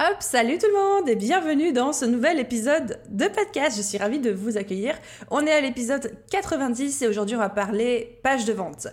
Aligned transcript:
Hop, 0.00 0.18
salut 0.20 0.58
tout 0.58 0.68
le 0.68 0.74
monde 0.74 1.08
et 1.08 1.16
bienvenue 1.16 1.72
dans 1.72 1.92
ce 1.92 2.04
nouvel 2.04 2.38
épisode 2.38 3.00
de 3.08 3.26
podcast. 3.26 3.76
Je 3.76 3.82
suis 3.82 3.98
ravie 3.98 4.20
de 4.20 4.30
vous 4.30 4.56
accueillir. 4.56 4.94
On 5.28 5.44
est 5.44 5.50
à 5.50 5.60
l'épisode 5.60 6.12
90 6.30 7.02
et 7.02 7.08
aujourd'hui 7.08 7.34
on 7.34 7.40
va 7.40 7.48
parler 7.48 8.20
page 8.22 8.44
de 8.44 8.52
vente. 8.52 8.86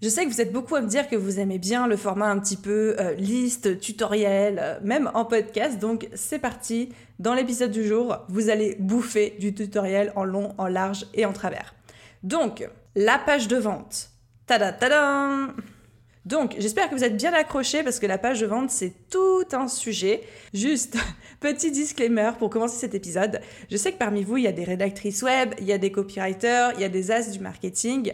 Je 0.00 0.08
sais 0.08 0.24
que 0.24 0.30
vous 0.30 0.40
êtes 0.40 0.54
beaucoup 0.54 0.74
à 0.74 0.80
me 0.80 0.86
dire 0.86 1.06
que 1.06 1.16
vous 1.16 1.38
aimez 1.38 1.58
bien 1.58 1.86
le 1.86 1.98
format 1.98 2.30
un 2.30 2.38
petit 2.38 2.56
peu 2.56 2.96
euh, 2.98 3.12
liste, 3.16 3.78
tutoriel, 3.78 4.58
euh, 4.62 4.78
même 4.82 5.10
en 5.12 5.26
podcast. 5.26 5.78
Donc 5.78 6.08
c'est 6.14 6.38
parti. 6.38 6.94
Dans 7.18 7.34
l'épisode 7.34 7.70
du 7.70 7.86
jour, 7.86 8.20
vous 8.30 8.48
allez 8.48 8.76
bouffer 8.78 9.36
du 9.38 9.52
tutoriel 9.52 10.14
en 10.16 10.24
long, 10.24 10.54
en 10.56 10.66
large 10.66 11.04
et 11.12 11.26
en 11.26 11.34
travers. 11.34 11.74
Donc, 12.22 12.66
la 12.94 13.18
page 13.18 13.48
de 13.48 13.56
vente. 13.56 14.08
Tada 14.46 14.72
donc, 16.30 16.54
j'espère 16.58 16.88
que 16.88 16.94
vous 16.94 17.02
êtes 17.02 17.16
bien 17.16 17.32
accrochés 17.32 17.82
parce 17.82 17.98
que 17.98 18.06
la 18.06 18.16
page 18.16 18.40
de 18.40 18.46
vente, 18.46 18.70
c'est 18.70 18.92
tout 19.10 19.44
un 19.50 19.66
sujet. 19.66 20.20
Juste, 20.54 20.96
petit 21.40 21.72
disclaimer 21.72 22.30
pour 22.38 22.50
commencer 22.50 22.78
cet 22.78 22.94
épisode. 22.94 23.40
Je 23.68 23.76
sais 23.76 23.90
que 23.90 23.98
parmi 23.98 24.22
vous, 24.22 24.36
il 24.36 24.44
y 24.44 24.46
a 24.46 24.52
des 24.52 24.62
rédactrices 24.62 25.24
web, 25.24 25.54
il 25.58 25.64
y 25.64 25.72
a 25.72 25.78
des 25.78 25.90
copywriters, 25.90 26.72
il 26.76 26.82
y 26.82 26.84
a 26.84 26.88
des 26.88 27.10
as 27.10 27.32
du 27.32 27.40
marketing. 27.40 28.12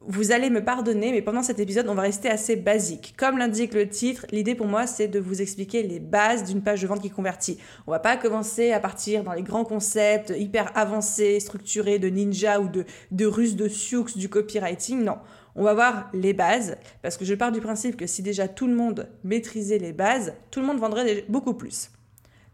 Vous 0.00 0.32
allez 0.32 0.48
me 0.48 0.64
pardonner, 0.64 1.12
mais 1.12 1.20
pendant 1.20 1.42
cet 1.42 1.58
épisode, 1.58 1.86
on 1.88 1.94
va 1.94 2.00
rester 2.00 2.30
assez 2.30 2.56
basique. 2.56 3.12
Comme 3.18 3.36
l'indique 3.36 3.74
le 3.74 3.86
titre, 3.86 4.24
l'idée 4.32 4.54
pour 4.54 4.66
moi, 4.66 4.86
c'est 4.86 5.08
de 5.08 5.20
vous 5.20 5.42
expliquer 5.42 5.82
les 5.82 6.00
bases 6.00 6.44
d'une 6.44 6.62
page 6.62 6.80
de 6.80 6.86
vente 6.86 7.02
qui 7.02 7.10
convertit. 7.10 7.58
On 7.86 7.90
va 7.90 7.98
pas 7.98 8.16
commencer 8.16 8.72
à 8.72 8.80
partir 8.80 9.22
dans 9.22 9.34
les 9.34 9.42
grands 9.42 9.66
concepts 9.66 10.32
hyper 10.34 10.72
avancés, 10.74 11.38
structurés 11.40 11.98
de 11.98 12.08
ninja 12.08 12.58
ou 12.58 12.68
de, 12.68 12.86
de 13.10 13.26
ruse 13.26 13.54
de 13.54 13.68
sioux 13.68 14.06
du 14.16 14.30
copywriting. 14.30 15.04
Non. 15.04 15.18
On 15.60 15.64
va 15.64 15.74
voir 15.74 16.08
les 16.14 16.32
bases, 16.32 16.78
parce 17.02 17.18
que 17.18 17.26
je 17.26 17.34
pars 17.34 17.52
du 17.52 17.60
principe 17.60 17.98
que 17.98 18.06
si 18.06 18.22
déjà 18.22 18.48
tout 18.48 18.66
le 18.66 18.74
monde 18.74 19.10
maîtrisait 19.24 19.76
les 19.76 19.92
bases, 19.92 20.32
tout 20.50 20.60
le 20.60 20.66
monde 20.66 20.78
vendrait 20.78 21.26
beaucoup 21.28 21.52
plus. 21.52 21.90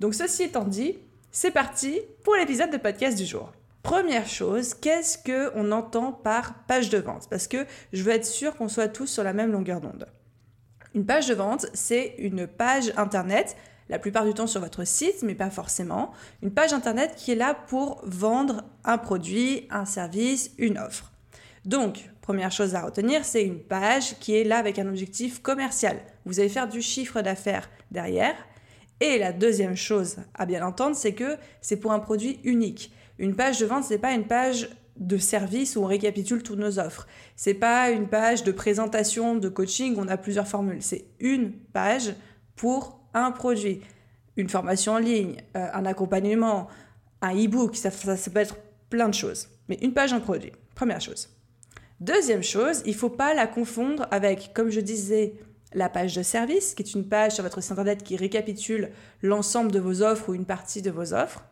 Donc 0.01 0.13
ceci 0.13 0.43
étant 0.43 0.65
dit, 0.65 0.98
c'est 1.31 1.53
parti 1.53 2.01
pour 2.25 2.35
l'épisode 2.35 2.73
de 2.73 2.79
podcast 2.79 3.17
du 3.17 3.25
jour. 3.25 3.53
Première 3.85 4.27
chose, 4.27 4.75
qu'est-ce 4.75 5.19
que 5.19 5.53
on 5.55 5.71
entend 5.71 6.11
par 6.11 6.65
page 6.65 6.91
de 6.91 6.98
vente? 6.98 7.29
Parce 7.31 7.47
que 7.47 7.65
je 7.93 8.03
veux 8.03 8.11
être 8.11 8.27
sûr 8.27 8.57
qu'on 8.57 8.69
soit 8.69 8.89
tous 8.89 9.07
sur 9.07 9.23
la 9.23 9.33
même 9.33 9.53
longueur 9.53 9.81
d'onde. 9.81 10.09
Une 10.93 11.07
page 11.07 11.29
de 11.29 11.35
vente, 11.35 11.67
c'est 11.75 12.17
une 12.19 12.48
page 12.48 12.93
internet, 12.97 13.57
la 13.89 14.01
plupart 14.01 14.25
du 14.25 14.35
temps 14.35 14.48
sur 14.48 14.61
votre 14.61 14.83
site, 14.83 15.23
mais 15.23 15.37
pas 15.37 15.51
forcément. 15.51 16.11
Une 16.43 16.53
page 16.53 16.73
internet 16.73 17.15
qui 17.15 17.31
est 17.31 17.37
là 17.37 17.55
pour 17.55 18.01
vendre 18.03 18.65
un 18.83 18.98
produit, 18.98 19.69
un 19.70 19.85
service, 19.85 20.51
une 20.59 20.77
offre. 20.77 21.13
Donc, 21.65 22.11
première 22.27 22.51
chose 22.51 22.75
à 22.75 22.83
retenir, 22.83 23.25
c'est 23.25 23.45
une 23.45 23.61
page 23.61 24.19
qui 24.19 24.35
est 24.35 24.42
là 24.42 24.57
avec 24.57 24.81
un 24.81 24.89
objectif 24.89 25.41
commercial. 25.41 25.97
Vous 26.25 26.41
allez 26.41 26.48
faire 26.48 26.67
du 26.67 26.83
chiffre 26.83 27.23
d'affaires 27.23 27.70
derrière. 27.92 28.35
Et 28.98 29.17
la 29.17 29.33
deuxième 29.33 29.77
chose 29.77 30.17
à 30.35 30.45
bien 30.45 30.67
entendre, 30.67 30.97
c'est 30.97 31.13
que 31.13 31.36
c'est 31.61 31.77
pour 31.77 31.92
un 31.92 32.01
produit 32.01 32.41
unique. 32.42 32.91
Une 33.20 33.36
page 33.36 33.61
de 33.61 33.67
vente, 33.67 33.85
ce 33.85 33.92
n'est 33.92 34.01
pas 34.01 34.13
une 34.13 34.27
page 34.27 34.69
de 34.97 35.19
service 35.19 35.77
où 35.77 35.83
on 35.83 35.86
récapitule 35.86 36.42
toutes 36.42 36.59
nos 36.59 36.81
offres. 36.81 37.07
C'est 37.36 37.55
pas 37.55 37.91
une 37.91 38.09
page 38.09 38.42
de 38.42 38.51
présentation, 38.51 39.36
de 39.36 39.48
coaching, 39.48 39.95
où 39.95 40.01
on 40.01 40.09
a 40.09 40.17
plusieurs 40.17 40.48
formules. 40.48 40.83
C'est 40.83 41.05
une 41.20 41.53
page 41.53 42.13
pour 42.57 42.98
un 43.15 43.31
produit. 43.31 43.83
Une 44.36 44.48
formation 44.48 44.95
en 44.95 44.98
ligne, 44.98 45.36
euh, 45.57 45.69
un 45.73 45.86
accompagnement, 45.86 46.67
un 47.23 47.36
e-book, 47.36 47.77
ça, 47.77 47.92
ça, 47.92 48.31
peut 48.33 48.41
être 48.41 48.57
plein 48.91 49.09
de 49.09 49.15
choses. 49.15 49.48
Mais 49.69 49.79
une 49.81 49.92
page, 49.92 50.13
un 50.13 50.19
produit. 50.19 50.51
Première 50.75 51.01
chose. 51.01 51.36
Deuxième 52.01 52.42
chose, 52.42 52.83
il 52.84 52.92
ne 52.92 52.96
faut 52.96 53.08
pas 53.08 53.33
la 53.33 53.46
confondre 53.46 54.07
avec, 54.11 54.52
comme 54.52 54.68
je 54.68 54.80
disais, 54.80 55.34
la 55.73 55.89
page 55.89 56.14
de 56.14 56.23
service, 56.23 56.74
qui 56.74 56.83
est 56.83 56.95
une 56.95 57.08
page 57.08 57.33
sur 57.33 57.42
votre 57.42 57.62
site 57.62 57.73
internet 57.73 58.02
qui 58.02 58.17
récapitule 58.17 58.90
l'ensemble 59.23 59.73
de 59.73 59.79
vos 59.79 60.02
offres 60.02 60.29
ou 60.29 60.35
une 60.35 60.45
partie 60.45 60.83
de 60.83 60.90
vos 60.90 61.14
offres. 61.14 61.45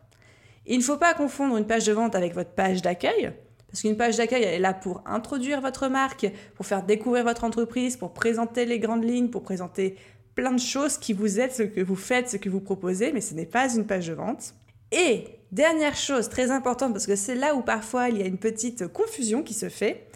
Il 0.67 0.77
ne 0.77 0.83
faut 0.83 0.97
pas 0.97 1.15
confondre 1.15 1.57
une 1.57 1.65
page 1.65 1.85
de 1.85 1.93
vente 1.93 2.15
avec 2.15 2.33
votre 2.33 2.51
page 2.51 2.81
d'accueil, 2.83 3.33
parce 3.67 3.81
qu'une 3.81 3.97
page 3.97 4.17
d'accueil, 4.17 4.43
elle 4.43 4.53
est 4.53 4.59
là 4.59 4.73
pour 4.73 5.03
introduire 5.05 5.61
votre 5.61 5.87
marque, 5.87 6.27
pour 6.55 6.65
faire 6.65 6.83
découvrir 6.83 7.23
votre 7.23 7.43
entreprise, 7.43 7.97
pour 7.97 8.13
présenter 8.13 8.65
les 8.65 8.79
grandes 8.79 9.03
lignes, 9.03 9.29
pour 9.29 9.41
présenter 9.41 9.95
plein 10.35 10.51
de 10.51 10.59
choses 10.59 10.97
qui 10.97 11.13
vous 11.13 11.39
êtes, 11.39 11.53
ce 11.53 11.63
que 11.63 11.81
vous 11.81 11.95
faites, 11.95 12.29
ce 12.29 12.37
que 12.37 12.49
vous 12.49 12.61
proposez, 12.61 13.11
mais 13.11 13.21
ce 13.21 13.33
n'est 13.33 13.45
pas 13.45 13.73
une 13.73 13.85
page 13.85 14.07
de 14.07 14.13
vente. 14.13 14.53
Et 14.91 15.25
dernière 15.51 15.95
chose 15.95 16.29
très 16.29 16.51
importante, 16.51 16.93
parce 16.93 17.07
que 17.07 17.15
c'est 17.15 17.35
là 17.35 17.55
où 17.55 17.61
parfois 17.61 18.09
il 18.09 18.17
y 18.19 18.21
a 18.21 18.27
une 18.27 18.37
petite 18.37 18.87
confusion 18.87 19.43
qui 19.43 19.53
se 19.53 19.69
fait, 19.69 20.07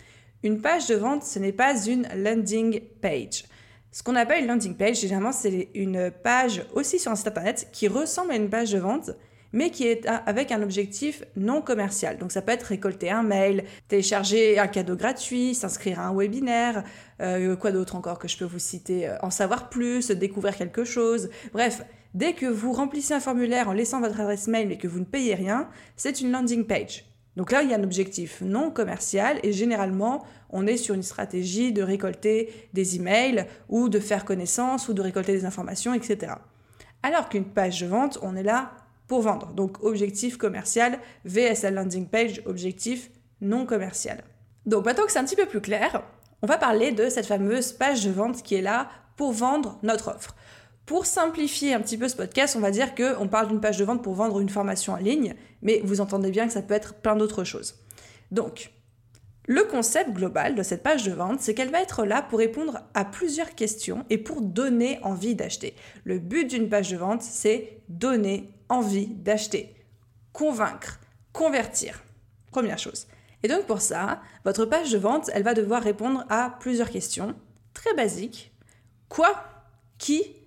une 0.44 0.62
page 0.62 0.88
de 0.88 0.96
vente, 0.96 1.24
ce 1.24 1.40
n'est 1.40 1.52
pas 1.52 1.76
une 1.86 2.08
landing 2.16 2.82
page. 3.02 3.46
Ce 3.92 4.04
qu'on 4.04 4.16
appelle 4.16 4.42
une 4.44 4.48
landing 4.48 4.76
page, 4.76 5.00
généralement, 5.00 5.32
c'est 5.32 5.70
une 5.74 6.12
page 6.12 6.64
aussi 6.74 7.00
sur 7.00 7.12
un 7.12 7.16
site 7.16 7.28
internet 7.28 7.70
qui 7.72 7.88
ressemble 7.88 8.32
à 8.32 8.36
une 8.36 8.50
page 8.50 8.72
de 8.72 8.78
vente, 8.78 9.12
mais 9.52 9.72
qui 9.72 9.88
est 9.88 10.06
avec 10.28 10.52
un 10.52 10.62
objectif 10.62 11.24
non 11.36 11.62
commercial. 11.62 12.18
Donc 12.18 12.32
ça 12.32 12.42
peut 12.42 12.52
être 12.52 12.64
récolter 12.64 13.10
un 13.10 13.24
mail, 13.24 13.64
télécharger 13.88 14.60
un 14.60 14.68
cadeau 14.68 14.96
gratuit, 14.96 15.56
s'inscrire 15.56 16.00
à 16.00 16.08
un 16.08 16.16
webinaire, 16.16 16.84
euh, 17.20 17.56
quoi 17.56 17.72
d'autre 17.72 17.96
encore 17.96 18.20
que 18.20 18.28
je 18.28 18.38
peux 18.38 18.46
vous 18.46 18.60
citer, 18.60 19.08
euh, 19.08 19.18
en 19.24 19.32
savoir 19.32 19.70
plus, 19.70 20.12
découvrir 20.12 20.56
quelque 20.56 20.84
chose. 20.84 21.30
Bref, 21.52 21.82
dès 22.14 22.34
que 22.34 22.46
vous 22.46 22.74
remplissez 22.74 23.16
un 23.16 23.20
formulaire 23.20 23.70
en 23.70 23.74
laissant 23.74 24.02
votre 24.02 24.20
adresse 24.20 24.48
mail 24.48 24.68
mais 24.68 24.78
que 24.78 24.88
vous 24.88 25.00
ne 25.00 25.06
payez 25.06 25.34
rien, 25.34 25.68
c'est 25.96 26.22
une 26.22 26.32
landing 26.32 26.66
page. 26.66 27.06
Donc 27.40 27.54
là, 27.54 27.64
il 27.64 27.70
y 27.70 27.74
a 27.74 27.78
un 27.78 27.84
objectif 27.84 28.42
non 28.42 28.70
commercial 28.70 29.40
et 29.44 29.54
généralement, 29.54 30.26
on 30.50 30.68
est 30.68 30.76
sur 30.76 30.94
une 30.94 31.04
stratégie 31.04 31.72
de 31.72 31.82
récolter 31.82 32.52
des 32.74 32.98
emails 32.98 33.46
ou 33.70 33.88
de 33.88 33.98
faire 33.98 34.26
connaissance 34.26 34.90
ou 34.90 34.94
de 34.94 35.02
récolter 35.02 35.32
des 35.32 35.46
informations, 35.46 35.94
etc. 35.94 36.34
Alors 37.02 37.30
qu'une 37.30 37.46
page 37.46 37.80
de 37.80 37.88
vente, 37.88 38.20
on 38.24 38.36
est 38.36 38.44
là 38.44 38.74
pour 39.08 39.22
vendre. 39.22 39.54
Donc 39.54 39.82
objectif 39.86 40.36
commercial, 40.36 41.00
VSL 41.24 41.76
landing 41.76 42.10
page, 42.10 42.42
objectif 42.46 43.10
non 43.40 43.66
commercial. 43.66 44.22
Donc 44.66 44.84
maintenant 44.84 45.06
que 45.06 45.12
c'est 45.14 45.20
un 45.20 45.24
petit 45.24 45.38
peu 45.38 45.46
plus 45.46 45.62
clair, 45.62 46.04
on 46.42 46.48
va 46.48 46.58
parler 46.58 46.92
de 46.92 47.08
cette 47.08 47.26
fameuse 47.26 47.72
page 47.72 48.04
de 48.04 48.12
vente 48.12 48.44
qui 48.44 48.56
est 48.56 48.62
là 48.62 48.90
pour 49.16 49.32
vendre 49.32 49.80
notre 49.82 50.10
offre. 50.10 50.36
Pour 50.90 51.06
simplifier 51.06 51.76
un 51.76 51.82
petit 51.82 52.00
peu 52.00 52.08
ce 52.08 52.16
podcast, 52.16 52.56
on 52.56 52.62
va 52.62 52.72
dire 52.72 52.96
qu'on 52.96 53.28
parle 53.28 53.50
d'une 53.50 53.62
page 53.62 53.78
de 53.78 53.86
vente 53.86 54.04
pour 54.04 54.16
vendre 54.16 54.40
une 54.40 54.50
formation 54.50 54.94
en 54.94 54.96
ligne, 54.96 55.36
mais 55.62 55.82
vous 55.84 56.02
entendez 56.02 56.32
bien 56.32 56.48
que 56.48 56.52
ça 56.54 56.64
peut 56.64 56.74
être 56.74 56.96
plein 56.96 57.16
d'autres 57.16 57.44
choses. 57.44 57.76
Donc, 58.32 58.72
le 59.46 59.66
concept 59.66 60.10
global 60.14 60.56
de 60.56 60.64
cette 60.64 60.82
page 60.82 61.04
de 61.04 61.12
vente, 61.12 61.42
c'est 61.42 61.54
qu'elle 61.54 61.70
va 61.70 61.80
être 61.80 62.06
là 62.06 62.24
pour 62.24 62.40
répondre 62.40 62.80
à 62.96 63.06
plusieurs 63.06 63.54
questions 63.54 64.04
et 64.10 64.18
pour 64.18 64.42
donner 64.42 64.98
envie 65.04 65.36
d'acheter. 65.36 65.76
Le 66.06 66.18
but 66.18 66.46
d'une 66.46 66.70
page 66.70 66.90
de 66.90 66.98
vente, 66.98 67.22
c'est 67.22 67.84
donner 67.88 68.52
envie 68.68 69.06
d'acheter, 69.06 69.76
convaincre, 70.34 71.00
convertir. 71.34 72.04
Première 72.50 72.80
chose. 72.80 73.06
Et 73.44 73.48
donc 73.48 73.68
pour 73.68 73.82
ça, 73.82 74.24
votre 74.44 74.66
page 74.66 74.92
de 74.92 74.98
vente, 74.98 75.30
elle 75.36 75.44
va 75.44 75.54
devoir 75.54 75.84
répondre 75.84 76.26
à 76.30 76.58
plusieurs 76.60 76.90
questions 76.90 77.36
très 77.76 77.94
basiques. 77.94 78.52
Quoi? 79.08 79.36
Qui? 80.00 80.39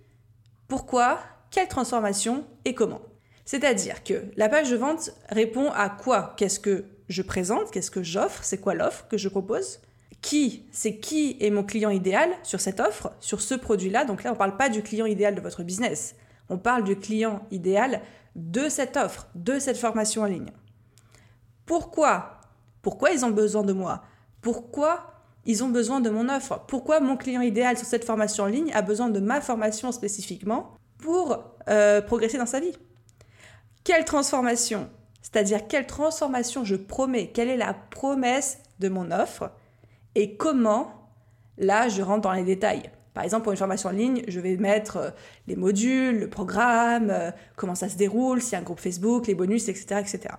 Pourquoi 0.72 1.18
Quelle 1.50 1.68
transformation 1.68 2.46
Et 2.64 2.74
comment 2.74 3.02
C'est-à-dire 3.44 4.02
que 4.02 4.24
la 4.38 4.48
page 4.48 4.70
de 4.70 4.76
vente 4.76 5.10
répond 5.28 5.70
à 5.70 5.90
quoi 5.90 6.32
Qu'est-ce 6.38 6.58
que 6.58 6.86
je 7.10 7.20
présente 7.20 7.70
Qu'est-ce 7.70 7.90
que 7.90 8.02
j'offre 8.02 8.42
C'est 8.42 8.56
quoi 8.56 8.72
l'offre 8.72 9.06
que 9.06 9.18
je 9.18 9.28
propose 9.28 9.80
qui, 10.22 10.64
c'est 10.72 10.96
qui 10.96 11.36
est 11.40 11.50
mon 11.50 11.62
client 11.62 11.90
idéal 11.90 12.30
sur 12.42 12.58
cette 12.58 12.80
offre, 12.80 13.12
sur 13.20 13.42
ce 13.42 13.54
produit-là. 13.54 14.06
Donc 14.06 14.22
là, 14.22 14.30
on 14.30 14.32
ne 14.32 14.38
parle 14.38 14.56
pas 14.56 14.70
du 14.70 14.82
client 14.82 15.04
idéal 15.04 15.34
de 15.34 15.42
votre 15.42 15.62
business. 15.62 16.14
On 16.48 16.56
parle 16.56 16.84
du 16.84 16.96
client 16.96 17.46
idéal 17.50 18.00
de 18.34 18.70
cette 18.70 18.96
offre, 18.96 19.28
de 19.34 19.58
cette 19.58 19.76
formation 19.76 20.22
en 20.22 20.26
ligne. 20.26 20.52
Pourquoi? 21.66 22.40
Pourquoi 22.80 23.10
ils 23.10 23.26
ont 23.26 23.30
besoin 23.30 23.62
de 23.62 23.74
moi? 23.74 24.04
Pourquoi 24.40 25.11
ils 25.44 25.64
ont 25.64 25.68
besoin 25.68 26.00
de 26.00 26.10
mon 26.10 26.28
offre 26.28 26.64
Pourquoi 26.68 27.00
mon 27.00 27.16
client 27.16 27.40
idéal 27.40 27.76
sur 27.76 27.86
cette 27.86 28.04
formation 28.04 28.44
en 28.44 28.48
ligne 28.48 28.72
a 28.74 28.82
besoin 28.82 29.08
de 29.08 29.20
ma 29.20 29.40
formation 29.40 29.92
spécifiquement 29.92 30.74
pour 30.98 31.38
euh, 31.68 32.00
progresser 32.00 32.38
dans 32.38 32.46
sa 32.46 32.60
vie? 32.60 32.72
Quelle 33.84 34.04
transformation? 34.04 34.88
C'est-à-dire 35.20 35.66
quelle 35.66 35.86
transformation 35.86 36.64
je 36.64 36.76
promets? 36.76 37.30
Quelle 37.32 37.48
est 37.48 37.56
la 37.56 37.74
promesse 37.74 38.58
de 38.78 38.88
mon 38.88 39.10
offre? 39.10 39.50
Et 40.14 40.36
comment 40.36 40.98
Là, 41.58 41.88
je 41.88 42.02
rentre 42.02 42.22
dans 42.22 42.32
les 42.32 42.44
détails? 42.44 42.90
Par 43.14 43.24
exemple, 43.24 43.42
pour 43.42 43.52
une 43.52 43.58
formation 43.58 43.90
en 43.90 43.92
ligne, 43.92 44.22
je 44.26 44.40
vais 44.40 44.56
mettre 44.56 44.96
euh, 44.96 45.10
les 45.46 45.54
modules, 45.54 46.18
le 46.18 46.30
programme, 46.30 47.10
euh, 47.10 47.30
comment 47.56 47.74
ça 47.74 47.88
se 47.88 47.96
déroule, 47.96 48.40
s'il 48.40 48.52
y 48.52 48.54
a 48.56 48.58
un 48.58 48.62
groupe 48.62 48.80
Facebook, 48.80 49.26
les 49.26 49.34
bonus, 49.34 49.68
etc., 49.68 50.00
etc. 50.00 50.34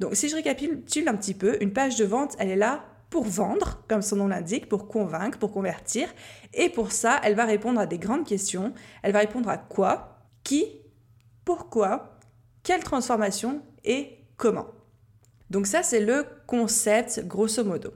Donc, 0.00 0.16
si 0.16 0.28
je 0.28 0.34
récapitule 0.34 1.08
un 1.08 1.14
petit 1.14 1.34
peu, 1.34 1.56
une 1.62 1.72
page 1.72 1.96
de 1.96 2.04
vente, 2.04 2.34
elle 2.38 2.50
est 2.50 2.56
là 2.56 2.84
pour 3.10 3.24
vendre, 3.24 3.82
comme 3.88 4.02
son 4.02 4.16
nom 4.16 4.28
l'indique, 4.28 4.68
pour 4.68 4.88
convaincre, 4.88 5.38
pour 5.38 5.52
convertir. 5.52 6.08
Et 6.54 6.68
pour 6.68 6.92
ça, 6.92 7.20
elle 7.22 7.34
va 7.34 7.44
répondre 7.44 7.80
à 7.80 7.86
des 7.86 7.98
grandes 7.98 8.26
questions. 8.26 8.72
Elle 9.02 9.12
va 9.12 9.20
répondre 9.20 9.48
à 9.48 9.58
quoi, 9.58 10.18
qui, 10.42 10.80
pourquoi, 11.44 12.18
quelle 12.62 12.82
transformation 12.82 13.62
et 13.84 14.18
comment. 14.36 14.66
Donc 15.50 15.66
ça, 15.66 15.82
c'est 15.82 16.00
le 16.00 16.24
concept 16.46 17.24
grosso 17.26 17.64
modo. 17.64 17.92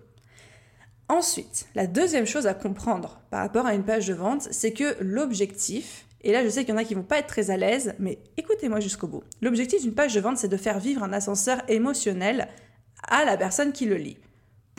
Ensuite, 1.09 1.67
la 1.75 1.89
deuxième 1.89 2.27
chose 2.27 2.47
à 2.47 2.55
comprendre 2.55 3.21
par 3.31 3.41
rapport 3.41 3.67
à 3.67 3.75
une 3.75 3.85
page 3.85 4.07
de 4.07 4.15
vente, 4.15 4.47
c'est 4.53 4.73
que 4.73 4.97
l'objectif, 5.01 6.07
et 6.21 6.31
là 6.31 6.45
je 6.45 6.49
sais 6.49 6.65
qu'il 6.65 6.73
y 6.73 6.77
en 6.77 6.81
a 6.81 6.85
qui 6.85 6.95
vont 6.95 7.03
pas 7.03 7.19
être 7.19 7.27
très 7.27 7.51
à 7.51 7.57
l'aise, 7.57 7.95
mais 7.99 8.21
écoutez-moi 8.37 8.79
jusqu'au 8.79 9.09
bout. 9.09 9.25
L'objectif 9.43 9.83
d'une 9.83 9.95
page 9.95 10.15
de 10.15 10.21
vente, 10.21 10.39
c'est 10.39 10.47
de 10.47 10.57
faire 10.57 10.79
vivre 10.79 11.03
un 11.03 11.13
ascenseur 11.13 11.63
émotionnel 11.67 12.47
à 13.09 13.25
la 13.25 13.37
personne 13.37 13.73
qui 13.73 13.87
le 13.87 13.97
lit 13.97 14.19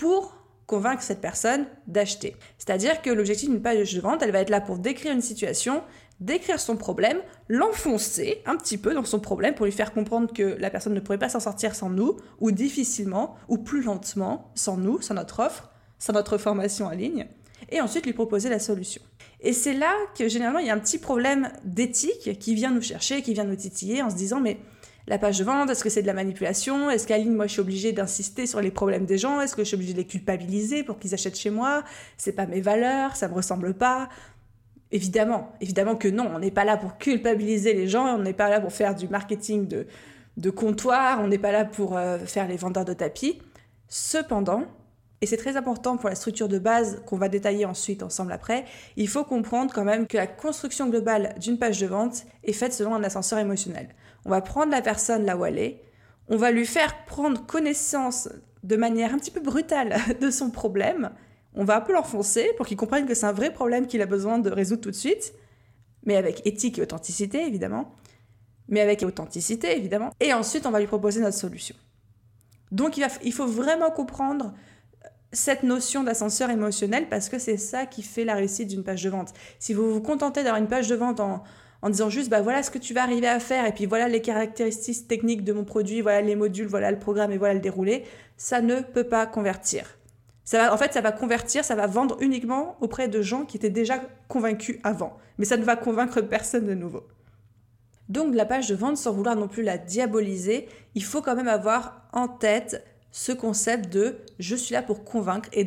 pour 0.01 0.35
convaincre 0.65 1.03
cette 1.03 1.21
personne 1.21 1.67
d'acheter. 1.85 2.35
C'est-à-dire 2.57 3.03
que 3.03 3.11
l'objectif 3.11 3.49
d'une 3.49 3.61
page 3.61 3.93
de 3.93 4.01
vente, 4.01 4.23
elle 4.23 4.31
va 4.31 4.39
être 4.39 4.49
là 4.49 4.59
pour 4.59 4.79
décrire 4.79 5.13
une 5.13 5.21
situation, 5.21 5.83
décrire 6.19 6.59
son 6.59 6.75
problème, 6.75 7.19
l'enfoncer 7.49 8.41
un 8.47 8.55
petit 8.55 8.79
peu 8.79 8.95
dans 8.95 9.05
son 9.05 9.19
problème 9.19 9.53
pour 9.53 9.67
lui 9.67 9.71
faire 9.71 9.93
comprendre 9.93 10.33
que 10.33 10.55
la 10.57 10.71
personne 10.71 10.95
ne 10.95 10.99
pourrait 10.99 11.19
pas 11.19 11.29
s'en 11.29 11.39
sortir 11.39 11.75
sans 11.75 11.91
nous, 11.91 12.17
ou 12.39 12.49
difficilement, 12.49 13.35
ou 13.47 13.59
plus 13.59 13.83
lentement 13.83 14.49
sans 14.55 14.75
nous, 14.75 15.01
sans 15.01 15.13
notre 15.13 15.39
offre, 15.39 15.69
sans 15.99 16.13
notre 16.13 16.39
formation 16.39 16.87
en 16.87 16.91
ligne, 16.91 17.27
et 17.69 17.79
ensuite 17.79 18.07
lui 18.07 18.13
proposer 18.13 18.49
la 18.49 18.57
solution. 18.57 19.03
Et 19.41 19.53
c'est 19.53 19.75
là 19.75 19.93
que 20.17 20.27
généralement 20.27 20.59
il 20.59 20.65
y 20.65 20.71
a 20.71 20.73
un 20.73 20.79
petit 20.79 20.97
problème 20.97 21.51
d'éthique 21.63 22.39
qui 22.39 22.55
vient 22.55 22.71
nous 22.71 22.81
chercher, 22.81 23.21
qui 23.21 23.33
vient 23.33 23.43
nous 23.43 23.55
titiller 23.55 24.01
en 24.01 24.09
se 24.09 24.15
disant 24.15 24.39
mais 24.39 24.57
la 25.07 25.17
page 25.17 25.39
de 25.39 25.43
vente, 25.43 25.69
est-ce 25.69 25.83
que 25.83 25.89
c'est 25.89 26.01
de 26.01 26.07
la 26.07 26.13
manipulation 26.13 26.89
Est-ce 26.89 27.07
qu'à 27.07 27.17
ligne, 27.17 27.33
moi, 27.33 27.47
je 27.47 27.53
suis 27.53 27.61
obligée 27.61 27.91
d'insister 27.91 28.45
sur 28.45 28.61
les 28.61 28.71
problèmes 28.71 29.05
des 29.05 29.17
gens 29.17 29.41
Est-ce 29.41 29.55
que 29.55 29.63
je 29.63 29.67
suis 29.67 29.75
obligée 29.75 29.93
de 29.93 29.97
les 29.97 30.07
culpabiliser 30.07 30.83
pour 30.83 30.99
qu'ils 30.99 31.13
achètent 31.13 31.37
chez 31.37 31.49
moi 31.49 31.83
C'est 32.17 32.33
pas 32.33 32.45
mes 32.45 32.61
valeurs, 32.61 33.15
ça 33.15 33.27
me 33.27 33.33
ressemble 33.33 33.73
pas. 33.73 34.09
Évidemment, 34.91 35.53
évidemment 35.61 35.95
que 35.95 36.07
non, 36.07 36.29
on 36.35 36.39
n'est 36.39 36.51
pas 36.51 36.65
là 36.65 36.77
pour 36.77 36.97
culpabiliser 36.97 37.73
les 37.73 37.87
gens, 37.87 38.05
on 38.15 38.19
n'est 38.19 38.33
pas 38.33 38.49
là 38.49 38.59
pour 38.59 38.73
faire 38.73 38.93
du 38.93 39.07
marketing 39.07 39.67
de, 39.67 39.87
de 40.37 40.49
comptoir, 40.49 41.21
on 41.21 41.27
n'est 41.27 41.37
pas 41.37 41.51
là 41.51 41.65
pour 41.65 41.97
euh, 41.97 42.19
faire 42.19 42.47
les 42.47 42.57
vendeurs 42.57 42.85
de 42.85 42.93
tapis. 42.93 43.41
Cependant, 43.87 44.65
et 45.21 45.27
c'est 45.27 45.37
très 45.37 45.55
important 45.55 45.97
pour 45.97 46.09
la 46.09 46.15
structure 46.15 46.47
de 46.47 46.59
base 46.59 47.01
qu'on 47.05 47.17
va 47.17 47.29
détailler 47.29 47.65
ensuite 47.65 48.03
ensemble 48.03 48.31
après, 48.31 48.65
il 48.97 49.07
faut 49.07 49.23
comprendre 49.23 49.73
quand 49.73 49.83
même 49.83 50.07
que 50.07 50.17
la 50.17 50.27
construction 50.27 50.89
globale 50.89 51.35
d'une 51.39 51.57
page 51.57 51.79
de 51.79 51.87
vente 51.87 52.25
est 52.43 52.53
faite 52.53 52.73
selon 52.73 52.95
un 52.95 53.03
ascenseur 53.03 53.39
émotionnel. 53.39 53.89
On 54.25 54.29
va 54.29 54.41
prendre 54.41 54.71
la 54.71 54.81
personne 54.81 55.25
là 55.25 55.37
où 55.37 55.45
elle 55.45 55.57
est, 55.57 55.81
on 56.27 56.37
va 56.37 56.51
lui 56.51 56.65
faire 56.65 57.05
prendre 57.05 57.45
connaissance 57.45 58.29
de 58.63 58.75
manière 58.75 59.13
un 59.13 59.17
petit 59.17 59.31
peu 59.31 59.41
brutale 59.41 59.95
de 60.21 60.29
son 60.29 60.49
problème, 60.49 61.11
on 61.53 61.65
va 61.65 61.77
un 61.77 61.81
peu 61.81 61.93
l'enfoncer 61.93 62.51
pour 62.57 62.65
qu'il 62.65 62.77
comprenne 62.77 63.05
que 63.05 63.13
c'est 63.13 63.25
un 63.25 63.33
vrai 63.33 63.51
problème 63.51 63.87
qu'il 63.87 64.01
a 64.01 64.05
besoin 64.05 64.39
de 64.39 64.49
résoudre 64.49 64.81
tout 64.81 64.91
de 64.91 64.95
suite, 64.95 65.33
mais 66.05 66.15
avec 66.15 66.45
éthique 66.45 66.79
et 66.79 66.81
authenticité 66.81 67.45
évidemment, 67.45 67.93
mais 68.67 68.79
avec 68.79 69.03
authenticité 69.03 69.75
évidemment, 69.75 70.11
et 70.19 70.33
ensuite 70.33 70.65
on 70.65 70.71
va 70.71 70.79
lui 70.79 70.87
proposer 70.87 71.19
notre 71.19 71.37
solution. 71.37 71.75
Donc 72.71 72.97
il, 72.97 73.33
faut 73.33 73.47
vraiment 73.47 73.91
comprendre 73.91 74.53
cette 75.33 75.63
notion 75.63 76.03
d'ascenseur 76.03 76.49
émotionnel 76.49 77.09
parce 77.09 77.27
que 77.27 77.37
c'est 77.37 77.57
ça 77.57 77.85
qui 77.85 78.01
fait 78.01 78.23
la 78.23 78.35
réussite 78.35 78.69
d'une 78.69 78.83
page 78.83 79.03
de 79.03 79.09
vente. 79.09 79.33
Si 79.59 79.73
vous 79.73 79.93
vous 79.93 80.01
contentez 80.01 80.41
d'avoir 80.43 80.61
une 80.61 80.69
page 80.69 80.87
de 80.87 80.95
vente 80.95 81.19
en, 81.19 81.43
disant 81.89 82.09
juste 82.09 82.29
bah 82.29 82.41
voilà 82.41 82.61
ce 82.63 82.69
que 82.69 82.77
tu 82.77 82.93
vas 82.93 83.03
arriver 83.03 83.27
à 83.27 83.39
faire 83.39 83.65
et 83.65 83.71
puis 83.71 83.85
voilà 83.85 84.07
les 84.07 84.21
caractéristiques 84.21 85.07
techniques 85.07 85.43
de 85.43 85.53
mon 85.53 85.63
produit, 85.63 86.01
voilà 86.01 86.21
les 86.21 86.35
modules, 86.35 86.67
voilà 86.67 86.91
le 86.91 86.99
programme 86.99 87.31
et 87.31 87.37
voilà 87.37 87.55
le 87.55 87.59
déroulé, 87.59 88.03
ça 88.37 88.61
ne 88.61 88.81
peut 88.81 89.03
pas 89.03 89.25
convertir. 89.25 89.85
Ça 90.43 90.57
va, 90.57 90.73
en 90.73 90.77
fait, 90.77 90.93
ça 90.93 91.01
va 91.01 91.11
convertir, 91.11 91.63
ça 91.63 91.75
va 91.75 91.87
vendre 91.87 92.17
uniquement 92.19 92.75
auprès 92.81 93.07
de 93.07 93.21
gens 93.21 93.45
qui 93.45 93.57
étaient 93.57 93.69
déjà 93.69 94.01
convaincus 94.27 94.79
avant. 94.83 95.17
Mais 95.37 95.45
ça 95.45 95.57
ne 95.57 95.63
va 95.63 95.75
convaincre 95.75 96.21
personne 96.21 96.65
de 96.65 96.73
nouveau. 96.73 97.03
Donc 98.09 98.35
la 98.35 98.45
page 98.45 98.67
de 98.67 98.75
vente, 98.75 98.97
sans 98.97 99.13
vouloir 99.13 99.35
non 99.35 99.47
plus 99.47 99.63
la 99.63 99.77
diaboliser, 99.77 100.67
il 100.95 101.03
faut 101.03 101.21
quand 101.21 101.35
même 101.35 101.47
avoir 101.47 102.01
en 102.11 102.27
tête 102.27 102.83
ce 103.11 103.31
concept 103.31 103.91
de 103.91 104.17
je 104.39 104.55
suis 104.55 104.73
là 104.73 104.81
pour 104.81 105.03
convaincre 105.03 105.49
et 105.53 105.63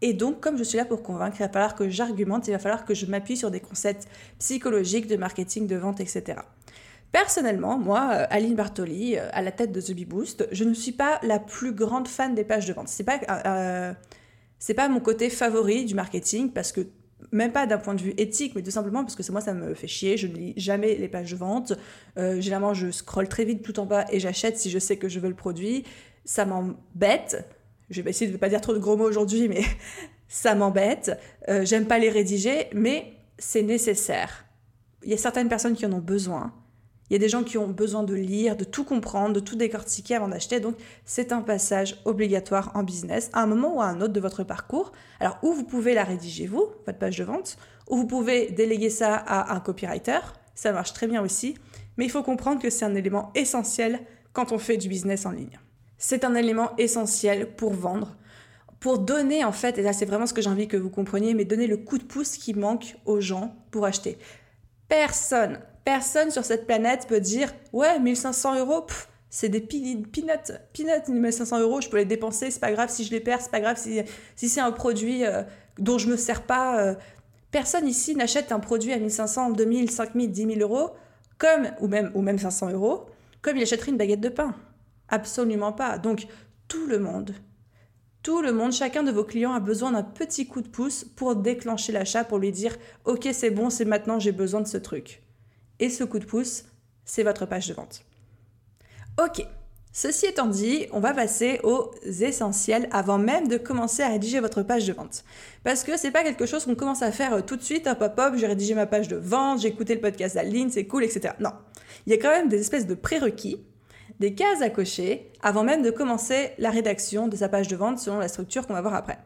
et 0.00 0.12
donc, 0.12 0.40
comme 0.40 0.58
je 0.58 0.64
suis 0.64 0.76
là 0.76 0.84
pour 0.84 1.02
convaincre, 1.02 1.36
il 1.38 1.42
va 1.42 1.48
falloir 1.48 1.74
que 1.74 1.88
j'argumente, 1.88 2.48
il 2.48 2.52
va 2.52 2.58
falloir 2.58 2.84
que 2.84 2.94
je 2.94 3.06
m'appuie 3.06 3.36
sur 3.36 3.50
des 3.50 3.60
concepts 3.60 4.08
psychologiques, 4.38 5.06
de 5.06 5.16
marketing, 5.16 5.66
de 5.66 5.76
vente, 5.76 6.00
etc. 6.00 6.36
Personnellement, 7.12 7.78
moi, 7.78 8.10
euh, 8.12 8.26
Aline 8.30 8.56
Bartoli, 8.56 9.16
euh, 9.16 9.28
à 9.32 9.40
la 9.40 9.52
tête 9.52 9.72
de 9.72 9.80
The 9.80 9.92
Bee 9.92 10.04
Boost, 10.04 10.48
je 10.50 10.64
ne 10.64 10.74
suis 10.74 10.92
pas 10.92 11.20
la 11.22 11.38
plus 11.38 11.72
grande 11.72 12.08
fan 12.08 12.34
des 12.34 12.44
pages 12.44 12.66
de 12.66 12.72
vente. 12.72 12.88
C'est 12.88 13.04
pas, 13.04 13.20
euh, 13.46 13.94
pas 14.76 14.88
mon 14.88 15.00
côté 15.00 15.30
favori 15.30 15.84
du 15.84 15.94
marketing 15.94 16.50
parce 16.50 16.72
que 16.72 16.80
même 17.30 17.52
pas 17.52 17.66
d'un 17.66 17.78
point 17.78 17.94
de 17.94 18.02
vue 18.02 18.14
éthique, 18.18 18.54
mais 18.54 18.62
tout 18.62 18.72
simplement 18.72 19.02
parce 19.02 19.14
que 19.14 19.32
moi 19.32 19.40
ça 19.40 19.54
me 19.54 19.74
fait 19.74 19.86
chier, 19.86 20.16
je 20.16 20.26
ne 20.26 20.34
lis 20.34 20.54
jamais 20.56 20.96
les 20.96 21.08
pages 21.08 21.30
de 21.30 21.36
vente. 21.36 21.72
généralement 22.16 22.74
je 22.74 22.90
scrolle 22.90 23.28
très 23.28 23.44
vite 23.44 23.62
tout 23.62 23.80
en 23.80 23.86
bas 23.86 24.04
et 24.10 24.20
j'achète 24.20 24.58
si 24.58 24.68
je 24.68 24.78
sais 24.78 24.98
que 24.98 25.08
je 25.08 25.20
veux 25.20 25.30
le 25.30 25.34
produit 25.34 25.84
ça 26.24 26.44
m'embête. 26.44 27.46
Je 27.94 28.02
vais 28.02 28.10
essayer 28.10 28.26
de 28.26 28.32
ne 28.32 28.38
pas 28.38 28.48
dire 28.48 28.60
trop 28.60 28.72
de 28.72 28.78
gros 28.78 28.96
mots 28.96 29.08
aujourd'hui, 29.08 29.48
mais 29.48 29.62
ça 30.28 30.56
m'embête. 30.56 31.16
Euh, 31.48 31.64
j'aime 31.64 31.86
pas 31.86 32.00
les 32.00 32.10
rédiger, 32.10 32.66
mais 32.74 33.12
c'est 33.38 33.62
nécessaire. 33.62 34.46
Il 35.04 35.10
y 35.10 35.14
a 35.14 35.16
certaines 35.16 35.48
personnes 35.48 35.74
qui 35.74 35.86
en 35.86 35.92
ont 35.92 36.00
besoin. 36.00 36.52
Il 37.08 37.12
y 37.12 37.16
a 37.16 37.18
des 37.20 37.28
gens 37.28 37.44
qui 37.44 37.56
ont 37.56 37.68
besoin 37.68 38.02
de 38.02 38.14
lire, 38.14 38.56
de 38.56 38.64
tout 38.64 38.82
comprendre, 38.82 39.34
de 39.34 39.40
tout 39.40 39.54
décortiquer 39.54 40.16
avant 40.16 40.26
d'acheter. 40.26 40.58
Donc, 40.58 40.74
c'est 41.04 41.30
un 41.30 41.40
passage 41.40 42.00
obligatoire 42.04 42.72
en 42.74 42.82
business 42.82 43.30
à 43.32 43.42
un 43.42 43.46
moment 43.46 43.76
ou 43.76 43.80
à 43.80 43.86
un 43.86 44.00
autre 44.00 44.12
de 44.12 44.20
votre 44.20 44.42
parcours. 44.42 44.90
Alors, 45.20 45.38
où 45.42 45.52
vous 45.52 45.64
pouvez 45.64 45.94
la 45.94 46.02
rédiger 46.02 46.46
vous, 46.46 46.66
votre 46.86 46.98
page 46.98 47.18
de 47.18 47.24
vente, 47.24 47.58
ou 47.88 47.96
vous 47.98 48.06
pouvez 48.08 48.50
déléguer 48.50 48.90
ça 48.90 49.14
à 49.14 49.54
un 49.54 49.60
copywriter? 49.60 50.18
Ça 50.56 50.72
marche 50.72 50.94
très 50.94 51.06
bien 51.06 51.22
aussi. 51.22 51.54
Mais 51.96 52.06
il 52.06 52.10
faut 52.10 52.24
comprendre 52.24 52.60
que 52.60 52.70
c'est 52.70 52.86
un 52.86 52.94
élément 52.96 53.30
essentiel 53.36 54.00
quand 54.32 54.50
on 54.50 54.58
fait 54.58 54.78
du 54.78 54.88
business 54.88 55.26
en 55.26 55.30
ligne. 55.30 55.60
C'est 56.06 56.24
un 56.24 56.34
élément 56.34 56.76
essentiel 56.76 57.48
pour 57.56 57.72
vendre, 57.72 58.14
pour 58.78 58.98
donner 58.98 59.42
en 59.42 59.52
fait, 59.52 59.78
et 59.78 59.82
là 59.82 59.94
c'est 59.94 60.04
vraiment 60.04 60.26
ce 60.26 60.34
que 60.34 60.42
j'ai 60.42 60.50
envie 60.50 60.68
que 60.68 60.76
vous 60.76 60.90
compreniez, 60.90 61.32
mais 61.32 61.46
donner 61.46 61.66
le 61.66 61.78
coup 61.78 61.96
de 61.96 62.04
pouce 62.04 62.36
qui 62.36 62.52
manque 62.52 62.96
aux 63.06 63.22
gens 63.22 63.56
pour 63.70 63.86
acheter. 63.86 64.18
Personne, 64.86 65.60
personne 65.82 66.30
sur 66.30 66.44
cette 66.44 66.66
planète 66.66 67.06
peut 67.08 67.20
dire 67.20 67.54
ouais 67.72 67.98
1500 67.98 68.58
euros, 68.58 68.84
c'est 69.30 69.48
des 69.48 69.62
peanuts, 69.62 70.04
peanuts, 70.74 71.08
1500 71.08 71.60
euros, 71.60 71.80
je 71.80 71.88
peux 71.88 71.96
les 71.96 72.04
dépenser, 72.04 72.50
c'est 72.50 72.60
pas 72.60 72.72
grave 72.72 72.90
si 72.90 73.02
je 73.04 73.10
les 73.10 73.20
perds, 73.20 73.40
c'est 73.40 73.50
pas 73.50 73.60
grave 73.60 73.78
si, 73.78 74.02
si 74.36 74.50
c'est 74.50 74.60
un 74.60 74.72
produit 74.72 75.24
euh, 75.24 75.42
dont 75.78 75.96
je 75.96 76.08
me 76.08 76.18
sers 76.18 76.42
pas. 76.42 76.82
Euh. 76.82 76.94
personne 77.50 77.88
ici 77.88 78.14
n'achète 78.14 78.52
un 78.52 78.60
produit 78.60 78.92
à 78.92 78.98
1500, 78.98 79.52
2000, 79.52 79.90
5000, 79.90 80.30
10 80.30 80.46
000 80.58 80.60
euros, 80.60 80.90
comme, 81.38 81.70
ou 81.80 81.88
même, 81.88 82.10
ou 82.14 82.20
même 82.20 82.38
500 82.38 82.72
euros, 82.72 83.06
comme 83.40 83.56
il 83.56 83.62
achèterait 83.62 83.90
une 83.90 83.96
baguette 83.96 84.20
de 84.20 84.28
pain. 84.28 84.54
Absolument 85.08 85.72
pas. 85.72 85.98
Donc, 85.98 86.26
tout 86.68 86.86
le 86.86 86.98
monde, 86.98 87.34
tout 88.24 88.40
le 88.40 88.52
monde, 88.52 88.72
chacun 88.72 89.02
de 89.02 89.12
vos 89.12 89.22
clients 89.22 89.52
a 89.52 89.60
besoin 89.60 89.92
d'un 89.92 90.02
petit 90.02 90.46
coup 90.46 90.62
de 90.62 90.68
pouce 90.68 91.04
pour 91.04 91.36
déclencher 91.36 91.92
l'achat, 91.92 92.24
pour 92.24 92.38
lui 92.38 92.52
dire 92.52 92.74
Ok, 93.04 93.28
c'est 93.32 93.50
bon, 93.50 93.68
c'est 93.68 93.84
maintenant, 93.84 94.18
j'ai 94.18 94.32
besoin 94.32 94.62
de 94.62 94.66
ce 94.66 94.78
truc. 94.78 95.22
Et 95.78 95.90
ce 95.90 96.04
coup 96.04 96.18
de 96.18 96.24
pouce, 96.24 96.64
c'est 97.04 97.22
votre 97.22 97.44
page 97.44 97.68
de 97.68 97.74
vente. 97.74 98.02
Ok, 99.22 99.46
ceci 99.92 100.24
étant 100.24 100.46
dit, 100.46 100.86
on 100.92 101.00
va 101.00 101.12
passer 101.12 101.60
aux 101.64 101.92
essentiels 102.02 102.88
avant 102.92 103.18
même 103.18 103.46
de 103.46 103.58
commencer 103.58 104.02
à 104.02 104.08
rédiger 104.08 104.40
votre 104.40 104.62
page 104.62 104.86
de 104.86 104.94
vente. 104.94 105.22
Parce 105.62 105.84
que 105.84 105.98
c'est 105.98 106.10
pas 106.10 106.22
quelque 106.22 106.46
chose 106.46 106.64
qu'on 106.64 106.74
commence 106.74 107.02
à 107.02 107.12
faire 107.12 107.34
euh, 107.34 107.40
tout 107.42 107.56
de 107.56 107.62
suite, 107.62 107.86
hop 107.86 108.00
hop 108.00 108.18
hop, 108.18 108.34
j'ai 108.36 108.46
rédigé 108.46 108.74
ma 108.74 108.86
page 108.86 109.08
de 109.08 109.16
vente, 109.16 109.60
j'ai 109.60 109.68
écouté 109.68 109.94
le 109.94 110.00
podcast 110.00 110.34
d'Aline, 110.34 110.70
c'est 110.70 110.86
cool, 110.86 111.04
etc. 111.04 111.34
Non. 111.40 111.52
Il 112.06 112.10
y 112.10 112.16
a 112.16 112.18
quand 112.18 112.30
même 112.30 112.48
des 112.48 112.60
espèces 112.60 112.86
de 112.86 112.94
prérequis 112.94 113.60
des 114.20 114.34
cases 114.34 114.62
à 114.62 114.70
cocher 114.70 115.32
avant 115.42 115.64
même 115.64 115.82
de 115.82 115.90
commencer 115.90 116.52
la 116.58 116.70
rédaction 116.70 117.28
de 117.28 117.36
sa 117.36 117.48
page 117.48 117.68
de 117.68 117.76
vente 117.76 117.98
selon 117.98 118.18
la 118.18 118.28
structure 118.28 118.66
qu'on 118.66 118.74
va 118.74 118.82
voir 118.82 118.94
après. 118.94 119.18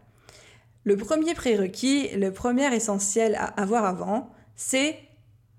Le 0.84 0.96
premier 0.96 1.34
prérequis, 1.34 2.08
le 2.16 2.32
premier 2.32 2.74
essentiel 2.74 3.34
à 3.34 3.44
avoir 3.44 3.84
avant, 3.84 4.30
c'est 4.56 4.98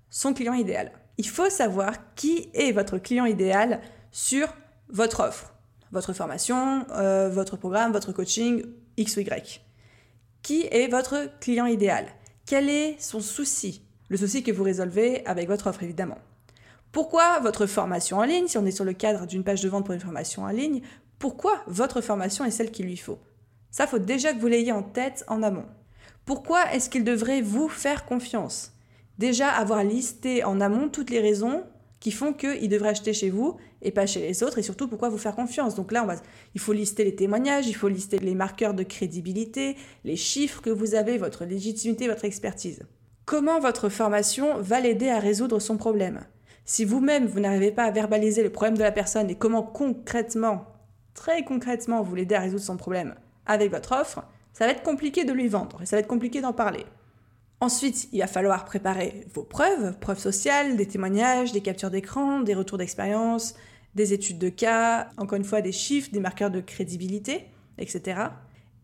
son 0.08 0.34
client 0.34 0.54
idéal. 0.54 0.92
Il 1.18 1.28
faut 1.28 1.50
savoir 1.50 2.14
qui 2.14 2.48
est 2.54 2.72
votre 2.72 2.98
client 2.98 3.26
idéal 3.26 3.80
sur 4.10 4.48
votre 4.88 5.20
offre, 5.20 5.54
votre 5.92 6.12
formation, 6.12 6.84
euh, 6.92 7.28
votre 7.28 7.56
programme, 7.56 7.92
votre 7.92 8.12
coaching, 8.12 8.64
X 8.96 9.16
ou 9.16 9.20
Y. 9.20 9.60
Qui 10.42 10.66
est 10.70 10.88
votre 10.88 11.30
client 11.40 11.66
idéal? 11.66 12.06
Quel 12.46 12.68
est 12.68 12.96
son 12.98 13.20
souci? 13.20 13.82
Le 14.08 14.16
souci 14.16 14.42
que 14.42 14.50
vous 14.50 14.64
résolvez 14.64 15.24
avec 15.26 15.46
votre 15.46 15.68
offre, 15.68 15.82
évidemment. 15.82 16.18
Pourquoi 16.92 17.38
votre 17.40 17.66
formation 17.66 18.18
en 18.18 18.24
ligne, 18.24 18.48
si 18.48 18.58
on 18.58 18.66
est 18.66 18.72
sur 18.72 18.84
le 18.84 18.92
cadre 18.92 19.26
d'une 19.26 19.44
page 19.44 19.62
de 19.62 19.68
vente 19.68 19.84
pour 19.84 19.94
une 19.94 20.00
formation 20.00 20.42
en 20.42 20.48
ligne, 20.48 20.82
pourquoi 21.18 21.62
votre 21.66 22.00
formation 22.00 22.44
est 22.44 22.50
celle 22.50 22.70
qu'il 22.70 22.86
lui 22.86 22.96
faut? 22.96 23.18
Ça, 23.70 23.86
faut 23.86 24.00
déjà 24.00 24.32
que 24.32 24.40
vous 24.40 24.48
l'ayez 24.48 24.72
en 24.72 24.82
tête 24.82 25.24
en 25.28 25.42
amont. 25.42 25.66
Pourquoi 26.24 26.72
est-ce 26.72 26.90
qu'il 26.90 27.04
devrait 27.04 27.42
vous 27.42 27.68
faire 27.68 28.06
confiance? 28.06 28.72
Déjà, 29.18 29.50
avoir 29.50 29.84
listé 29.84 30.42
en 30.42 30.60
amont 30.60 30.88
toutes 30.88 31.10
les 31.10 31.20
raisons 31.20 31.62
qui 32.00 32.10
font 32.10 32.32
qu'il 32.32 32.68
devrait 32.68 32.88
acheter 32.88 33.12
chez 33.12 33.30
vous 33.30 33.58
et 33.82 33.90
pas 33.90 34.06
chez 34.06 34.20
les 34.20 34.42
autres, 34.42 34.58
et 34.58 34.62
surtout 34.62 34.88
pourquoi 34.88 35.10
vous 35.10 35.18
faire 35.18 35.36
confiance? 35.36 35.74
Donc 35.74 35.92
là, 35.92 36.02
on 36.02 36.06
va, 36.06 36.16
il 36.54 36.60
faut 36.60 36.72
lister 36.72 37.04
les 37.04 37.14
témoignages, 37.14 37.68
il 37.68 37.76
faut 37.76 37.88
lister 37.88 38.18
les 38.18 38.34
marqueurs 38.34 38.74
de 38.74 38.82
crédibilité, 38.82 39.76
les 40.04 40.16
chiffres 40.16 40.62
que 40.62 40.70
vous 40.70 40.94
avez, 40.94 41.18
votre 41.18 41.44
légitimité, 41.44 42.08
votre 42.08 42.24
expertise. 42.24 42.82
Comment 43.26 43.60
votre 43.60 43.88
formation 43.90 44.60
va 44.60 44.80
l'aider 44.80 45.08
à 45.08 45.20
résoudre 45.20 45.60
son 45.60 45.76
problème? 45.76 46.24
Si 46.64 46.84
vous-même, 46.84 47.26
vous, 47.26 47.40
n'arrivez 47.40 47.72
pas 47.72 47.84
à 47.84 47.90
verbaliser 47.90 48.42
le 48.42 48.50
problème 48.50 48.76
de 48.76 48.82
la 48.82 48.92
personne 48.92 49.30
et 49.30 49.34
comment 49.34 49.62
concrètement, 49.62 50.66
très 51.14 51.44
concrètement, 51.44 52.02
vous 52.02 52.14
l'aidez 52.14 52.34
à 52.34 52.40
résoudre 52.40 52.62
son 52.62 52.76
problème 52.76 53.14
avec 53.46 53.70
votre 53.70 53.92
offre, 53.92 54.22
ça 54.52 54.66
va 54.66 54.72
être 54.72 54.82
compliqué 54.82 55.24
de 55.24 55.32
lui 55.32 55.48
vendre 55.48 55.82
et 55.82 55.86
ça 55.86 55.96
va 55.96 56.00
être 56.00 56.06
compliqué 56.06 56.40
d'en 56.40 56.52
parler. 56.52 56.84
Ensuite, 57.60 58.08
il 58.12 58.20
va 58.20 58.26
falloir 58.26 58.64
préparer 58.64 59.26
vos 59.34 59.42
preuves, 59.42 59.98
preuves 59.98 60.18
sociales, 60.18 60.76
des 60.76 60.86
témoignages, 60.86 61.52
des 61.52 61.60
captures 61.60 61.90
d'écran, 61.90 62.40
des 62.40 62.54
retours 62.54 62.78
d'expérience, 62.78 63.54
des 63.94 64.12
études 64.12 64.38
de 64.38 64.48
cas, 64.48 65.08
encore 65.18 65.36
une 65.36 65.44
fois 65.44 65.60
des 65.60 65.72
chiffres, 65.72 66.10
des 66.12 66.20
marqueurs 66.20 66.50
de 66.50 66.60
crédibilité, 66.60 67.46
etc. 67.78 68.20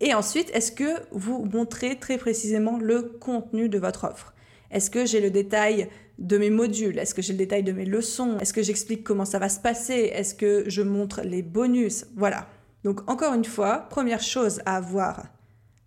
Et 0.01 0.13
ensuite, 0.13 0.51
est-ce 0.53 0.73
que 0.73 1.01
vous 1.11 1.45
montrez 1.47 1.99
très 1.99 2.19
précisément 2.19 2.79
le 2.79 3.03
contenu 3.03 3.69
de 3.69 3.79
votre 3.79 4.05
offre? 4.05 4.35
Est-ce 4.71 4.91
que 4.91 5.07
j'ai 5.07 5.21
le 5.21 5.31
détail 5.31 5.89
de 6.19 6.39
mes 6.39 6.51
modules? 6.51 6.99
Est-ce 6.99 7.15
que 7.15 7.23
j'ai 7.23 7.33
le 7.33 7.39
détail 7.39 7.63
de 7.63 7.73
mes 7.73 7.85
leçons? 7.85 8.39
Est-ce 8.39 8.53
que 8.53 8.63
j'explique 8.63 9.05
comment 9.05 9.25
ça 9.25 9.39
va 9.39 9.49
se 9.49 9.61
passer? 9.61 10.11
Est-ce 10.15 10.35
que 10.35 10.65
je 10.67 10.83
montre 10.83 11.23
les 11.23 11.43
bonus? 11.43 12.07
Voilà. 12.17 12.47
Donc 12.85 13.09
encore 13.11 13.35
une 13.35 13.45
fois, 13.45 13.87
première 13.91 14.23
chose 14.23 14.61
à 14.65 14.77
avoir 14.77 15.27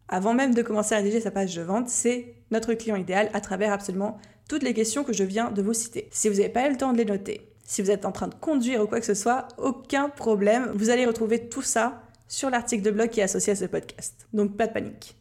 avant 0.09 0.33
même 0.33 0.55
de 0.55 0.63
commencer 0.63 0.95
à 0.95 0.97
rédiger 0.97 1.21
sa 1.21 1.31
page 1.31 1.55
de 1.55 1.61
vente, 1.61 1.87
c'est 1.87 2.33
notre 2.49 2.73
client 2.73 2.95
idéal 2.95 3.29
à 3.33 3.41
travers 3.41 3.71
absolument 3.71 4.17
toutes 4.49 4.63
les 4.63 4.73
questions 4.73 5.03
que 5.03 5.13
je 5.13 5.23
viens 5.23 5.51
de 5.51 5.61
vous 5.61 5.73
citer. 5.73 6.09
Si 6.11 6.27
vous 6.27 6.37
n'avez 6.37 6.49
pas 6.49 6.67
eu 6.67 6.71
le 6.71 6.77
temps 6.77 6.91
de 6.91 6.97
les 6.97 7.05
noter, 7.05 7.47
si 7.63 7.83
vous 7.83 7.91
êtes 7.91 8.05
en 8.05 8.11
train 8.11 8.27
de 8.27 8.33
conduire 8.33 8.81
ou 8.81 8.87
quoi 8.87 8.99
que 8.99 9.05
ce 9.05 9.13
soit, 9.13 9.47
aucun 9.59 10.09
problème. 10.09 10.71
Vous 10.73 10.89
allez 10.89 11.05
retrouver 11.05 11.47
tout 11.47 11.61
ça 11.61 12.01
sur 12.27 12.49
l'article 12.49 12.81
de 12.81 12.89
blog 12.89 13.09
qui 13.09 13.19
est 13.19 13.23
associé 13.23 13.53
à 13.53 13.55
ce 13.55 13.65
podcast. 13.65 14.27
Donc 14.33 14.57
pas 14.57 14.65
de 14.65 14.73
panique. 14.73 15.15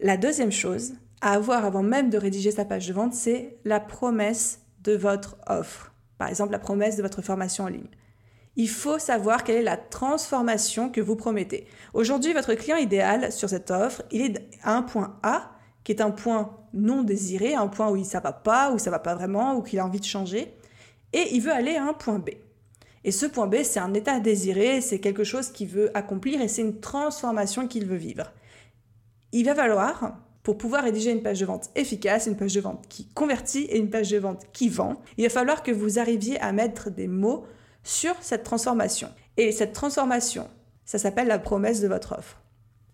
La 0.00 0.16
deuxième 0.16 0.52
chose 0.52 0.94
à 1.20 1.32
avoir 1.32 1.64
avant 1.64 1.82
même 1.82 2.10
de 2.10 2.18
rédiger 2.18 2.50
sa 2.50 2.64
page 2.64 2.88
de 2.88 2.92
vente, 2.92 3.14
c'est 3.14 3.58
la 3.64 3.80
promesse 3.80 4.60
de 4.82 4.94
votre 4.94 5.36
offre. 5.46 5.92
Par 6.18 6.28
exemple, 6.28 6.52
la 6.52 6.58
promesse 6.58 6.96
de 6.96 7.02
votre 7.02 7.22
formation 7.22 7.64
en 7.64 7.68
ligne. 7.68 7.88
Il 8.56 8.68
faut 8.68 8.98
savoir 8.98 9.44
quelle 9.44 9.56
est 9.56 9.62
la 9.62 9.76
transformation 9.76 10.90
que 10.90 11.00
vous 11.00 11.16
promettez. 11.16 11.66
Aujourd'hui, 11.94 12.32
votre 12.32 12.54
client 12.54 12.76
idéal 12.76 13.32
sur 13.32 13.48
cette 13.48 13.70
offre, 13.70 14.02
il 14.10 14.22
est 14.22 14.50
à 14.62 14.76
un 14.76 14.82
point 14.82 15.18
A, 15.22 15.52
qui 15.84 15.92
est 15.92 16.02
un 16.02 16.10
point 16.10 16.56
non 16.72 17.02
désiré, 17.02 17.54
un 17.54 17.68
point 17.68 17.90
où 17.90 17.96
il 17.96 18.02
ne 18.02 18.20
va 18.20 18.32
pas, 18.32 18.72
où 18.72 18.78
ça 18.78 18.90
va 18.90 18.98
pas 18.98 19.14
vraiment, 19.14 19.54
ou 19.56 19.62
qu'il 19.62 19.78
a 19.78 19.86
envie 19.86 20.00
de 20.00 20.04
changer 20.04 20.56
et 21.12 21.34
il 21.34 21.40
veut 21.40 21.52
aller 21.52 21.76
à 21.76 21.84
un 21.84 21.92
point 21.92 22.18
B. 22.18 22.30
Et 23.02 23.12
ce 23.12 23.26
point 23.26 23.46
B, 23.46 23.56
c'est 23.62 23.80
un 23.80 23.94
état 23.94 24.20
désiré, 24.20 24.80
c'est 24.80 25.00
quelque 25.00 25.24
chose 25.24 25.50
qu'il 25.50 25.68
veut 25.68 25.96
accomplir 25.96 26.40
et 26.40 26.48
c'est 26.48 26.62
une 26.62 26.80
transformation 26.80 27.66
qu'il 27.66 27.86
veut 27.86 27.96
vivre. 27.96 28.32
Il 29.32 29.46
va 29.46 29.54
falloir, 29.54 30.18
pour 30.42 30.56
pouvoir 30.56 30.84
rédiger 30.84 31.10
une 31.10 31.22
page 31.22 31.40
de 31.40 31.46
vente 31.46 31.70
efficace, 31.74 32.26
une 32.26 32.36
page 32.36 32.54
de 32.54 32.60
vente 32.60 32.86
qui 32.88 33.06
convertit 33.08 33.64
et 33.64 33.78
une 33.78 33.90
page 33.90 34.10
de 34.10 34.18
vente 34.18 34.46
qui 34.52 34.68
vend, 34.68 35.00
il 35.16 35.24
va 35.24 35.30
falloir 35.30 35.62
que 35.62 35.70
vous 35.70 35.98
arriviez 35.98 36.40
à 36.40 36.52
mettre 36.52 36.90
des 36.90 37.08
mots 37.08 37.44
sur 37.82 38.14
cette 38.20 38.42
transformation. 38.42 39.08
Et 39.36 39.52
cette 39.52 39.72
transformation, 39.72 40.48
ça 40.84 40.98
s'appelle 40.98 41.28
la 41.28 41.38
promesse 41.38 41.80
de 41.80 41.88
votre 41.88 42.12
offre. 42.18 42.40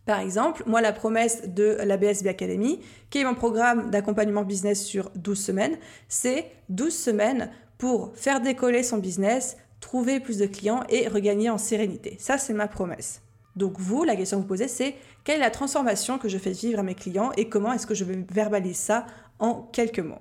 Par 0.04 0.20
exemple, 0.20 0.62
moi, 0.66 0.80
la 0.80 0.92
promesse 0.92 1.48
de 1.48 1.78
la 1.84 1.96
BSB 1.96 2.28
Academy, 2.28 2.80
qui 3.10 3.18
est 3.18 3.24
mon 3.24 3.34
programme 3.34 3.90
d'accompagnement 3.90 4.44
business 4.44 4.84
sur 4.84 5.10
12 5.16 5.38
semaines, 5.38 5.76
c'est 6.08 6.46
12 6.68 6.94
semaines 6.94 7.50
pour 7.76 8.12
faire 8.14 8.40
décoller 8.40 8.84
son 8.84 8.98
business, 8.98 9.56
trouver 9.80 10.20
plus 10.20 10.38
de 10.38 10.46
clients 10.46 10.84
et 10.88 11.08
regagner 11.08 11.50
en 11.50 11.58
sérénité. 11.58 12.16
Ça, 12.20 12.38
c'est 12.38 12.54
ma 12.54 12.68
promesse. 12.68 13.20
Donc 13.56 13.78
vous, 13.78 14.04
la 14.04 14.16
question 14.16 14.38
que 14.38 14.42
vous 14.42 14.48
posez, 14.48 14.68
c'est 14.68 14.94
quelle 15.24 15.36
est 15.36 15.40
la 15.40 15.50
transformation 15.50 16.18
que 16.18 16.28
je 16.28 16.38
fais 16.38 16.52
vivre 16.52 16.78
à 16.78 16.82
mes 16.82 16.94
clients 16.94 17.32
et 17.36 17.48
comment 17.48 17.72
est-ce 17.72 17.86
que 17.86 17.94
je 17.94 18.04
vais 18.04 18.24
verbaliser 18.30 18.74
ça 18.74 19.06
en 19.38 19.62
quelques 19.72 20.00
mots? 20.00 20.20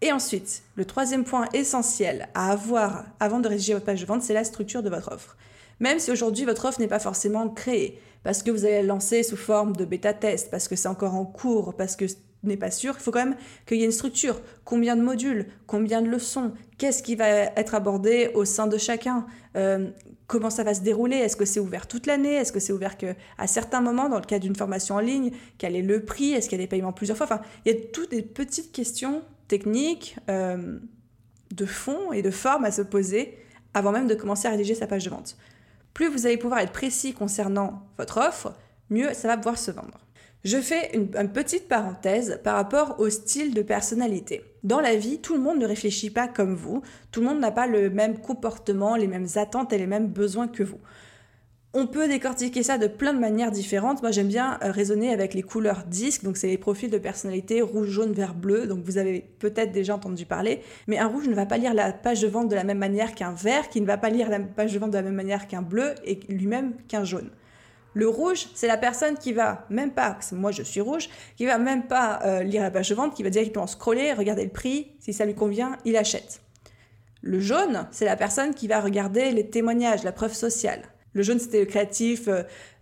Et 0.00 0.10
ensuite, 0.10 0.64
le 0.74 0.84
troisième 0.84 1.24
point 1.24 1.46
essentiel 1.52 2.28
à 2.34 2.50
avoir 2.50 3.04
avant 3.20 3.38
de 3.38 3.48
rédiger 3.48 3.74
votre 3.74 3.86
page 3.86 4.00
de 4.00 4.06
vente, 4.06 4.22
c'est 4.22 4.34
la 4.34 4.44
structure 4.44 4.82
de 4.82 4.90
votre 4.90 5.12
offre. 5.12 5.36
Même 5.78 5.98
si 5.98 6.10
aujourd'hui 6.10 6.44
votre 6.44 6.64
offre 6.64 6.80
n'est 6.80 6.88
pas 6.88 6.98
forcément 6.98 7.48
créée, 7.48 8.00
parce 8.24 8.42
que 8.42 8.50
vous 8.50 8.64
allez 8.64 8.82
la 8.82 8.82
lancer 8.82 9.22
sous 9.22 9.36
forme 9.36 9.76
de 9.76 9.84
bêta 9.84 10.12
test, 10.12 10.50
parce 10.50 10.66
que 10.66 10.76
c'est 10.76 10.88
encore 10.88 11.14
en 11.14 11.24
cours, 11.24 11.74
parce 11.74 11.94
que 11.94 12.06
n'est 12.42 12.56
pas 12.56 12.70
sûr, 12.70 12.94
il 12.98 13.02
faut 13.02 13.10
quand 13.10 13.24
même 13.24 13.36
qu'il 13.66 13.78
y 13.78 13.82
ait 13.82 13.86
une 13.86 13.92
structure. 13.92 14.40
Combien 14.64 14.96
de 14.96 15.02
modules? 15.02 15.46
Combien 15.66 16.02
de 16.02 16.08
leçons? 16.08 16.52
Qu'est-ce 16.78 17.02
qui 17.02 17.14
va 17.14 17.28
être 17.28 17.74
abordé 17.74 18.30
au 18.34 18.44
sein 18.44 18.66
de 18.66 18.78
chacun? 18.78 19.26
Euh, 19.56 19.90
Comment 20.26 20.50
ça 20.50 20.64
va 20.64 20.74
se 20.74 20.80
dérouler? 20.80 21.16
Est-ce 21.16 21.36
que 21.36 21.44
c'est 21.44 21.60
ouvert 21.60 21.86
toute 21.86 22.06
l'année? 22.06 22.34
Est-ce 22.34 22.52
que 22.52 22.60
c'est 22.60 22.72
ouvert 22.72 22.96
que 22.96 23.14
à 23.38 23.46
certains 23.46 23.80
moments, 23.80 24.08
dans 24.08 24.18
le 24.18 24.24
cas 24.24 24.38
d'une 24.38 24.56
formation 24.56 24.94
en 24.94 25.00
ligne 25.00 25.32
Quel 25.58 25.76
est 25.76 25.82
le 25.82 26.04
prix? 26.04 26.32
Est-ce 26.32 26.48
qu'il 26.48 26.58
y 26.58 26.62
a 26.62 26.64
des 26.64 26.68
paiements 26.68 26.92
plusieurs 26.92 27.16
fois? 27.16 27.26
Enfin, 27.26 27.42
il 27.64 27.72
y 27.72 27.76
a 27.76 27.80
toutes 27.92 28.10
des 28.10 28.22
petites 28.22 28.72
questions 28.72 29.22
techniques, 29.48 30.16
euh, 30.30 30.78
de 31.52 31.66
fond 31.66 32.12
et 32.12 32.22
de 32.22 32.30
forme 32.30 32.64
à 32.64 32.70
se 32.70 32.82
poser 32.82 33.38
avant 33.74 33.92
même 33.92 34.06
de 34.06 34.14
commencer 34.14 34.48
à 34.48 34.50
rédiger 34.50 34.74
sa 34.74 34.86
page 34.86 35.04
de 35.04 35.10
vente. 35.10 35.36
Plus 35.94 36.08
vous 36.08 36.26
allez 36.26 36.36
pouvoir 36.36 36.60
être 36.60 36.72
précis 36.72 37.12
concernant 37.12 37.82
votre 37.98 38.18
offre, 38.18 38.54
mieux 38.90 39.12
ça 39.14 39.28
va 39.28 39.36
pouvoir 39.36 39.58
se 39.58 39.70
vendre. 39.70 39.98
Je 40.44 40.58
fais 40.58 40.90
une, 40.94 41.08
petite 41.28 41.68
parenthèse 41.68 42.40
par 42.42 42.56
rapport 42.56 42.96
au 42.98 43.08
style 43.10 43.54
de 43.54 43.62
personnalité. 43.62 44.42
Dans 44.64 44.80
la 44.80 44.96
vie, 44.96 45.18
tout 45.20 45.34
le 45.34 45.40
monde 45.40 45.58
ne 45.58 45.66
réfléchit 45.66 46.10
pas 46.10 46.26
comme 46.26 46.56
vous, 46.56 46.82
tout 47.12 47.20
le 47.20 47.26
monde 47.26 47.38
n'a 47.38 47.52
pas 47.52 47.68
le 47.68 47.90
même 47.90 48.18
comportement, 48.18 48.96
les 48.96 49.06
mêmes 49.06 49.28
attentes 49.36 49.72
et 49.72 49.78
les 49.78 49.86
mêmes 49.86 50.08
besoins 50.08 50.48
que 50.48 50.64
vous. 50.64 50.80
On 51.74 51.86
peut 51.86 52.08
décortiquer 52.08 52.64
ça 52.64 52.76
de 52.76 52.88
plein 52.88 53.14
de 53.14 53.20
manières 53.20 53.52
différentes. 53.52 54.02
Moi, 54.02 54.10
j'aime 54.10 54.26
bien 54.26 54.58
euh, 54.62 54.72
raisonner 54.72 55.10
avec 55.10 55.32
les 55.32 55.42
couleurs 55.42 55.84
disques, 55.86 56.24
donc 56.24 56.36
c'est 56.36 56.48
les 56.48 56.58
profils 56.58 56.90
de 56.90 56.98
personnalité 56.98 57.62
rouge, 57.62 57.88
jaune, 57.88 58.12
vert, 58.12 58.34
bleu. 58.34 58.66
Donc 58.66 58.84
vous 58.84 58.98
avez 58.98 59.24
peut-être 59.38 59.70
déjà 59.70 59.94
entendu 59.94 60.26
parler, 60.26 60.60
mais 60.88 60.98
un 60.98 61.06
rouge 61.06 61.28
ne 61.28 61.34
va 61.34 61.46
pas 61.46 61.56
lire 61.56 61.72
la 61.72 61.92
page 61.92 62.20
de 62.20 62.28
vente 62.28 62.48
de 62.48 62.56
la 62.56 62.64
même 62.64 62.78
manière 62.78 63.14
qu'un 63.14 63.32
vert, 63.32 63.68
qui 63.68 63.80
ne 63.80 63.86
va 63.86 63.96
pas 63.96 64.10
lire 64.10 64.28
la 64.28 64.40
page 64.40 64.74
de 64.74 64.78
vente 64.80 64.90
de 64.90 64.96
la 64.96 65.02
même 65.02 65.14
manière 65.14 65.46
qu'un 65.46 65.62
bleu 65.62 65.94
et 66.04 66.18
lui-même 66.28 66.74
qu'un 66.88 67.04
jaune. 67.04 67.30
Le 67.94 68.08
rouge, 68.08 68.48
c'est 68.54 68.66
la 68.66 68.78
personne 68.78 69.16
qui 69.16 69.32
va 69.32 69.66
même 69.68 69.92
pas, 69.92 70.18
moi 70.32 70.50
je 70.50 70.62
suis 70.62 70.80
rouge, 70.80 71.08
qui 71.36 71.44
va 71.44 71.58
même 71.58 71.86
pas 71.86 72.20
euh, 72.24 72.42
lire 72.42 72.62
la 72.62 72.70
page 72.70 72.88
de 72.88 72.94
vente, 72.94 73.14
qui 73.14 73.22
va 73.22 73.30
directement 73.30 73.66
scroller, 73.66 74.12
regarder 74.12 74.44
le 74.44 74.50
prix, 74.50 74.92
si 74.98 75.12
ça 75.12 75.24
lui 75.24 75.34
convient, 75.34 75.76
il 75.84 75.96
achète. 75.96 76.40
Le 77.20 77.38
jaune, 77.38 77.86
c'est 77.90 78.04
la 78.04 78.16
personne 78.16 78.54
qui 78.54 78.66
va 78.66 78.80
regarder 78.80 79.30
les 79.30 79.48
témoignages, 79.48 80.02
la 80.02 80.12
preuve 80.12 80.34
sociale. 80.34 80.82
Le 81.14 81.22
jaune, 81.22 81.38
c'était 81.38 81.60
le 81.60 81.66
créatif, 81.66 82.28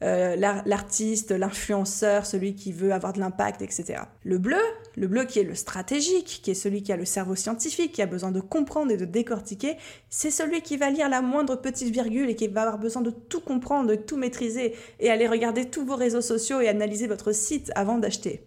l'artiste, 0.01 1.33
l'influenceur, 1.33 2.27
celui 2.27 2.55
qui 2.55 2.73
veut 2.73 2.93
avoir 2.93 3.13
de 3.13 3.19
l'impact, 3.19 3.61
etc. 3.61 4.03
Le 4.25 4.39
bleu, 4.39 4.61
le 4.97 5.09
bleu 5.09 5.25
qui 5.25 5.41
est 5.41 5.45
le 5.45 5.55
stratégique, 5.55 6.41
qui 6.43 6.53
est 6.53 6.55
celui 6.55 6.83
qui 6.83 6.93
a 6.93 6.97
le 6.97 7.05
cerveau 7.05 7.35
scientifique, 7.35 7.93
qui 7.93 8.03
a 8.03 8.07
besoin 8.07 8.31
de 8.31 8.41
comprendre 8.41 8.93
et 8.93 8.97
de 8.97 9.05
décortiquer, 9.05 9.77
c'est 10.09 10.31
celui 10.31 10.63
qui 10.63 10.77
va 10.77 10.91
lire 10.91 11.09
la 11.09 11.23
moindre 11.23 11.57
petite 11.57 11.93
virgule 11.93 12.31
et 12.31 12.37
qui 12.37 12.47
va 12.47 12.63
avoir 12.63 12.79
besoin 12.79 13.03
de 13.03 13.11
tout 13.11 13.41
comprendre, 13.41 13.89
de 13.89 13.97
tout 13.97 14.17
maîtriser 14.17 14.77
et 15.01 15.11
aller 15.11 15.27
regarder 15.27 15.65
tous 15.65 15.85
vos 15.85 15.97
réseaux 15.97 16.21
sociaux 16.21 16.61
et 16.61 16.69
analyser 16.69 17.09
votre 17.09 17.33
site 17.33 17.73
avant 17.75 17.99
d'acheter. 17.99 18.45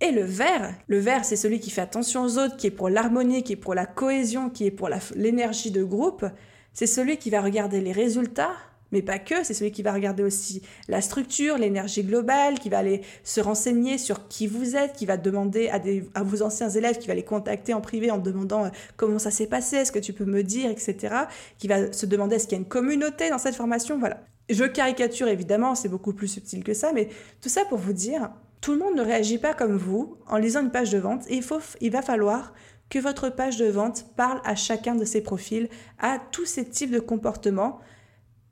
Et 0.00 0.10
le 0.10 0.22
vert, 0.22 0.74
le 0.88 0.98
vert 0.98 1.24
c'est 1.24 1.36
celui 1.36 1.60
qui 1.60 1.70
fait 1.70 1.80
attention 1.80 2.22
aux 2.22 2.38
autres, 2.38 2.56
qui 2.56 2.68
est 2.68 2.72
pour 2.72 2.88
l'harmonie, 2.88 3.42
qui 3.42 3.52
est 3.52 3.56
pour 3.56 3.74
la 3.74 3.86
cohésion, 3.86 4.50
qui 4.50 4.66
est 4.66 4.72
pour 4.72 4.90
l'énergie 5.14 5.70
de 5.70 5.84
groupe. 5.84 6.24
C'est 6.72 6.86
celui 6.86 7.18
qui 7.18 7.30
va 7.30 7.40
regarder 7.40 7.80
les 7.80 7.92
résultats, 7.92 8.54
mais 8.92 9.02
pas 9.02 9.18
que, 9.18 9.42
c'est 9.42 9.54
celui 9.54 9.72
qui 9.72 9.82
va 9.82 9.92
regarder 9.92 10.22
aussi 10.22 10.62
la 10.88 11.00
structure, 11.00 11.58
l'énergie 11.58 12.04
globale, 12.04 12.58
qui 12.58 12.68
va 12.68 12.78
aller 12.78 13.02
se 13.24 13.40
renseigner 13.40 13.98
sur 13.98 14.28
qui 14.28 14.46
vous 14.46 14.76
êtes, 14.76 14.92
qui 14.92 15.06
va 15.06 15.16
demander 15.16 15.68
à, 15.68 15.78
des, 15.78 16.08
à 16.14 16.22
vos 16.22 16.42
anciens 16.42 16.68
élèves, 16.68 16.98
qui 16.98 17.08
va 17.08 17.14
les 17.14 17.24
contacter 17.24 17.74
en 17.74 17.80
privé 17.80 18.10
en 18.10 18.18
demandant 18.18 18.66
euh, 18.66 18.68
comment 18.96 19.18
ça 19.18 19.30
s'est 19.30 19.46
passé, 19.46 19.76
est-ce 19.76 19.92
que 19.92 19.98
tu 19.98 20.12
peux 20.12 20.24
me 20.24 20.42
dire, 20.42 20.70
etc. 20.70 21.14
Qui 21.58 21.68
va 21.68 21.92
se 21.92 22.06
demander 22.06 22.36
est-ce 22.36 22.46
qu'il 22.46 22.56
y 22.56 22.60
a 22.60 22.62
une 22.62 22.68
communauté 22.68 23.30
dans 23.30 23.38
cette 23.38 23.56
formation, 23.56 23.98
voilà. 23.98 24.20
Je 24.50 24.64
caricature 24.64 25.28
évidemment, 25.28 25.74
c'est 25.74 25.88
beaucoup 25.88 26.12
plus 26.12 26.28
subtil 26.28 26.64
que 26.64 26.74
ça, 26.74 26.92
mais 26.92 27.08
tout 27.40 27.48
ça 27.48 27.64
pour 27.64 27.78
vous 27.78 27.92
dire, 27.92 28.30
tout 28.60 28.72
le 28.72 28.78
monde 28.78 28.96
ne 28.96 29.02
réagit 29.02 29.38
pas 29.38 29.54
comme 29.54 29.76
vous 29.76 30.16
en 30.26 30.36
lisant 30.36 30.62
une 30.62 30.70
page 30.70 30.90
de 30.90 30.98
vente 30.98 31.22
et 31.28 31.36
il, 31.36 31.42
faut, 31.42 31.60
il 31.80 31.90
va 31.90 32.02
falloir 32.02 32.52
que 32.90 32.98
votre 32.98 33.30
page 33.30 33.56
de 33.56 33.66
vente 33.66 34.04
parle 34.16 34.40
à 34.44 34.54
chacun 34.54 34.94
de 34.94 35.04
ces 35.04 35.22
profils, 35.22 35.68
à 35.98 36.18
tous 36.30 36.44
ces 36.44 36.64
types 36.64 36.90
de 36.90 37.00
comportements 37.00 37.80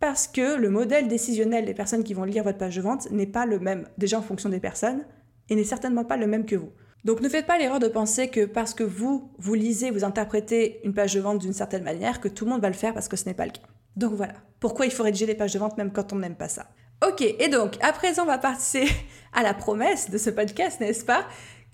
parce 0.00 0.26
que 0.26 0.56
le 0.56 0.70
modèle 0.70 1.08
décisionnel 1.08 1.66
des 1.66 1.74
personnes 1.74 2.02
qui 2.02 2.14
vont 2.14 2.24
lire 2.24 2.42
votre 2.42 2.58
page 2.58 2.76
de 2.76 2.82
vente 2.82 3.10
n'est 3.10 3.26
pas 3.26 3.46
le 3.46 3.58
même, 3.58 3.86
déjà 3.98 4.18
en 4.18 4.22
fonction 4.22 4.48
des 4.48 4.60
personnes, 4.60 5.04
et 5.50 5.54
n'est 5.54 5.64
certainement 5.64 6.04
pas 6.04 6.16
le 6.16 6.26
même 6.26 6.46
que 6.46 6.56
vous. 6.56 6.72
Donc 7.04 7.20
ne 7.20 7.28
faites 7.28 7.46
pas 7.46 7.58
l'erreur 7.58 7.80
de 7.80 7.88
penser 7.88 8.28
que 8.28 8.44
parce 8.44 8.74
que 8.74 8.84
vous, 8.84 9.30
vous 9.38 9.54
lisez, 9.54 9.90
vous 9.90 10.04
interprétez 10.04 10.80
une 10.84 10.94
page 10.94 11.14
de 11.14 11.20
vente 11.20 11.38
d'une 11.38 11.52
certaine 11.52 11.84
manière, 11.84 12.20
que 12.20 12.28
tout 12.28 12.44
le 12.44 12.50
monde 12.50 12.62
va 12.62 12.68
le 12.68 12.74
faire 12.74 12.94
parce 12.94 13.08
que 13.08 13.16
ce 13.16 13.26
n'est 13.26 13.34
pas 13.34 13.46
le 13.46 13.52
cas. 13.52 13.62
Donc 13.96 14.12
voilà, 14.12 14.34
pourquoi 14.58 14.86
il 14.86 14.92
faut 14.92 15.02
rédiger 15.02 15.26
des 15.26 15.34
pages 15.34 15.52
de 15.52 15.58
vente 15.58 15.76
même 15.76 15.92
quand 15.92 16.12
on 16.12 16.16
n'aime 16.16 16.36
pas 16.36 16.48
ça? 16.48 16.66
Ok, 17.06 17.22
et 17.22 17.48
donc, 17.48 17.76
à 17.82 17.92
présent, 17.92 18.24
on 18.24 18.26
va 18.26 18.38
passer 18.38 18.86
à 19.32 19.42
la 19.42 19.54
promesse 19.54 20.10
de 20.10 20.18
ce 20.18 20.28
podcast, 20.28 20.80
n'est-ce 20.80 21.04
pas? 21.04 21.24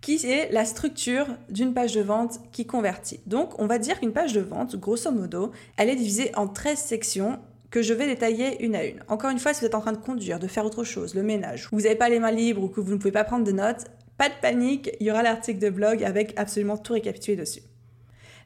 Qui 0.00 0.24
est 0.24 0.52
la 0.52 0.64
structure 0.64 1.26
d'une 1.48 1.74
page 1.74 1.94
de 1.94 2.02
vente 2.02 2.38
qui 2.52 2.64
convertit. 2.64 3.20
Donc, 3.26 3.58
on 3.60 3.66
va 3.66 3.78
dire 3.78 3.98
qu'une 3.98 4.12
page 4.12 4.32
de 4.34 4.40
vente, 4.40 4.76
grosso 4.76 5.10
modo, 5.10 5.50
elle 5.76 5.88
est 5.88 5.96
divisée 5.96 6.30
en 6.36 6.46
13 6.46 6.78
sections 6.78 7.40
que 7.70 7.82
je 7.82 7.94
vais 7.94 8.06
détailler 8.06 8.64
une 8.64 8.74
à 8.74 8.84
une. 8.84 9.02
Encore 9.08 9.30
une 9.30 9.38
fois, 9.38 9.54
si 9.54 9.60
vous 9.60 9.66
êtes 9.66 9.74
en 9.74 9.80
train 9.80 9.92
de 9.92 9.98
conduire, 9.98 10.38
de 10.38 10.46
faire 10.46 10.64
autre 10.64 10.84
chose, 10.84 11.14
le 11.14 11.22
ménage, 11.22 11.68
vous 11.72 11.82
n'avez 11.82 11.96
pas 11.96 12.08
les 12.08 12.20
mains 12.20 12.30
libres 12.30 12.64
ou 12.64 12.68
que 12.68 12.80
vous 12.80 12.92
ne 12.92 12.96
pouvez 12.96 13.12
pas 13.12 13.24
prendre 13.24 13.44
de 13.44 13.52
notes, 13.52 13.86
pas 14.18 14.28
de 14.28 14.34
panique, 14.40 14.90
il 15.00 15.06
y 15.06 15.10
aura 15.10 15.22
l'article 15.22 15.58
de 15.58 15.70
blog 15.70 16.02
avec 16.02 16.32
absolument 16.38 16.76
tout 16.76 16.94
récapitulé 16.94 17.36
dessus. 17.36 17.62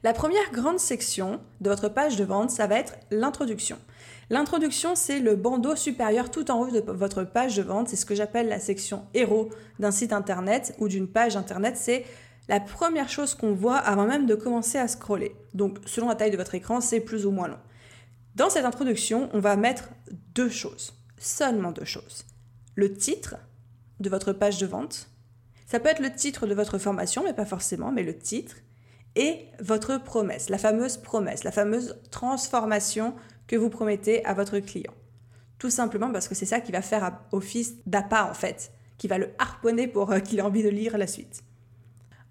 La 0.03 0.13
première 0.13 0.51
grande 0.51 0.79
section 0.79 1.39
de 1.61 1.69
votre 1.69 1.87
page 1.87 2.15
de 2.15 2.23
vente, 2.23 2.49
ça 2.49 2.65
va 2.65 2.79
être 2.79 2.95
l'introduction. 3.11 3.77
L'introduction, 4.31 4.95
c'est 4.95 5.19
le 5.19 5.35
bandeau 5.35 5.75
supérieur 5.75 6.31
tout 6.31 6.49
en 6.49 6.61
haut 6.61 6.71
de 6.71 6.79
votre 6.91 7.23
page 7.23 7.57
de 7.57 7.61
vente. 7.61 7.89
C'est 7.89 7.95
ce 7.95 8.05
que 8.05 8.15
j'appelle 8.15 8.47
la 8.47 8.59
section 8.59 9.03
héros 9.13 9.49
d'un 9.77 9.91
site 9.91 10.11
internet 10.11 10.73
ou 10.79 10.87
d'une 10.87 11.07
page 11.07 11.35
internet. 11.35 11.77
C'est 11.77 12.05
la 12.47 12.59
première 12.59 13.09
chose 13.09 13.35
qu'on 13.35 13.53
voit 13.53 13.77
avant 13.77 14.05
même 14.05 14.25
de 14.25 14.33
commencer 14.33 14.79
à 14.79 14.87
scroller. 14.87 15.35
Donc, 15.53 15.77
selon 15.85 16.07
la 16.07 16.15
taille 16.15 16.31
de 16.31 16.37
votre 16.37 16.55
écran, 16.55 16.81
c'est 16.81 16.99
plus 16.99 17.27
ou 17.27 17.31
moins 17.31 17.49
long. 17.49 17.59
Dans 18.35 18.49
cette 18.49 18.65
introduction, 18.65 19.29
on 19.33 19.39
va 19.39 19.55
mettre 19.55 19.89
deux 20.33 20.49
choses, 20.49 20.93
seulement 21.17 21.71
deux 21.71 21.85
choses. 21.85 22.25
Le 22.75 22.93
titre 22.93 23.35
de 23.99 24.09
votre 24.09 24.33
page 24.33 24.57
de 24.57 24.65
vente. 24.65 25.09
Ça 25.67 25.79
peut 25.79 25.89
être 25.89 26.01
le 26.01 26.13
titre 26.13 26.47
de 26.47 26.53
votre 26.53 26.77
formation, 26.77 27.23
mais 27.23 27.33
pas 27.33 27.45
forcément, 27.45 27.91
mais 27.91 28.03
le 28.03 28.17
titre 28.17 28.55
et 29.15 29.45
votre 29.59 29.97
promesse, 29.97 30.49
la 30.49 30.57
fameuse 30.57 30.97
promesse, 30.97 31.43
la 31.43 31.51
fameuse 31.51 31.97
transformation 32.11 33.13
que 33.47 33.55
vous 33.55 33.69
promettez 33.69 34.23
à 34.25 34.33
votre 34.33 34.59
client. 34.59 34.93
Tout 35.59 35.69
simplement 35.69 36.11
parce 36.11 36.27
que 36.27 36.35
c'est 36.35 36.45
ça 36.45 36.61
qui 36.61 36.71
va 36.71 36.81
faire 36.81 37.19
office 37.31 37.75
d'appât 37.85 38.29
en 38.29 38.33
fait, 38.33 38.71
qui 38.97 39.07
va 39.07 39.17
le 39.17 39.29
harponner 39.37 39.87
pour 39.87 40.11
euh, 40.11 40.19
qu'il 40.19 40.39
ait 40.39 40.43
envie 40.43 40.63
de 40.63 40.69
lire 40.69 40.97
la 40.97 41.07
suite. 41.07 41.43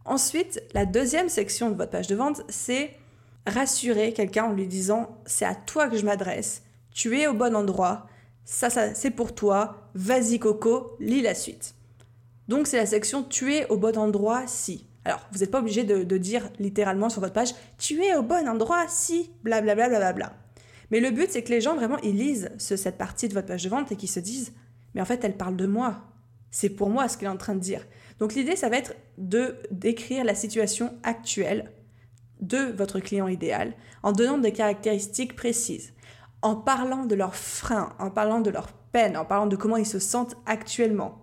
Ensuite, 0.04 0.62
la 0.73 0.87
deuxième 0.87 1.28
section 1.28 1.71
de 1.71 1.76
votre 1.76 1.90
page 1.90 2.07
de 2.07 2.16
vente, 2.16 2.42
c'est 2.49 2.97
rassurer 3.50 4.12
quelqu'un 4.12 4.45
en 4.45 4.52
lui 4.52 4.66
disant 4.66 5.21
c'est 5.26 5.45
à 5.45 5.54
toi 5.54 5.88
que 5.88 5.97
je 5.97 6.04
m'adresse, 6.04 6.62
tu 6.92 7.19
es 7.19 7.26
au 7.26 7.35
bon 7.35 7.54
endroit, 7.54 8.07
ça, 8.45 8.71
c'est 8.95 9.11
pour 9.11 9.35
toi, 9.35 9.90
vas-y 9.95 10.38
Coco, 10.38 10.97
lis 10.99 11.23
la 11.23 11.35
suite. 11.35 11.75
Donc 12.49 12.66
c'est 12.66 12.78
la 12.78 12.87
section 12.87 13.23
tu 13.23 13.54
es 13.54 13.66
au 13.69 13.76
bon 13.76 13.97
endroit 13.97 14.45
si. 14.47 14.87
Alors, 15.04 15.26
vous 15.33 15.38
n'êtes 15.38 15.50
pas 15.50 15.61
obligé 15.61 15.85
de, 15.85 16.16
dire 16.19 16.50
littéralement 16.59 17.09
sur 17.09 17.21
votre 17.21 17.33
page 17.33 17.54
Tu 17.78 18.02
es 18.02 18.14
au 18.16 18.23
bon 18.23 18.47
endroit 18.49 18.85
si, 18.88 19.30
blablabla. 19.42 19.88
Bla, 19.88 19.99
bla, 19.99 20.12
bla, 20.12 20.12
bla. 20.12 20.33
Mais 20.90 21.00
le 21.00 21.11
but, 21.11 21.30
c'est 21.30 21.42
que 21.42 21.50
les 21.50 21.61
gens 21.61 21.75
vraiment, 21.75 21.99
ils 21.99 22.16
lisent 22.16 22.50
cette 22.59 22.99
partie 22.99 23.28
de 23.28 23.35
votre 23.35 23.47
page 23.47 23.64
de 23.64 23.69
vente 23.69 23.92
et 23.92 23.97
qu'ils 23.97 24.11
se 24.11 24.21
disent 24.21 24.52
Mais 24.95 25.00
en 25.00 25.04
fait, 25.04 25.25
elle 25.25 25.37
parle 25.37 25.57
de 25.57 25.66
moi. 25.66 26.02
C'est 26.50 26.69
pour 26.69 26.90
moi 26.90 27.09
ce 27.09 27.16
qu'elle 27.16 27.28
est 27.28 27.33
en 27.33 27.37
train 27.37 27.54
de 27.54 27.61
dire. 27.61 27.87
Donc, 28.19 28.35
l'idée, 28.35 28.57
ça 28.57 28.69
va 28.69 28.76
être 28.76 28.95
de 29.16 29.54
décrire 29.71 30.25
la 30.25 30.35
situation 30.35 30.92
actuelle 31.02 31.73
de 32.40 32.73
votre 32.76 33.00
client 33.00 33.28
idéal 33.28 33.75
en 34.02 34.12
donnant 34.12 34.38
des 34.38 34.52
caractéristiques 34.52 35.37
précises, 35.37 35.92
en 36.42 36.56
parlant 36.56 37.04
de 37.04 37.14
leurs 37.14 37.37
freins, 37.37 37.94
en 37.99 38.11
parlant 38.11 38.40
de 38.40 38.50
leurs 38.50 38.73
peines, 38.92 39.16
en 39.16 39.25
parlant 39.25 39.47
de 39.47 39.56
comment 39.56 39.76
ils 39.76 39.87
se 39.87 39.99
sentent 39.99 40.37
actuellement, 40.47 41.18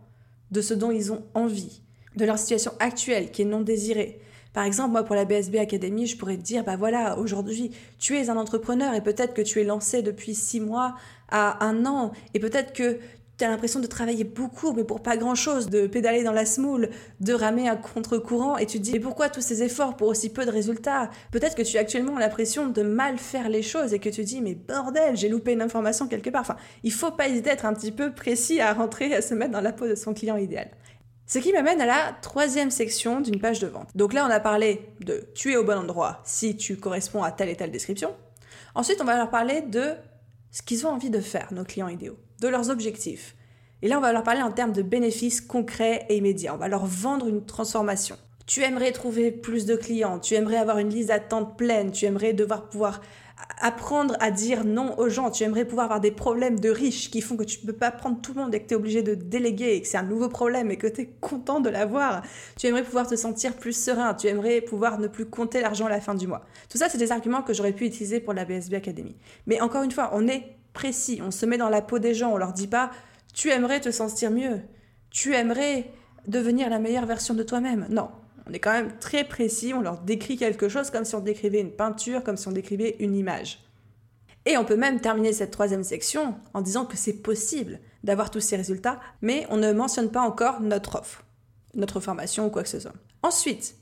de 0.52 0.62
ce 0.62 0.74
dont 0.74 0.92
ils 0.92 1.12
ont 1.12 1.24
envie 1.34 1.82
de 2.16 2.26
leur 2.26 2.38
situation 2.38 2.72
actuelle 2.80 3.32
qui 3.32 3.44
est 3.44 3.46
non 3.46 3.62
désirée. 3.62 4.22
Par 4.54 4.64
exemple, 4.64 4.92
moi, 4.92 5.04
pour 5.04 5.16
la 5.16 5.26
BSB 5.26 5.58
Academy, 5.58 6.08
je 6.08 6.18
pourrais 6.18 6.38
te 6.38 6.42
dire, 6.42 6.64
bah 6.64 6.78
voilà, 6.78 7.20
aujourd'hui, 7.20 7.72
tu 8.00 8.18
es 8.18 8.30
un 8.30 8.38
entrepreneur 8.38 8.96
et 8.96 9.02
peut-être 9.02 9.36
que 9.36 9.44
tu 9.44 9.62
es 9.62 9.64
lancé 9.64 10.02
depuis 10.02 10.34
six 10.34 10.60
mois 10.60 10.96
à 11.30 11.64
un 11.64 11.86
an 11.86 12.12
et 12.34 12.40
peut-être 12.40 12.74
que 12.74 12.98
tu 13.38 13.44
as 13.44 13.50
l'impression 13.50 13.80
de 13.80 13.88
travailler 13.88 14.24
beaucoup, 14.24 14.74
mais 14.74 14.84
pour 14.84 15.02
pas 15.02 15.16
grand-chose, 15.16 15.70
de 15.70 15.86
pédaler 15.86 16.24
dans 16.24 16.32
la 16.32 16.46
smoule, 16.46 16.90
de 17.20 17.34
ramer 17.34 17.70
à 17.70 17.76
contre-courant, 17.76 18.58
et 18.58 18.66
tu 18.66 18.80
te 18.80 18.84
dis, 18.84 18.94
mais 18.94 19.00
pourquoi 19.00 19.30
tous 19.30 19.42
ces 19.42 19.62
efforts 19.62 19.96
pour 19.96 20.08
aussi 20.08 20.30
peu 20.30 20.46
de 20.46 20.52
résultats? 20.52 21.12
Peut-être 21.32 21.56
que 21.56 21.62
tu 21.62 21.78
as 21.78 21.82
actuellement 21.82 22.18
l'impression 22.18 22.68
de 22.68 22.82
mal 22.82 23.18
faire 23.20 23.50
les 23.50 23.62
choses 23.62 23.94
et 23.94 24.00
que 24.00 24.10
tu 24.10 24.22
te 24.24 24.28
dis, 24.28 24.42
mais 24.42 24.56
bordel, 24.56 25.16
j'ai 25.16 25.30
loupé 25.30 25.52
une 25.54 25.62
information 25.62 26.08
quelque 26.08 26.32
part. 26.32 26.42
Enfin, 26.42 26.58
il 26.84 26.92
faut 26.92 27.12
pas 27.12 27.28
hésiter 27.28 27.52
à 27.52 27.54
être 27.54 27.66
un 27.66 27.74
petit 27.74 27.92
peu 27.92 28.12
précis 28.12 28.60
à 28.60 28.74
rentrer, 28.74 29.14
à 29.14 29.22
se 29.22 29.36
mettre 29.36 29.52
dans 29.52 29.62
la 29.62 29.72
peau 29.72 29.88
de 29.88 29.96
son 29.96 30.14
client 30.14 30.38
idéal. 30.38 30.72
Ce 31.28 31.40
qui 31.40 31.52
m'amène 31.52 31.82
à 31.82 31.86
la 31.86 32.18
troisième 32.22 32.72
section 32.72 33.20
d'une 33.20 33.40
page 33.40 33.60
de 33.60 33.68
vente. 33.68 33.90
Donc 33.96 34.14
là, 34.14 34.26
on 34.26 34.32
a 34.32 34.40
parlé 34.40 34.90
de 35.02 35.28
tu 35.36 35.52
es 35.52 35.58
au 35.58 35.64
bon 35.64 35.78
endroit 35.78 36.22
si 36.24 36.56
tu 36.56 36.78
corresponds 36.78 37.22
à 37.22 37.32
telle 37.32 37.50
et 37.50 37.56
telle 37.56 37.70
description. 37.70 38.16
Ensuite, 38.76 39.00
on 39.02 39.06
va 39.06 39.18
leur 39.18 39.30
parler 39.30 39.62
de 39.62 39.92
ce 40.52 40.62
qu'ils 40.62 40.88
ont 40.88 40.90
envie 40.90 41.10
de 41.10 41.20
faire, 41.20 41.50
nos 41.52 41.66
clients 41.66 41.90
idéaux, 41.90 42.18
de 42.40 42.48
leurs 42.48 42.70
objectifs. 42.70 43.36
Et 43.82 43.88
là, 43.88 43.98
on 43.98 44.02
va 44.02 44.12
leur 44.12 44.24
parler 44.24 44.42
en 44.42 44.52
termes 44.52 44.74
de 44.74 44.82
bénéfices 44.82 45.42
concrets 45.42 46.06
et 46.10 46.18
immédiats. 46.18 46.54
On 46.56 46.58
va 46.58 46.68
leur 46.68 46.86
vendre 46.86 47.28
une 47.28 47.46
transformation. 47.46 48.18
Tu 48.46 48.64
aimerais 48.64 48.92
trouver 48.92 49.32
plus 49.32 49.66
de 49.66 49.76
clients, 49.76 50.20
tu 50.20 50.34
aimerais 50.36 50.56
avoir 50.56 50.78
une 50.78 50.90
liste 50.90 51.10
d'attente 51.10 51.58
pleine, 51.58 51.92
tu 51.92 52.06
aimerais 52.06 52.32
devoir 52.32 52.70
pouvoir 52.70 53.02
apprendre 53.60 54.16
à 54.20 54.32
dire 54.32 54.64
non 54.66 54.98
aux 54.98 55.10
gens. 55.10 55.32
Tu 55.32 55.44
aimerais 55.44 55.66
pouvoir 55.66 55.86
avoir 55.86 56.00
des 56.00 56.12
problèmes 56.12 56.60
de 56.60 56.70
riches 56.70 57.10
qui 57.10 57.22
font 57.22 57.38
que 57.38 57.44
tu 57.44 57.60
ne 57.62 57.68
peux 57.68 57.78
pas 57.78 57.92
prendre 57.92 58.22
tout 58.22 58.34
le 58.34 58.42
monde 58.42 58.54
et 58.54 58.62
que 58.62 58.68
tu 58.68 58.74
es 58.74 58.78
obligé 58.78 59.02
de 59.02 59.16
déléguer 59.16 59.76
et 59.76 59.82
que 59.82 59.88
c'est 59.88 59.98
un 59.98 60.04
nouveau 60.04 60.30
problème 60.30 60.72
et 60.72 60.78
que 60.78 60.88
tu 60.88 61.02
es 61.02 61.10
content 61.22 61.60
de 61.60 61.70
l'avoir. 61.70 62.24
Tu 62.58 62.68
aimerais 62.68 62.84
pouvoir 62.84 63.08
te 63.08 63.16
sentir 63.16 63.56
plus 63.56 63.74
serein. 63.74 64.14
Tu 64.14 64.28
aimerais 64.28 64.62
pouvoir 64.62 65.00
ne 65.00 65.08
plus 65.08 65.26
compter 65.26 65.62
l'argent 65.62 65.86
à 65.86 65.90
la 65.90 66.02
fin 66.02 66.16
du 66.16 66.28
mois. 66.28 66.46
Tout 66.70 66.78
ça, 66.78 66.90
c'est 66.90 66.98
des 66.98 67.12
arguments 67.12 67.42
que 67.42 67.54
j'aurais 67.54 67.74
pu 67.74 67.86
utiliser 67.86 68.20
pour 68.20 68.34
la 68.34 68.46
BSB 68.46 68.76
Academy. 68.76 69.16
Mais 69.46 69.62
encore 69.62 69.84
une 69.84 69.92
fois, 69.92 70.12
on 70.14 70.28
est 70.28 70.56
précis. 70.74 71.22
On 71.24 71.32
se 71.32 71.46
met 71.46 71.58
dans 71.58 71.70
la 71.70 71.82
peau 71.82 72.00
des 72.00 72.14
gens. 72.14 72.32
On 72.34 72.38
leur 72.38 72.54
dit 72.54 72.68
pas 72.68 72.92
tu 73.38 73.52
aimerais 73.52 73.80
te 73.80 73.92
sentir 73.92 74.32
mieux. 74.32 74.62
Tu 75.12 75.36
aimerais 75.36 75.92
devenir 76.28 76.72
la 76.72 76.80
meilleure 76.80 77.06
version 77.06 77.36
de 77.36 77.44
toi-même. 77.44 77.86
Non, 77.92 78.10
on 78.48 78.52
est 78.52 78.58
quand 78.58 78.72
même 78.72 78.98
très 78.98 79.24
précis, 79.24 79.76
on 79.76 79.82
leur 79.82 80.00
décrit 80.00 80.38
quelque 80.38 80.68
chose 80.68 80.90
comme 80.90 81.06
si 81.06 81.14
on 81.14 81.20
décrivait 81.20 81.62
une 81.62 81.72
peinture, 81.72 82.24
comme 82.24 82.36
si 82.36 82.48
on 82.48 82.52
décrivait 82.52 82.96
une 83.00 83.16
image. 83.16 83.60
Et 84.48 84.58
on 84.58 84.66
peut 84.66 84.76
même 84.76 85.00
terminer 85.00 85.34
cette 85.34 85.52
troisième 85.52 85.84
section 85.84 86.34
en 86.56 86.62
disant 86.62 86.86
que 86.86 86.98
c'est 86.98 87.22
possible 87.22 87.80
d'avoir 88.04 88.32
tous 88.32 88.40
ces 88.40 88.56
résultats, 88.56 89.00
mais 89.22 89.46
on 89.52 89.58
ne 89.58 89.72
mentionne 89.72 90.10
pas 90.10 90.22
encore 90.22 90.60
notre 90.60 90.96
offre, 90.96 91.24
notre 91.76 92.00
formation 92.00 92.48
ou 92.48 92.50
quoi 92.50 92.64
que 92.64 92.70
ce 92.70 92.80
soit. 92.80 92.96
Ensuite, 93.22 93.76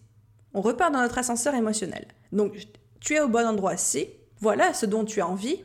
on 0.53 0.59
repart 0.59 0.91
dans 0.91 1.01
notre 1.01 1.17
ascenseur 1.17 1.55
émotionnel. 1.55 2.07
Donc, 2.33 2.57
tu 2.99 3.13
es 3.13 3.21
au 3.21 3.29
bon 3.29 3.47
endroit 3.47 3.77
si, 3.77 4.09
voilà 4.41 4.73
ce 4.73 4.85
dont 4.85 5.05
tu 5.05 5.21
as 5.21 5.27
envie, 5.29 5.63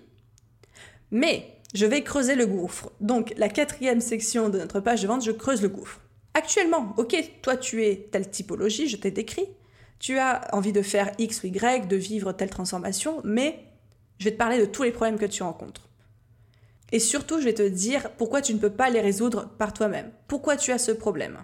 mais 1.11 1.60
je 1.75 1.87
vais 1.87 2.03
creuser 2.03 2.35
le 2.35 2.47
gouffre. 2.47 2.91
Donc, 3.01 3.33
la 3.37 3.49
quatrième 3.49 4.01
section 4.01 4.49
de 4.49 4.59
notre 4.59 4.81
page 4.81 5.03
de 5.03 5.07
vente, 5.07 5.25
je 5.25 5.31
creuse 5.31 5.63
le 5.63 5.69
gouffre. 5.69 6.01
Actuellement, 6.35 6.95
ok, 6.97 7.17
toi 7.43 7.57
tu 7.57 7.85
es 7.85 8.09
telle 8.11 8.31
typologie, 8.31 8.89
je 8.89 8.97
t'ai 8.97 9.11
décrit, 9.11 9.47
tu 9.99 10.19
as 10.19 10.49
envie 10.55 10.73
de 10.73 10.83
faire 10.83 11.11
X 11.19 11.43
ou 11.43 11.49
Y, 11.49 11.89
de 11.89 11.97
vivre 11.97 12.33
telle 12.33 12.51
transformation, 12.51 13.21
mais 13.25 13.65
je 14.19 14.25
vais 14.27 14.33
te 14.33 14.37
parler 14.37 14.59
de 14.59 14.65
tous 14.65 14.85
les 14.85 14.93
problèmes 14.93 15.19
que 15.19 15.27
tu 15.27 15.43
rencontres. 15.43 15.89
Et 16.93 16.99
surtout, 16.99 17.41
je 17.41 17.45
vais 17.45 17.55
te 17.55 17.67
dire 17.67 18.11
pourquoi 18.13 18.43
tu 18.43 18.55
ne 18.55 18.59
peux 18.59 18.71
pas 18.71 18.91
les 18.91 19.01
résoudre 19.01 19.49
par 19.59 19.73
toi-même. 19.73 20.11
Pourquoi 20.29 20.57
tu 20.57 20.73
as 20.73 20.79
ce 20.79 20.93
problème? 20.93 21.39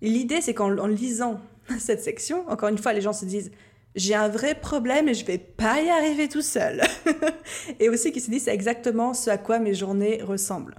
L'idée, 0.00 0.40
c'est 0.40 0.54
qu'en 0.54 0.86
lisant 0.86 1.40
cette 1.78 2.02
section, 2.02 2.48
encore 2.48 2.68
une 2.68 2.78
fois, 2.78 2.92
les 2.92 3.00
gens 3.00 3.12
se 3.12 3.24
disent 3.24 3.50
j'ai 3.94 4.14
un 4.14 4.28
vrai 4.28 4.54
problème 4.54 5.08
et 5.08 5.14
je 5.14 5.24
vais 5.24 5.38
pas 5.38 5.80
y 5.80 5.88
arriver 5.88 6.28
tout 6.28 6.42
seul. 6.42 6.82
et 7.80 7.88
aussi 7.88 8.12
qu'ils 8.12 8.22
se 8.22 8.30
disent 8.30 8.44
c'est 8.44 8.54
exactement 8.54 9.14
ce 9.14 9.30
à 9.30 9.38
quoi 9.38 9.58
mes 9.58 9.74
journées 9.74 10.22
ressemblent. 10.22 10.76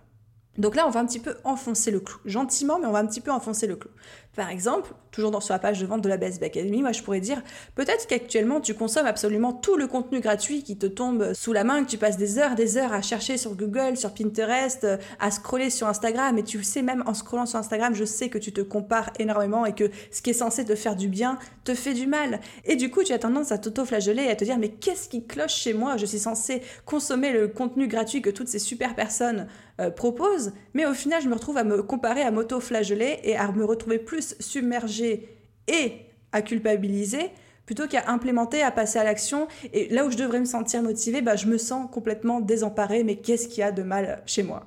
Donc 0.57 0.75
là, 0.75 0.85
on 0.85 0.89
va 0.89 0.99
un 0.99 1.05
petit 1.05 1.19
peu 1.19 1.35
enfoncer 1.45 1.89
le 1.89 2.01
clou. 2.01 2.19
Gentiment, 2.25 2.79
mais 2.79 2.85
on 2.85 2.91
va 2.91 2.99
un 2.99 3.07
petit 3.07 3.21
peu 3.21 3.31
enfoncer 3.31 3.65
le 3.65 3.77
clou. 3.77 3.91
Par 4.35 4.49
exemple, 4.51 4.93
toujours 5.11 5.31
dans, 5.31 5.41
sur 5.41 5.53
la 5.53 5.59
page 5.59 5.81
de 5.81 5.85
vente 5.85 6.01
de 6.01 6.07
la 6.07 6.15
BSB 6.15 6.43
Academy, 6.43 6.81
moi 6.81 6.91
je 6.91 7.01
pourrais 7.01 7.19
dire 7.19 7.41
peut-être 7.75 8.07
qu'actuellement 8.07 8.61
tu 8.61 8.75
consommes 8.75 9.07
absolument 9.07 9.53
tout 9.53 9.75
le 9.75 9.87
contenu 9.87 10.19
gratuit 10.19 10.63
qui 10.63 10.77
te 10.77 10.85
tombe 10.85 11.33
sous 11.33 11.51
la 11.51 11.63
main, 11.63 11.83
que 11.83 11.89
tu 11.89 11.97
passes 11.97 12.15
des 12.15 12.37
heures, 12.37 12.55
des 12.55 12.77
heures 12.77 12.93
à 12.93 13.01
chercher 13.01 13.37
sur 13.37 13.55
Google, 13.55 13.97
sur 13.97 14.13
Pinterest, 14.13 14.83
euh, 14.83 14.97
à 15.19 15.31
scroller 15.31 15.71
sur 15.71 15.87
Instagram. 15.87 16.37
Et 16.37 16.43
tu 16.43 16.63
sais, 16.63 16.83
même 16.83 17.03
en 17.07 17.15
scrollant 17.15 17.47
sur 17.47 17.57
Instagram, 17.57 17.95
je 17.95 18.05
sais 18.05 18.29
que 18.29 18.37
tu 18.37 18.53
te 18.53 18.61
compares 18.61 19.09
énormément 19.17 19.65
et 19.65 19.73
que 19.73 19.89
ce 20.11 20.21
qui 20.21 20.29
est 20.29 20.33
censé 20.33 20.63
te 20.63 20.75
faire 20.75 20.95
du 20.95 21.07
bien 21.07 21.39
te 21.63 21.73
fait 21.73 21.93
du 21.93 22.05
mal. 22.05 22.39
Et 22.65 22.75
du 22.75 22.91
coup, 22.91 23.03
tu 23.03 23.13
as 23.13 23.19
tendance 23.19 23.51
à 23.51 23.57
t'auto-flageller 23.57 24.23
et 24.23 24.29
à 24.29 24.35
te 24.35 24.43
dire 24.43 24.59
mais 24.59 24.69
qu'est-ce 24.69 25.09
qui 25.09 25.25
cloche 25.25 25.55
chez 25.55 25.73
moi? 25.73 25.97
Je 25.97 26.05
suis 26.05 26.19
censé 26.19 26.61
consommer 26.85 27.31
le 27.31 27.47
contenu 27.47 27.87
gratuit 27.87 28.21
que 28.21 28.29
toutes 28.29 28.47
ces 28.47 28.59
super 28.59 28.95
personnes 28.95 29.47
euh, 29.79 29.89
proposent, 29.89 30.51
mais 30.73 30.85
au 30.85 30.93
final, 30.93 31.21
je 31.21 31.29
me 31.29 31.33
retrouve 31.33 31.57
à 31.57 31.63
me 31.63 31.81
comparer, 31.81 32.21
à 32.21 32.31
m'auto-flageller 32.31 33.19
et 33.23 33.37
à 33.37 33.49
me 33.51 33.63
retrouver 33.63 33.97
plus 33.97 34.18
submerger 34.21 35.29
et 35.67 35.93
à 36.31 36.41
culpabiliser 36.41 37.31
plutôt 37.69 37.87
qu'à 37.87 38.09
implémenter, 38.09 38.63
à 38.63 38.71
passer 38.71 38.97
à 38.97 39.03
l'action. 39.03 39.47
Et 39.73 39.89
là 39.89 40.03
où 40.03 40.09
je 40.09 40.17
devrais 40.17 40.39
me 40.39 40.45
sentir 40.45 40.81
motivée, 40.81 41.21
bah, 41.21 41.35
je 41.35 41.45
me 41.45 41.59
sens 41.59 41.87
complètement 41.91 42.39
désemparée, 42.39 43.03
mais 43.03 43.17
qu'est-ce 43.17 43.47
qu'il 43.47 43.59
y 43.59 43.63
a 43.63 43.71
de 43.71 43.83
mal 43.83 44.23
chez 44.25 44.41
moi? 44.41 44.65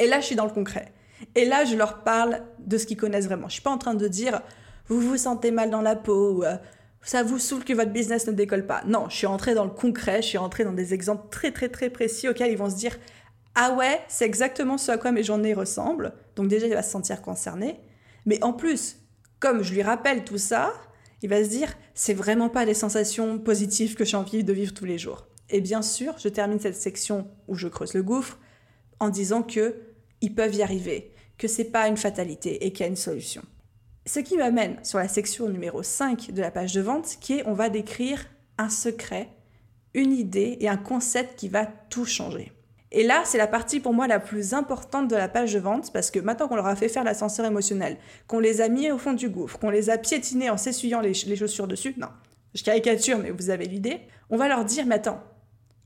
Et 0.00 0.08
là, 0.08 0.18
je 0.18 0.26
suis 0.26 0.34
dans 0.34 0.46
le 0.46 0.50
concret. 0.50 0.92
Et 1.36 1.44
là, 1.44 1.64
je 1.64 1.76
leur 1.76 2.02
parle 2.02 2.42
de 2.58 2.76
ce 2.76 2.86
qu'ils 2.86 2.96
connaissent 2.96 3.26
vraiment. 3.26 3.46
Je 3.46 3.52
suis 3.52 3.62
pas 3.62 3.70
en 3.70 3.78
train 3.78 3.94
de 3.94 4.08
dire, 4.08 4.42
vous 4.88 5.00
vous 5.00 5.16
sentez 5.16 5.52
mal 5.52 5.70
dans 5.70 5.80
la 5.80 5.94
peau, 5.94 6.38
ou, 6.38 6.42
euh, 6.42 6.56
ça 7.02 7.22
vous 7.22 7.38
saoule 7.38 7.62
que 7.62 7.72
votre 7.72 7.92
business 7.92 8.26
ne 8.26 8.32
décolle 8.32 8.66
pas. 8.66 8.82
Non, 8.84 9.08
je 9.08 9.14
suis 9.14 9.28
rentrée 9.28 9.54
dans 9.54 9.64
le 9.64 9.70
concret, 9.70 10.20
je 10.20 10.26
suis 10.26 10.38
rentrée 10.38 10.64
dans 10.64 10.72
des 10.72 10.92
exemples 10.92 11.28
très 11.30 11.52
très 11.52 11.68
très 11.68 11.88
précis 11.88 12.28
auxquels 12.28 12.50
ils 12.50 12.58
vont 12.58 12.68
se 12.68 12.74
dire, 12.76 12.98
Ah 13.54 13.74
ouais, 13.74 14.00
c'est 14.08 14.26
exactement 14.26 14.76
ce 14.76 14.90
à 14.90 14.98
quoi 14.98 15.12
mes 15.12 15.22
journées 15.22 15.54
ressemblent. 15.54 16.14
Donc 16.34 16.48
déjà, 16.48 16.66
il 16.66 16.74
va 16.74 16.82
se 16.82 16.90
sentir 16.90 17.22
concerné. 17.22 17.78
Mais 18.26 18.42
en 18.44 18.52
plus, 18.52 18.96
comme 19.38 19.62
je 19.62 19.72
lui 19.72 19.82
rappelle 19.82 20.24
tout 20.24 20.38
ça, 20.38 20.72
il 21.22 21.28
va 21.28 21.42
se 21.44 21.48
dire 21.48 21.74
c'est 21.94 22.14
vraiment 22.14 22.48
pas 22.48 22.66
des 22.66 22.74
sensations 22.74 23.38
positives 23.38 23.94
que 23.94 24.04
j'ai 24.04 24.16
envie 24.16 24.44
de 24.44 24.52
vivre 24.52 24.74
tous 24.74 24.84
les 24.84 24.98
jours. 24.98 25.26
Et 25.48 25.60
bien 25.60 25.82
sûr, 25.82 26.14
je 26.18 26.28
termine 26.28 26.60
cette 26.60 26.76
section 26.76 27.28
où 27.48 27.56
je 27.56 27.68
creuse 27.68 27.94
le 27.94 28.02
gouffre 28.02 28.38
en 29.00 29.08
disant 29.08 29.42
que 29.42 29.76
ils 30.20 30.34
peuvent 30.34 30.54
y 30.54 30.62
arriver, 30.62 31.12
que 31.38 31.48
c'est 31.48 31.64
pas 31.64 31.88
une 31.88 31.96
fatalité 31.96 32.64
et 32.64 32.72
qu'il 32.72 32.84
y 32.84 32.88
a 32.88 32.90
une 32.90 32.96
solution. 32.96 33.42
Ce 34.06 34.20
qui 34.20 34.36
m'amène 34.36 34.82
sur 34.84 34.98
la 34.98 35.08
section 35.08 35.48
numéro 35.48 35.82
5 35.82 36.32
de 36.32 36.40
la 36.40 36.50
page 36.50 36.74
de 36.74 36.80
vente 36.80 37.16
qui 37.20 37.38
est 37.38 37.46
on 37.46 37.52
va 37.52 37.68
décrire 37.68 38.26
un 38.58 38.68
secret, 38.68 39.28
une 39.94 40.12
idée 40.12 40.58
et 40.60 40.68
un 40.68 40.76
concept 40.76 41.38
qui 41.38 41.48
va 41.48 41.66
tout 41.66 42.04
changer. 42.04 42.52
Et 42.92 43.04
là, 43.04 43.22
c'est 43.24 43.38
la 43.38 43.46
partie 43.46 43.78
pour 43.78 43.92
moi 43.92 44.08
la 44.08 44.18
plus 44.18 44.52
importante 44.52 45.08
de 45.08 45.14
la 45.14 45.28
page 45.28 45.52
de 45.52 45.60
vente 45.60 45.92
parce 45.92 46.10
que 46.10 46.18
maintenant 46.18 46.48
qu'on 46.48 46.56
leur 46.56 46.66
a 46.66 46.74
fait 46.74 46.88
faire 46.88 47.04
l'ascenseur 47.04 47.46
émotionnel, 47.46 47.98
qu'on 48.26 48.40
les 48.40 48.60
a 48.60 48.68
mis 48.68 48.90
au 48.90 48.98
fond 48.98 49.12
du 49.12 49.28
gouffre, 49.28 49.58
qu'on 49.58 49.70
les 49.70 49.90
a 49.90 49.98
piétinés 49.98 50.50
en 50.50 50.56
s'essuyant 50.56 51.00
les, 51.00 51.14
chaussures 51.14 51.68
dessus, 51.68 51.94
non, 51.98 52.08
je 52.54 52.64
caricature, 52.64 53.18
mais 53.18 53.30
vous 53.30 53.50
avez 53.50 53.66
l'idée, 53.66 54.00
on 54.28 54.36
va 54.36 54.48
leur 54.48 54.64
dire, 54.64 54.86
mais 54.86 54.96
attends, 54.96 55.22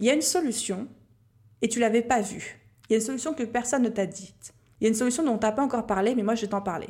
il 0.00 0.06
y 0.06 0.10
a 0.10 0.14
une 0.14 0.22
solution 0.22 0.88
et 1.60 1.68
tu 1.68 1.78
l'avais 1.78 2.02
pas 2.02 2.22
vue. 2.22 2.60
Il 2.88 2.92
y 2.92 2.96
a 2.96 2.98
une 2.98 3.04
solution 3.04 3.34
que 3.34 3.42
personne 3.42 3.82
ne 3.82 3.88
t'a 3.88 4.06
dite. 4.06 4.54
Il 4.80 4.84
y 4.84 4.86
a 4.86 4.88
une 4.88 4.94
solution 4.94 5.22
dont 5.22 5.34
on 5.34 5.38
t'a 5.38 5.52
pas 5.52 5.62
encore 5.62 5.86
parlé, 5.86 6.14
mais 6.14 6.22
moi 6.22 6.34
je 6.34 6.42
vais 6.42 6.48
t'en 6.48 6.62
parler. 6.62 6.88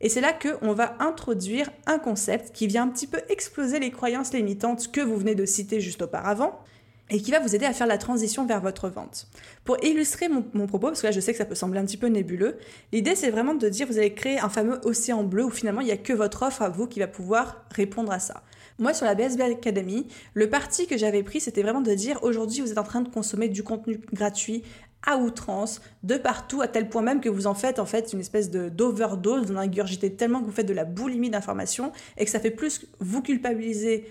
Et 0.00 0.10
c'est 0.10 0.20
là 0.20 0.34
qu'on 0.34 0.74
va 0.74 0.96
introduire 1.00 1.70
un 1.86 1.98
concept 1.98 2.52
qui 2.52 2.66
vient 2.66 2.82
un 2.82 2.88
petit 2.88 3.06
peu 3.06 3.22
exploser 3.30 3.78
les 3.80 3.90
croyances 3.90 4.34
limitantes 4.34 4.92
que 4.92 5.00
vous 5.00 5.16
venez 5.16 5.34
de 5.34 5.46
citer 5.46 5.80
juste 5.80 6.02
auparavant, 6.02 6.60
et 7.10 7.20
qui 7.20 7.30
va 7.30 7.38
vous 7.38 7.54
aider 7.54 7.66
à 7.66 7.72
faire 7.72 7.86
la 7.86 7.98
transition 7.98 8.46
vers 8.46 8.60
votre 8.60 8.88
vente. 8.88 9.26
Pour 9.64 9.82
illustrer 9.84 10.28
mon, 10.28 10.66
propos, 10.66 10.88
parce 10.88 11.02
que 11.02 11.06
là 11.06 11.12
je 11.12 11.20
sais 11.20 11.32
que 11.32 11.38
ça 11.38 11.44
peut 11.44 11.54
sembler 11.54 11.78
un 11.78 11.84
petit 11.84 11.96
peu 11.96 12.06
nébuleux, 12.06 12.56
l'idée 12.92 13.14
c'est 13.14 13.30
vraiment 13.30 13.54
de 13.54 13.68
dire 13.68 13.86
vous 13.86 13.98
allez 13.98 14.14
créer 14.14 14.38
un 14.38 14.48
fameux 14.48 14.80
océan 14.84 15.22
bleu 15.22 15.44
où 15.44 15.50
finalement 15.50 15.80
il 15.80 15.86
n'y 15.86 15.92
a 15.92 15.96
que 15.96 16.12
votre 16.12 16.42
offre 16.42 16.62
à 16.62 16.68
vous 16.68 16.86
qui 16.86 17.00
va 17.00 17.06
pouvoir 17.06 17.66
répondre 17.70 18.10
à 18.10 18.18
ça. 18.18 18.42
Moi 18.78 18.94
sur 18.94 19.06
la 19.06 19.14
BSB 19.14 19.42
Academy, 19.42 20.06
le 20.32 20.48
parti 20.48 20.86
que 20.86 20.96
j'avais 20.96 21.22
pris 21.22 21.40
c'était 21.40 21.62
vraiment 21.62 21.82
de 21.82 21.92
dire 21.92 22.18
aujourd'hui 22.22 22.60
vous 22.60 22.70
êtes 22.70 22.78
en 22.78 22.84
train 22.84 23.02
de 23.02 23.08
consommer 23.08 23.48
du 23.48 23.62
contenu 23.62 24.00
gratuit 24.12 24.62
à 25.06 25.18
outrance, 25.18 25.82
de 26.02 26.16
partout, 26.16 26.62
à 26.62 26.68
tel 26.68 26.88
point 26.88 27.02
même 27.02 27.20
que 27.20 27.28
vous 27.28 27.46
en 27.46 27.52
faites 27.52 27.78
en 27.78 27.84
fait 27.84 28.14
une 28.14 28.20
espèce 28.20 28.50
de 28.50 28.70
d'overdose, 28.70 29.46
vous 29.46 29.54
en 29.54 29.58
ingurgitez 29.58 30.14
tellement 30.14 30.40
que 30.40 30.46
vous 30.46 30.52
faites 30.52 30.66
de 30.66 30.72
la 30.72 30.86
boulimie 30.86 31.28
d'informations 31.28 31.92
et 32.16 32.24
que 32.24 32.30
ça 32.30 32.40
fait 32.40 32.50
plus 32.50 32.86
vous 33.00 33.20
culpabiliser 33.20 34.06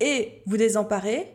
et 0.00 0.42
vous 0.44 0.58
désemparer 0.58 1.34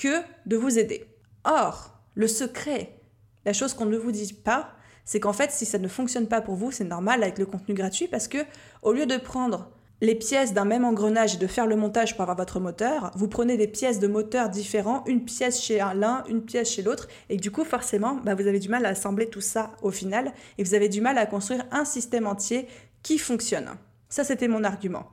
que 0.00 0.22
de 0.46 0.56
vous 0.56 0.78
aider. 0.78 1.04
Or, 1.44 2.00
le 2.14 2.26
secret, 2.26 2.96
la 3.44 3.52
chose 3.52 3.74
qu'on 3.74 3.84
ne 3.84 3.98
vous 3.98 4.12
dit 4.12 4.32
pas, 4.32 4.72
c'est 5.04 5.20
qu'en 5.20 5.34
fait, 5.34 5.50
si 5.50 5.66
ça 5.66 5.78
ne 5.78 5.88
fonctionne 5.88 6.26
pas 6.26 6.40
pour 6.40 6.54
vous, 6.54 6.72
c'est 6.72 6.84
normal 6.84 7.22
avec 7.22 7.38
le 7.38 7.44
contenu 7.44 7.74
gratuit 7.74 8.08
parce 8.08 8.26
que 8.26 8.38
au 8.82 8.92
lieu 8.92 9.04
de 9.04 9.18
prendre 9.18 9.70
les 10.00 10.14
pièces 10.14 10.54
d'un 10.54 10.64
même 10.64 10.86
engrenage 10.86 11.34
et 11.34 11.38
de 11.38 11.46
faire 11.46 11.66
le 11.66 11.76
montage 11.76 12.14
pour 12.14 12.22
avoir 12.22 12.38
votre 12.38 12.60
moteur, 12.60 13.10
vous 13.14 13.28
prenez 13.28 13.58
des 13.58 13.68
pièces 13.68 13.98
de 13.98 14.06
moteur 14.06 14.48
différents, 14.48 15.04
une 15.06 15.22
pièce 15.26 15.60
chez 15.60 15.76
l'un, 15.94 16.24
une 16.30 16.42
pièce 16.42 16.70
chez 16.70 16.80
l'autre, 16.80 17.06
et 17.28 17.36
du 17.36 17.50
coup, 17.50 17.64
forcément, 17.64 18.14
bah, 18.24 18.34
vous 18.34 18.46
avez 18.46 18.58
du 18.58 18.70
mal 18.70 18.86
à 18.86 18.90
assembler 18.90 19.28
tout 19.28 19.42
ça 19.42 19.72
au 19.82 19.90
final, 19.90 20.32
et 20.56 20.64
vous 20.64 20.72
avez 20.72 20.88
du 20.88 21.02
mal 21.02 21.18
à 21.18 21.26
construire 21.26 21.66
un 21.70 21.84
système 21.84 22.26
entier 22.26 22.66
qui 23.02 23.18
fonctionne. 23.18 23.68
Ça, 24.08 24.24
c'était 24.24 24.48
mon 24.48 24.64
argument. 24.64 25.10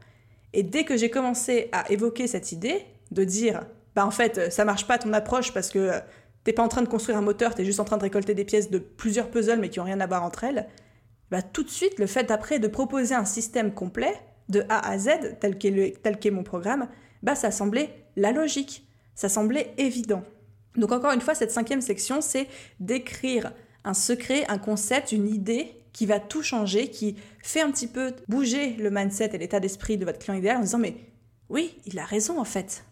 Et 0.53 0.63
dès 0.63 0.85
que 0.85 0.95
j'ai 0.95 1.09
commencé 1.09 1.67
à 1.73 1.91
évoquer 1.91 2.27
cette 2.27 2.53
idée, 2.53 2.85
de 3.11 3.23
dire 3.23 3.65
bah 3.97 4.05
en 4.05 4.11
fait, 4.11 4.37
euh, 4.37 4.49
ça 4.51 4.63
marche 4.63 4.85
pas 4.85 4.99
ton 4.99 5.11
approche 5.11 5.51
parce 5.55 5.71
que 5.71 5.79
euh, 5.79 5.99
t'es 6.43 6.53
pas 6.53 6.61
en 6.61 6.67
train 6.67 6.83
de 6.83 6.87
construire 6.87 7.17
un 7.17 7.23
moteur, 7.23 7.55
t'es 7.55 7.65
juste 7.65 7.79
en 7.79 7.83
train 7.83 7.97
de 7.97 8.03
récolter 8.03 8.35
des 8.35 8.45
pièces 8.45 8.69
de 8.69 8.77
plusieurs 8.77 9.31
puzzles 9.31 9.59
mais 9.59 9.71
qui 9.71 9.79
ont 9.79 9.85
rien 9.85 9.99
à 9.99 10.05
voir 10.05 10.23
entre 10.23 10.43
elles, 10.43 10.67
bah 11.31 11.41
tout 11.41 11.63
de 11.63 11.69
suite, 11.71 11.97
le 11.97 12.05
fait 12.05 12.25
d'après 12.25 12.59
de 12.59 12.67
proposer 12.67 13.15
un 13.15 13.25
système 13.25 13.73
complet, 13.73 14.13
de 14.49 14.63
A 14.69 14.87
à 14.87 14.99
Z, 14.99 15.39
tel 15.39 15.57
qu'est 15.57 16.29
mon 16.29 16.43
programme, 16.43 16.89
bah 17.23 17.33
ça 17.33 17.49
semblait 17.49 17.89
la 18.15 18.31
logique, 18.31 18.87
ça 19.15 19.29
semblait 19.29 19.73
évident. 19.79 20.21
Donc 20.75 20.91
encore 20.91 21.13
une 21.13 21.21
fois, 21.21 21.33
cette 21.33 21.49
cinquième 21.49 21.81
section, 21.81 22.21
c'est 22.21 22.45
d'écrire 22.79 23.51
un 23.83 23.95
secret, 23.95 24.45
un 24.47 24.59
concept, 24.59 25.11
une 25.11 25.27
idée 25.27 25.71
qui 25.91 26.05
va 26.05 26.19
tout 26.19 26.43
changer, 26.43 26.91
qui 26.91 27.15
fait 27.41 27.61
un 27.61 27.71
petit 27.71 27.87
peu 27.87 28.13
bouger 28.27 28.73
le 28.73 28.91
mindset 28.91 29.31
et 29.33 29.39
l'état 29.39 29.59
d'esprit 29.59 29.97
de 29.97 30.05
votre 30.05 30.19
client 30.19 30.37
idéal 30.37 30.57
en 30.57 30.61
disant 30.61 30.77
mais 30.77 30.97
oui, 31.49 31.79
il 31.87 31.97
a 31.97 32.05
raison 32.05 32.39
en 32.39 32.45
fait. 32.45 32.83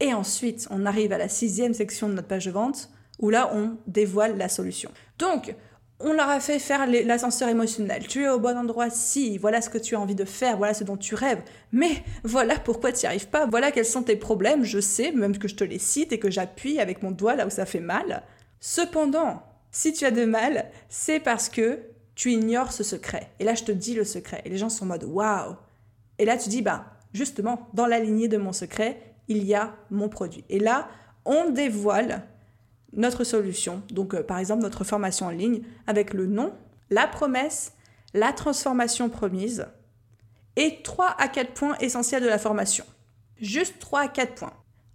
Et 0.00 0.12
ensuite, 0.12 0.66
on 0.70 0.86
arrive 0.86 1.12
à 1.12 1.18
la 1.18 1.28
sixième 1.28 1.74
section 1.74 2.08
de 2.08 2.14
notre 2.14 2.28
page 2.28 2.46
de 2.46 2.50
vente, 2.50 2.90
où 3.18 3.30
là, 3.30 3.50
on 3.54 3.76
dévoile 3.86 4.36
la 4.36 4.48
solution. 4.48 4.90
Donc, 5.18 5.54
on 5.98 6.12
leur 6.12 6.28
a 6.28 6.40
fait 6.40 6.58
faire 6.58 6.86
l'ascenseur 6.86 7.48
émotionnel. 7.48 8.06
Tu 8.06 8.24
es 8.24 8.28
au 8.28 8.38
bon 8.38 8.56
endroit 8.56 8.90
si, 8.90 9.38
voilà 9.38 9.62
ce 9.62 9.70
que 9.70 9.78
tu 9.78 9.96
as 9.96 10.00
envie 10.00 10.14
de 10.14 10.26
faire, 10.26 10.58
voilà 10.58 10.74
ce 10.74 10.84
dont 10.84 10.98
tu 10.98 11.14
rêves. 11.14 11.40
Mais 11.72 12.02
voilà 12.22 12.58
pourquoi 12.58 12.92
tu 12.92 13.00
n'y 13.00 13.06
arrives 13.06 13.28
pas, 13.28 13.46
voilà 13.46 13.72
quels 13.72 13.86
sont 13.86 14.02
tes 14.02 14.16
problèmes, 14.16 14.64
je 14.64 14.78
sais, 14.78 15.12
même 15.12 15.38
que 15.38 15.48
je 15.48 15.54
te 15.54 15.64
les 15.64 15.78
cite 15.78 16.12
et 16.12 16.18
que 16.18 16.30
j'appuie 16.30 16.80
avec 16.80 17.02
mon 17.02 17.10
doigt 17.10 17.34
là 17.34 17.46
où 17.46 17.50
ça 17.50 17.64
fait 17.64 17.80
mal. 17.80 18.24
Cependant, 18.60 19.42
si 19.70 19.92
tu 19.92 20.04
as 20.04 20.10
de 20.10 20.26
mal, 20.26 20.70
c'est 20.90 21.20
parce 21.20 21.48
que 21.48 21.80
tu 22.14 22.32
ignores 22.32 22.72
ce 22.72 22.82
secret. 22.82 23.30
Et 23.40 23.44
là, 23.44 23.54
je 23.54 23.64
te 23.64 23.72
dis 23.72 23.94
le 23.94 24.04
secret. 24.04 24.42
Et 24.44 24.50
les 24.50 24.58
gens 24.58 24.68
sont 24.68 24.84
en 24.84 24.88
mode 24.88 25.04
waouh. 25.04 25.54
Et 26.18 26.24
là, 26.24 26.36
tu 26.36 26.48
dis, 26.48 26.62
bah, 26.62 26.86
justement, 27.12 27.68
dans 27.74 27.86
la 27.86 28.00
lignée 28.00 28.28
de 28.28 28.38
mon 28.38 28.52
secret, 28.52 29.05
il 29.28 29.44
y 29.44 29.54
a 29.54 29.76
mon 29.90 30.08
produit. 30.08 30.44
Et 30.48 30.58
là, 30.58 30.88
on 31.24 31.50
dévoile 31.50 32.22
notre 32.92 33.24
solution, 33.24 33.82
donc 33.90 34.14
euh, 34.14 34.22
par 34.22 34.38
exemple 34.38 34.62
notre 34.62 34.84
formation 34.84 35.26
en 35.26 35.30
ligne, 35.30 35.62
avec 35.86 36.14
le 36.14 36.26
nom, 36.26 36.52
la 36.90 37.06
promesse, 37.06 37.72
la 38.14 38.32
transformation 38.32 39.08
promise 39.08 39.66
et 40.56 40.80
3 40.82 41.16
à 41.18 41.28
4 41.28 41.52
points 41.52 41.76
essentiels 41.80 42.22
de 42.22 42.28
la 42.28 42.38
formation. 42.38 42.84
Juste 43.40 43.78
3 43.78 44.00
à 44.00 44.08
4 44.08 44.34
points. 44.34 44.52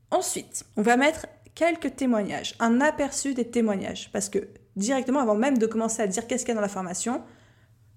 Ensuite, 0.10 0.66
on 0.78 0.82
va 0.82 0.98
mettre 0.98 1.28
quelques 1.54 1.96
témoignages, 1.96 2.56
un 2.60 2.82
aperçu 2.82 3.34
des 3.34 3.50
témoignages, 3.50 4.10
parce 4.12 4.30
que 4.30 4.48
directement, 4.76 5.20
avant 5.20 5.36
même 5.36 5.58
de 5.58 5.68
commencer 5.68 6.02
à 6.02 6.08
dire 6.08 6.26
qu'est-ce 6.28 6.44
qu'il 6.44 6.50
y 6.50 6.54
a 6.54 6.56
dans 6.56 6.62
la 6.62 6.68
formation, 6.68 7.22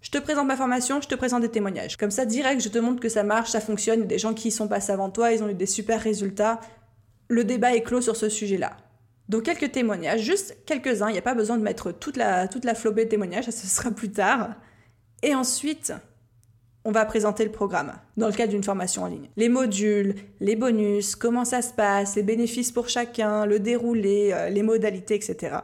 je 0.04 0.10
te 0.10 0.18
présente 0.18 0.46
ma 0.46 0.56
formation, 0.56 1.00
je 1.00 1.08
te 1.08 1.14
présente 1.14 1.40
des 1.40 1.48
témoignages. 1.48 1.96
Comme 1.96 2.10
ça, 2.10 2.26
direct, 2.26 2.60
je 2.60 2.68
te 2.68 2.76
montre 2.76 3.00
que 3.00 3.08
ça 3.08 3.22
marche, 3.22 3.50
ça 3.50 3.60
fonctionne, 3.60 4.06
des 4.06 4.18
gens 4.18 4.34
qui 4.34 4.48
y 4.48 4.50
sont 4.50 4.68
passés 4.68 4.92
avant 4.92 5.08
toi, 5.08 5.32
ils 5.32 5.42
ont 5.42 5.48
eu 5.48 5.54
des 5.54 5.64
super 5.64 5.98
résultats. 5.98 6.60
Le 7.28 7.42
débat 7.42 7.74
est 7.74 7.80
clos 7.80 8.02
sur 8.02 8.14
ce 8.14 8.28
sujet-là. 8.28 8.76
Donc 9.30 9.44
quelques 9.44 9.72
témoignages, 9.72 10.20
juste 10.20 10.58
quelques-uns, 10.66 11.08
il 11.08 11.12
n'y 11.12 11.18
a 11.18 11.22
pas 11.22 11.32
besoin 11.32 11.56
de 11.56 11.62
mettre 11.62 11.90
toute 11.90 12.18
la, 12.18 12.48
toute 12.48 12.70
flobée 12.76 13.06
de 13.06 13.08
témoignages, 13.08 13.44
ça 13.50 13.52
ce 13.52 13.66
sera 13.66 13.90
plus 13.90 14.12
tard. 14.12 14.50
Et 15.22 15.34
ensuite, 15.34 15.94
on 16.84 16.92
va 16.92 17.06
présenter 17.06 17.42
le 17.42 17.50
programme 17.50 17.94
dans 18.18 18.26
le 18.26 18.34
cadre 18.34 18.52
d'une 18.52 18.62
formation 18.62 19.04
en 19.04 19.06
ligne. 19.06 19.30
Les 19.38 19.48
modules, 19.48 20.16
les 20.38 20.54
bonus, 20.54 21.16
comment 21.16 21.46
ça 21.46 21.62
se 21.62 21.72
passe, 21.72 22.14
les 22.14 22.22
bénéfices 22.22 22.72
pour 22.72 22.90
chacun, 22.90 23.46
le 23.46 23.58
déroulé, 23.58 24.32
euh, 24.34 24.50
les 24.50 24.62
modalités, 24.62 25.14
etc. 25.14 25.56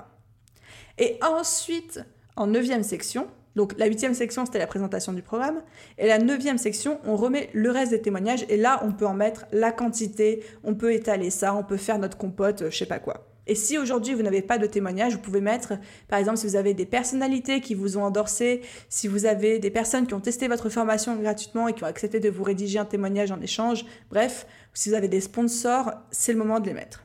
Et 0.96 1.18
ensuite, 1.22 2.00
en 2.36 2.46
neuvième 2.46 2.82
section, 2.82 3.28
donc 3.56 3.74
la 3.78 3.86
huitième 3.86 4.14
section, 4.14 4.46
c'était 4.46 4.58
la 4.58 4.66
présentation 4.66 5.12
du 5.12 5.22
programme. 5.22 5.62
Et 5.98 6.06
la 6.06 6.18
neuvième 6.18 6.58
section, 6.58 7.00
on 7.04 7.16
remet 7.16 7.50
le 7.52 7.70
reste 7.70 7.90
des 7.90 8.00
témoignages. 8.00 8.44
Et 8.48 8.56
là, 8.56 8.80
on 8.84 8.92
peut 8.92 9.06
en 9.06 9.14
mettre 9.14 9.46
la 9.52 9.72
quantité, 9.72 10.44
on 10.62 10.74
peut 10.74 10.92
étaler 10.92 11.30
ça, 11.30 11.54
on 11.54 11.64
peut 11.64 11.76
faire 11.76 11.98
notre 11.98 12.16
compote, 12.16 12.62
euh, 12.62 12.70
je 12.70 12.78
sais 12.78 12.86
pas 12.86 12.98
quoi. 12.98 13.26
Et 13.46 13.56
si 13.56 13.78
aujourd'hui 13.78 14.14
vous 14.14 14.22
n'avez 14.22 14.42
pas 14.42 14.58
de 14.58 14.66
témoignages, 14.66 15.14
vous 15.14 15.20
pouvez 15.20 15.40
mettre, 15.40 15.72
par 16.06 16.20
exemple, 16.20 16.38
si 16.38 16.46
vous 16.46 16.54
avez 16.54 16.72
des 16.72 16.86
personnalités 16.86 17.60
qui 17.60 17.74
vous 17.74 17.98
ont 17.98 18.04
endorsé, 18.04 18.60
si 18.88 19.08
vous 19.08 19.26
avez 19.26 19.58
des 19.58 19.70
personnes 19.70 20.06
qui 20.06 20.14
ont 20.14 20.20
testé 20.20 20.46
votre 20.46 20.68
formation 20.68 21.16
gratuitement 21.16 21.66
et 21.66 21.72
qui 21.72 21.82
ont 21.82 21.88
accepté 21.88 22.20
de 22.20 22.28
vous 22.30 22.44
rédiger 22.44 22.78
un 22.78 22.84
témoignage 22.84 23.32
en 23.32 23.40
échange, 23.40 23.84
bref, 24.08 24.46
si 24.72 24.88
vous 24.88 24.94
avez 24.94 25.08
des 25.08 25.20
sponsors, 25.20 25.90
c'est 26.12 26.32
le 26.32 26.38
moment 26.38 26.60
de 26.60 26.66
les 26.68 26.74
mettre. 26.74 27.02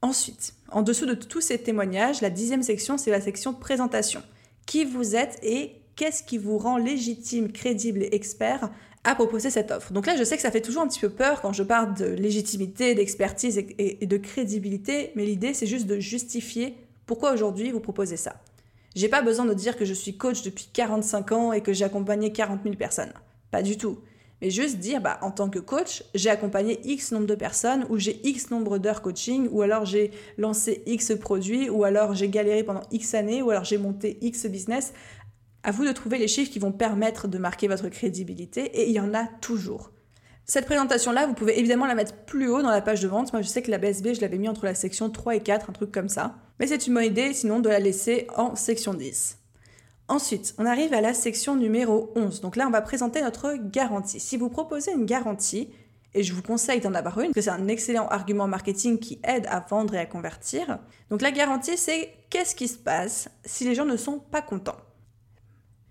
Ensuite, 0.00 0.54
en 0.70 0.82
dessous 0.82 1.06
de 1.06 1.14
tous 1.14 1.40
ces 1.40 1.58
témoignages, 1.58 2.20
la 2.20 2.30
dixième 2.30 2.62
section, 2.62 2.96
c'est 2.96 3.10
la 3.10 3.20
section 3.20 3.52
présentation. 3.52 4.22
Qui 4.66 4.84
vous 4.84 5.16
êtes 5.16 5.40
et 5.42 5.79
qu'est-ce 6.00 6.22
qui 6.22 6.38
vous 6.38 6.56
rend 6.56 6.78
légitime, 6.78 7.52
crédible 7.52 8.02
et 8.02 8.14
expert 8.14 8.70
à 9.04 9.14
proposer 9.14 9.50
cette 9.50 9.70
offre. 9.70 9.92
Donc 9.92 10.06
là, 10.06 10.16
je 10.16 10.24
sais 10.24 10.34
que 10.34 10.40
ça 10.40 10.50
fait 10.50 10.62
toujours 10.62 10.80
un 10.80 10.88
petit 10.88 10.98
peu 10.98 11.10
peur 11.10 11.42
quand 11.42 11.52
je 11.52 11.62
parle 11.62 11.92
de 11.92 12.06
légitimité, 12.06 12.94
d'expertise 12.94 13.58
et, 13.58 14.06
de 14.06 14.16
crédibilité, 14.16 15.12
mais 15.14 15.26
l'idée, 15.26 15.52
c'est 15.52 15.66
juste 15.66 15.86
de 15.86 16.00
justifier 16.00 16.74
pourquoi 17.04 17.34
aujourd'hui 17.34 17.70
vous 17.70 17.80
proposez 17.80 18.16
ça. 18.16 18.36
J'ai 18.94 19.10
pas 19.10 19.20
besoin 19.20 19.44
de 19.44 19.52
dire 19.52 19.76
que 19.76 19.84
je 19.84 19.92
suis 19.92 20.16
coach 20.16 20.42
depuis 20.42 20.70
45 20.72 21.32
ans 21.32 21.52
et 21.52 21.60
que 21.60 21.74
j'ai 21.74 21.84
accompagné 21.84 22.32
40 22.32 22.60
000 22.64 22.76
personnes. 22.76 23.12
Pas 23.50 23.60
du 23.60 23.76
tout. 23.76 23.98
Mais 24.40 24.48
juste 24.48 24.78
dire, 24.78 25.02
bah, 25.02 25.18
en 25.20 25.30
tant 25.30 25.50
que 25.50 25.58
coach, 25.58 26.02
j'ai 26.14 26.30
accompagné 26.30 26.80
X 26.84 27.12
nombre 27.12 27.26
de 27.26 27.34
personnes, 27.34 27.84
ou 27.90 27.98
j'ai 27.98 28.26
X 28.26 28.50
nombre 28.50 28.78
d'heures 28.78 29.02
coaching, 29.02 29.48
ou 29.50 29.60
alors 29.60 29.84
j'ai 29.84 30.12
lancé 30.38 30.82
X 30.86 31.12
produits, 31.20 31.68
ou 31.68 31.84
alors 31.84 32.14
j'ai 32.14 32.28
galéré 32.28 32.62
pendant 32.62 32.82
X 32.90 33.12
années, 33.14 33.42
ou 33.42 33.50
alors 33.50 33.64
j'ai 33.64 33.76
monté 33.76 34.16
X 34.22 34.46
business. 34.46 34.94
À 35.62 35.72
vous 35.72 35.84
de 35.84 35.92
trouver 35.92 36.18
les 36.18 36.28
chiffres 36.28 36.50
qui 36.50 36.58
vont 36.58 36.72
permettre 36.72 37.28
de 37.28 37.38
marquer 37.38 37.68
votre 37.68 37.88
crédibilité, 37.88 38.62
et 38.62 38.88
il 38.88 38.92
y 38.92 39.00
en 39.00 39.14
a 39.14 39.26
toujours. 39.40 39.90
Cette 40.46 40.66
présentation-là, 40.66 41.26
vous 41.26 41.34
pouvez 41.34 41.58
évidemment 41.58 41.86
la 41.86 41.94
mettre 41.94 42.14
plus 42.24 42.48
haut 42.48 42.62
dans 42.62 42.70
la 42.70 42.80
page 42.80 43.02
de 43.02 43.08
vente. 43.08 43.32
Moi, 43.32 43.42
je 43.42 43.48
sais 43.48 43.62
que 43.62 43.70
la 43.70 43.78
BSB, 43.78 44.14
je 44.14 44.20
l'avais 44.20 44.38
mis 44.38 44.48
entre 44.48 44.64
la 44.64 44.74
section 44.74 45.10
3 45.10 45.36
et 45.36 45.42
4, 45.42 45.70
un 45.70 45.72
truc 45.72 45.92
comme 45.92 46.08
ça. 46.08 46.34
Mais 46.58 46.66
c'est 46.66 46.86
une 46.86 46.94
bonne 46.94 47.04
idée, 47.04 47.32
sinon, 47.34 47.60
de 47.60 47.68
la 47.68 47.78
laisser 47.78 48.26
en 48.36 48.56
section 48.56 48.94
10. 48.94 49.38
Ensuite, 50.08 50.54
on 50.58 50.66
arrive 50.66 50.92
à 50.92 51.00
la 51.00 51.14
section 51.14 51.54
numéro 51.54 52.12
11. 52.16 52.40
Donc 52.40 52.56
là, 52.56 52.66
on 52.66 52.70
va 52.70 52.82
présenter 52.82 53.22
notre 53.22 53.54
garantie. 53.54 54.18
Si 54.18 54.36
vous 54.36 54.48
proposez 54.48 54.90
une 54.92 55.06
garantie, 55.06 55.68
et 56.14 56.24
je 56.24 56.34
vous 56.34 56.42
conseille 56.42 56.80
d'en 56.80 56.94
avoir 56.94 57.20
une, 57.20 57.26
parce 57.26 57.34
que 57.34 57.40
c'est 57.42 57.50
un 57.50 57.68
excellent 57.68 58.08
argument 58.08 58.48
marketing 58.48 58.98
qui 58.98 59.20
aide 59.22 59.46
à 59.48 59.60
vendre 59.60 59.94
et 59.94 59.98
à 59.98 60.06
convertir. 60.06 60.80
Donc 61.10 61.22
la 61.22 61.30
garantie, 61.30 61.76
c'est 61.76 62.12
qu'est-ce 62.28 62.56
qui 62.56 62.66
se 62.66 62.78
passe 62.78 63.28
si 63.44 63.64
les 63.64 63.76
gens 63.76 63.84
ne 63.84 63.96
sont 63.96 64.18
pas 64.18 64.42
contents? 64.42 64.76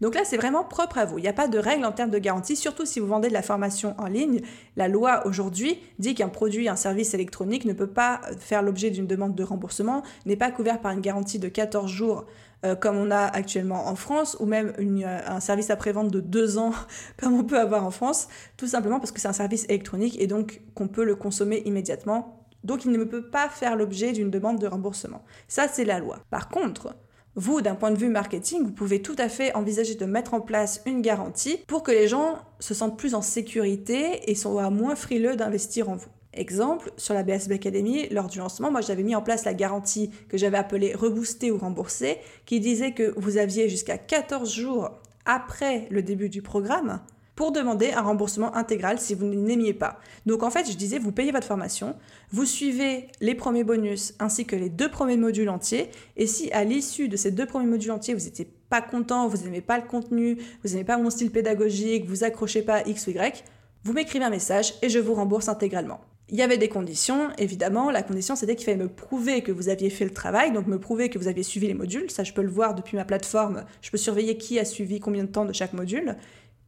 Donc 0.01 0.15
là, 0.15 0.21
c'est 0.23 0.38
vraiment 0.38 0.63
propre 0.63 0.97
à 0.97 1.05
vous. 1.05 1.17
Il 1.17 1.21
n'y 1.21 1.27
a 1.27 1.33
pas 1.33 1.47
de 1.47 1.57
règle 1.57 1.85
en 1.85 1.91
termes 1.91 2.09
de 2.09 2.19
garantie, 2.19 2.55
surtout 2.55 2.85
si 2.85 2.99
vous 2.99 3.07
vendez 3.07 3.27
de 3.27 3.33
la 3.33 3.41
formation 3.41 3.95
en 3.97 4.05
ligne. 4.05 4.41
La 4.77 4.88
loi 4.88 5.25
aujourd'hui 5.25 5.79
dit 5.99 6.15
qu'un 6.15 6.29
produit, 6.29 6.69
un 6.69 6.75
service 6.75 7.13
électronique 7.13 7.65
ne 7.65 7.73
peut 7.73 7.88
pas 7.88 8.21
faire 8.39 8.62
l'objet 8.62 8.91
d'une 8.91 9.07
demande 9.07 9.35
de 9.35 9.43
remboursement, 9.43 10.03
n'est 10.25 10.38
pas 10.38 10.51
couvert 10.51 10.79
par 10.79 10.91
une 10.91 11.01
garantie 11.01 11.39
de 11.39 11.49
14 11.49 11.91
jours 11.91 12.25
euh, 12.65 12.75
comme 12.75 12.97
on 12.97 13.09
a 13.09 13.23
actuellement 13.23 13.88
en 13.88 13.95
France, 13.95 14.35
ou 14.39 14.45
même 14.45 14.73
euh, 14.79 15.19
un 15.25 15.39
service 15.39 15.69
après-vente 15.69 16.12
de 16.12 16.19
2 16.19 16.57
ans 16.57 16.71
comme 17.17 17.33
on 17.33 17.43
peut 17.43 17.59
avoir 17.59 17.85
en 17.85 17.91
France, 17.91 18.27
tout 18.57 18.67
simplement 18.67 18.99
parce 18.99 19.12
que 19.12 19.19
c'est 19.19 19.29
un 19.29 19.33
service 19.33 19.65
électronique 19.65 20.19
et 20.19 20.27
donc 20.27 20.62
qu'on 20.75 20.88
peut 20.88 21.05
le 21.05 21.15
consommer 21.15 21.62
immédiatement. 21.65 22.45
Donc 22.65 22.83
il 22.83 22.91
ne 22.91 23.03
peut 23.05 23.29
pas 23.29 23.47
faire 23.47 23.77
l'objet 23.77 24.12
d'une 24.12 24.29
demande 24.29 24.59
de 24.59 24.67
remboursement. 24.67 25.23
Ça, 25.47 25.67
c'est 25.69 25.85
la 25.85 25.99
loi. 25.99 26.19
Par 26.29 26.49
contre, 26.49 26.95
vous, 27.39 27.62
d'un 27.62 27.75
point 27.75 27.91
de 27.91 27.97
vue 27.97 28.10
marketing, 28.10 28.63
vous 28.63 28.71
pouvez 28.71 29.02
tout 29.02 29.15
à 29.17 29.30
fait 29.30 29.56
envisager 29.56 29.95
de 29.95 30.06
mettre 30.06 30.34
en 30.34 30.41
place 30.41 30.82
une 30.86 31.02
garantie 31.02 31.58
pour 31.67 31.84
que 31.84 31.91
les 31.91 32.08
gens 32.08 32.39
se 32.60 32.73
sentent 32.73 32.97
plus 32.97 33.15
en 33.15 33.21
sécurité 33.21 34.30
et 34.30 34.36
soient 34.36 34.69
moins 34.69 34.95
frileux 34.95 35.38
d'investir 35.38 35.89
en 35.89 35.95
vous. 35.95 36.10
Exemple, 36.34 36.91
sur 36.97 37.13
la 37.13 37.23
BSB 37.23 37.54
Academy, 37.54 38.10
lors 38.10 38.28
du 38.28 38.39
lancement, 38.39 38.71
moi 38.71 38.82
j'avais 38.82 39.04
mis 39.04 39.15
en 39.15 39.21
place 39.21 39.45
la 39.45 39.54
garantie 39.54 40.12
que 40.28 40.38
j'avais 40.38 40.58
appelée 40.58 40.93
rebooster 40.93 41.49
ou 41.49 41.58
rembourser, 41.58 42.17
qui 42.45 42.60
disait 42.60 42.91
que 42.91 43.13
vous 43.17 43.38
aviez 43.38 43.69
jusqu'à 43.69 43.97
14 43.97 44.54
jours 44.54 44.91
après 45.25 45.88
le 45.89 46.02
début 46.04 46.30
du 46.30 46.41
programme 46.41 46.99
pour 47.39 47.54
demander 47.54 47.91
un 47.91 48.02
remboursement 48.02 48.54
intégral 48.54 48.99
si 48.99 49.15
vous 49.15 49.25
n'aimiez 49.25 49.73
pas. 49.73 50.02
Donc 50.25 50.43
en 50.43 50.49
fait, 50.49 50.69
je 50.69 50.75
disais, 50.75 50.99
vous 50.99 51.13
payez 51.13 51.32
votre 51.32 51.47
formation, 51.47 51.95
vous 52.34 52.43
suivez 52.43 53.08
les 53.21 53.34
premiers 53.34 53.63
bonus 53.63 54.13
ainsi 54.19 54.45
que 54.45 54.58
les 54.58 54.67
deux 54.67 54.91
premiers 54.91 55.15
modules 55.15 55.47
entiers, 55.47 55.89
et 56.17 56.28
si 56.28 56.52
à 56.52 56.65
l'issue 56.65 57.08
de 57.08 57.15
ces 57.15 57.32
deux 57.32 57.45
premiers 57.45 57.69
modules 57.69 57.91
entiers, 57.91 58.13
vous 58.13 58.25
n'étiez 58.25 58.52
pas 58.69 58.82
content, 58.82 59.30
vous 59.30 59.45
n'aimez 59.45 59.62
pas 59.62 59.78
le 59.78 59.88
contenu, 59.88 60.38
vous 60.65 60.71
n'aimez 60.71 60.84
pas 60.84 60.97
mon 60.97 61.10
style 61.10 61.32
pédagogique, 61.32 62.06
vous 62.08 62.25
accrochez 62.25 62.62
pas 62.62 62.86
X 62.86 63.08
ou 63.08 63.12
Y, 63.12 63.45
vous 63.86 63.93
m'écrivez 63.93 64.25
un 64.25 64.30
message 64.30 64.73
et 64.82 64.89
je 64.89 64.99
vous 64.99 65.13
rembourse 65.13 65.47
intégralement. 65.47 66.02
Il 66.32 66.38
y 66.38 66.41
avait 66.41 66.58
des 66.58 66.69
conditions, 66.69 67.30
évidemment. 67.38 67.89
La 67.89 68.04
condition, 68.04 68.36
c'était 68.36 68.56
qu'il 68.56 68.65
fallait 68.65 68.78
me 68.78 68.89
prouver 68.89 69.41
que 69.41 69.52
vous 69.52 69.69
aviez 69.69 69.89
fait 69.89 70.06
le 70.06 70.13
travail, 70.13 70.52
donc 70.52 70.67
me 70.67 70.78
prouver 70.78 71.10
que 71.10 71.17
vous 71.17 71.28
aviez 71.28 71.41
suivi 71.41 71.65
les 71.67 71.73
modules. 71.73 72.12
Ça, 72.12 72.23
je 72.23 72.34
peux 72.34 72.43
le 72.43 72.52
voir 72.52 72.75
depuis 72.75 72.97
ma 72.97 73.06
plateforme. 73.06 73.63
Je 73.82 73.89
peux 73.89 73.97
surveiller 73.97 74.38
qui 74.38 74.60
a 74.60 74.65
suivi 74.65 74.99
combien 74.99 75.23
de 75.23 75.30
temps 75.30 75.45
de 75.45 75.54
chaque 75.54 75.73
module 75.73 76.17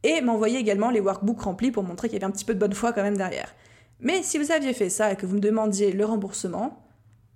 et 0.02 0.20
m'envoyer 0.20 0.58
également 0.58 0.90
les 0.90 1.00
workbooks 1.00 1.40
remplis 1.40 1.70
pour 1.70 1.82
montrer 1.82 2.08
qu'il 2.08 2.18
y 2.18 2.22
avait 2.22 2.30
un 2.30 2.34
petit 2.34 2.44
peu 2.44 2.54
de 2.54 2.58
bonne 2.58 2.74
foi 2.74 2.92
quand 2.92 3.02
même 3.02 3.16
derrière. 3.16 3.54
Mais 4.00 4.22
si 4.22 4.38
vous 4.38 4.50
aviez 4.50 4.72
fait 4.72 4.90
ça 4.90 5.12
et 5.12 5.16
que 5.16 5.26
vous 5.26 5.36
me 5.36 5.40
demandiez 5.40 5.92
le 5.92 6.04
remboursement, 6.04 6.84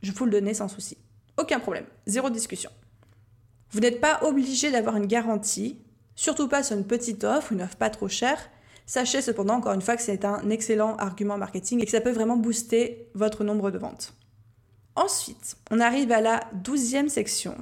je 0.02 0.12
vous 0.12 0.24
le 0.24 0.33
donnais 0.33 0.55
sans 0.55 0.68
souci. 0.68 0.98
Aucun 1.38 1.61
problème, 1.61 1.87
zéro 2.07 2.31
discussion. 2.31 2.70
Vous 3.70 3.81
n'êtes 3.81 4.00
pas 4.00 4.20
obligé 4.22 4.70
d'avoir 4.70 4.96
une 4.96 5.07
garantie, 5.07 5.79
surtout 6.14 6.48
pas 6.48 6.62
sur 6.62 6.76
une 6.76 6.87
petite 6.87 7.24
offre, 7.24 7.52
une 7.52 7.62
offre 7.62 7.76
pas 7.76 7.90
trop 7.90 8.09
chère. 8.09 8.38
Sachez 8.87 9.20
cependant 9.20 9.55
encore 9.55 9.72
une 9.72 9.83
fois 9.83 9.96
que 9.96 10.02
c'est 10.02 10.24
un 10.24 10.48
excellent 10.50 10.96
argument 10.96 11.38
marketing 11.38 11.81
et 11.81 11.85
que 11.85 11.90
ça 11.90 12.00
peut 12.00 12.11
vraiment 12.11 12.37
booster 12.37 13.11
votre 13.14 13.44
nombre 13.44 13.70
de 13.70 13.79
ventes. 13.79 14.14
Ensuite, 14.94 15.57
on 15.70 15.79
arrive 15.79 16.11
à 16.11 16.20
la 16.20 16.40
douzième 16.55 17.09
section 17.09 17.57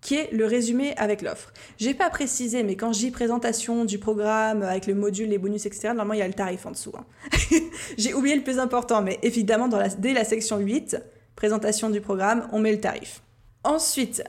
qui 0.00 0.14
est 0.14 0.30
le 0.32 0.46
résumé 0.46 0.94
avec 0.96 1.22
l'offre. 1.22 1.52
J'ai 1.76 1.94
pas 1.94 2.10
précisé, 2.10 2.62
mais 2.62 2.76
quand 2.76 2.92
j'ai 2.92 3.10
présentation 3.10 3.84
du 3.84 3.98
programme 3.98 4.62
avec 4.62 4.86
le 4.86 4.94
module, 4.94 5.28
les 5.28 5.38
bonus, 5.38 5.66
etc., 5.66 5.88
normalement 5.88 6.14
il 6.14 6.20
y 6.20 6.22
a 6.22 6.28
le 6.28 6.34
tarif 6.34 6.66
en 6.66 6.70
dessous. 6.70 6.92
Hein. 6.96 7.04
J'ai 7.98 8.14
oublié 8.14 8.36
le 8.36 8.42
plus 8.42 8.58
important, 8.58 9.02
mais 9.02 9.18
évidemment 9.22 9.68
dès 9.98 10.12
la 10.12 10.24
section 10.24 10.58
8, 10.58 10.98
présentation 11.34 11.90
du 11.90 12.00
programme, 12.00 12.48
on 12.52 12.60
met 12.60 12.72
le 12.72 12.80
tarif. 12.80 13.22
Ensuite, 13.64 14.22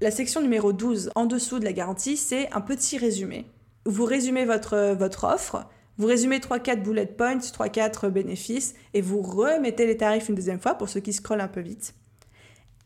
la 0.00 0.10
section 0.10 0.40
numéro 0.40 0.72
12, 0.72 1.10
en 1.14 1.26
dessous 1.26 1.58
de 1.58 1.64
la 1.64 1.72
garantie, 1.72 2.16
c'est 2.16 2.52
un 2.52 2.60
petit 2.60 2.98
résumé. 2.98 3.46
Vous 3.84 4.04
résumez 4.04 4.44
votre, 4.44 4.94
votre 4.94 5.24
offre, 5.24 5.66
vous 5.98 6.06
résumez 6.06 6.38
3-4 6.38 6.82
bullet 6.82 7.06
points, 7.06 7.38
3-4 7.38 8.10
bénéfices, 8.10 8.74
et 8.92 9.00
vous 9.00 9.22
remettez 9.22 9.86
les 9.86 9.96
tarifs 9.96 10.28
une 10.28 10.34
deuxième 10.34 10.60
fois 10.60 10.74
pour 10.74 10.88
ceux 10.88 11.00
qui 11.00 11.12
scrollent 11.12 11.40
un 11.40 11.48
peu 11.48 11.60
vite. 11.60 11.94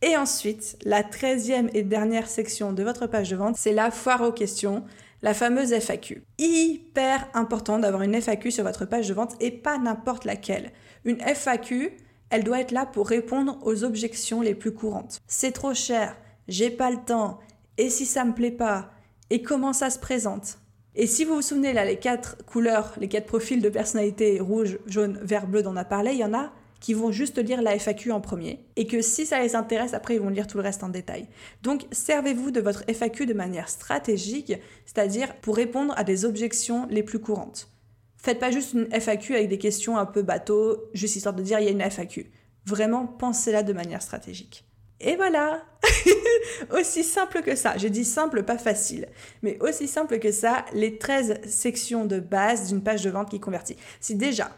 Et 0.02 0.16
ensuite, 0.16 0.78
la 0.84 1.02
treizième 1.02 1.68
et 1.74 1.82
dernière 1.82 2.28
section 2.28 2.72
de 2.72 2.82
votre 2.82 3.06
page 3.06 3.30
de 3.30 3.36
vente, 3.36 3.56
c'est 3.58 3.74
la 3.74 3.90
foire 3.90 4.22
aux 4.22 4.32
questions, 4.32 4.82
la 5.20 5.34
fameuse 5.34 5.74
FAQ. 5.74 6.22
Hyper 6.38 7.28
important 7.34 7.78
d'avoir 7.78 8.02
une 8.02 8.14
FAQ 8.14 8.50
sur 8.50 8.64
votre 8.64 8.86
page 8.86 9.08
de 9.08 9.14
vente 9.14 9.34
et 9.40 9.50
pas 9.50 9.76
n'importe 9.76 10.24
laquelle. 10.24 10.72
Une 11.04 11.20
FAQ, 11.20 11.92
elle 12.30 12.44
doit 12.44 12.60
être 12.60 12.72
là 12.72 12.86
pour 12.86 13.08
répondre 13.08 13.58
aux 13.62 13.84
objections 13.84 14.40
les 14.40 14.54
plus 14.54 14.72
courantes. 14.72 15.20
C'est 15.26 15.52
trop 15.52 15.74
cher, 15.74 16.16
j'ai 16.48 16.70
pas 16.70 16.90
le 16.90 17.04
temps, 17.04 17.38
et 17.76 17.90
si 17.90 18.06
ça 18.06 18.24
me 18.24 18.32
plaît 18.32 18.50
pas, 18.50 18.90
et 19.28 19.42
comment 19.42 19.74
ça 19.74 19.90
se 19.90 19.98
présente? 19.98 20.58
Et 20.94 21.06
si 21.06 21.24
vous 21.24 21.34
vous 21.34 21.42
souvenez 21.42 21.72
là, 21.72 21.84
les 21.84 21.98
quatre 21.98 22.38
couleurs, 22.46 22.94
les 22.98 23.08
quatre 23.08 23.26
profils 23.26 23.60
de 23.60 23.68
personnalité 23.68 24.40
rouge, 24.40 24.78
jaune, 24.86 25.18
vert, 25.22 25.46
bleu 25.46 25.62
dont 25.62 25.72
on 25.72 25.76
a 25.76 25.84
parlé, 25.84 26.12
il 26.12 26.18
y 26.18 26.24
en 26.24 26.34
a 26.34 26.52
qui 26.81 26.95
vont 26.95 27.12
juste 27.12 27.38
lire 27.38 27.62
la 27.62 27.79
FAQ 27.79 28.11
en 28.11 28.21
premier 28.21 28.64
et 28.77 28.87
que 28.87 29.03
si 29.03 29.27
ça 29.27 29.40
les 29.40 29.55
intéresse, 29.55 29.95
après 29.95 30.14
ils 30.14 30.21
vont 30.21 30.31
lire 30.31 30.47
tout 30.47 30.57
le 30.57 30.62
reste 30.62 30.83
en 30.83 30.88
détail. 30.88 31.29
Donc 31.62 31.87
servez-vous 31.93 32.51
de 32.51 32.61
votre 32.61 32.85
FAQ 32.88 33.27
de 33.27 33.35
manière 33.35 33.69
stratégique, 33.69 34.55
c'est-à-dire 34.87 35.37
pour 35.37 35.57
répondre 35.57 35.95
à 35.97 36.05
des 36.05 36.25
objections 36.25 36.87
les 36.90 37.03
plus 37.03 37.21
courantes. 37.21 37.71
Faites 38.16 38.38
pas 38.38 38.51
juste 38.51 38.73
une 38.73 38.88
FAQ 38.93 39.35
avec 39.37 39.49
des 39.49 39.59
questions 39.59 39.97
un 39.97 40.07
peu 40.07 40.23
bateau, 40.23 40.90
juste 40.93 41.16
histoire 41.16 41.35
de 41.35 41.43
dire 41.43 41.61
il 41.61 41.66
y 41.66 41.69
a 41.69 41.73
une 41.73 41.81
FAQ. 41.81 42.31
Vraiment, 42.66 43.07
pensez-la 43.07 43.62
de 43.62 43.73
manière 43.73 44.03
stratégique. 44.03 44.66
Et 45.01 45.16
voilà 45.16 45.64
Aussi 46.71 47.03
simple 47.03 47.43
que 47.43 47.57
ça. 47.57 47.77
J'ai 47.79 47.88
dit 47.88 48.05
simple, 48.05 48.43
pas 48.43 48.59
facile. 48.59 49.09
Mais 49.43 49.59
aussi 49.61 49.88
simple 49.88 50.19
que 50.19 50.31
ça, 50.31 50.66
les 50.75 50.99
13 50.99 51.40
sections 51.47 52.05
de 52.05 52.21
base 52.21 52.69
d'une 52.69 52.83
page 52.83 53.03
de 53.03 53.11
vente 53.11 53.31
qui 53.31 53.40
convertit. 53.40 53.77
Si 54.01 54.14
déjà, 54.14 54.51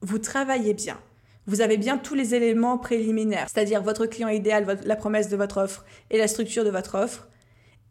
vous 0.00 0.18
travaillez 0.18 0.72
bien, 0.72 0.98
vous 1.46 1.60
avez 1.60 1.76
bien 1.76 1.98
tous 1.98 2.14
les 2.14 2.34
éléments 2.34 2.78
préliminaires, 2.78 3.48
c'est-à-dire 3.52 3.82
votre 3.82 4.06
client 4.06 4.28
idéal, 4.28 4.78
la 4.84 4.96
promesse 4.96 5.28
de 5.28 5.36
votre 5.36 5.58
offre 5.58 5.84
et 6.10 6.18
la 6.18 6.28
structure 6.28 6.64
de 6.64 6.70
votre 6.70 6.96
offre, 6.96 7.28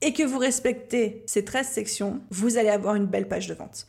et 0.02 0.14
que 0.14 0.24
vous 0.24 0.38
respectez 0.38 1.24
ces 1.28 1.46
13 1.46 1.68
sections, 1.68 2.22
vous 2.30 2.58
allez 2.58 2.70
avoir 2.70 2.96
une 2.96 3.06
belle 3.06 3.28
page 3.28 3.48
de 3.48 3.54
vente. 3.54 3.88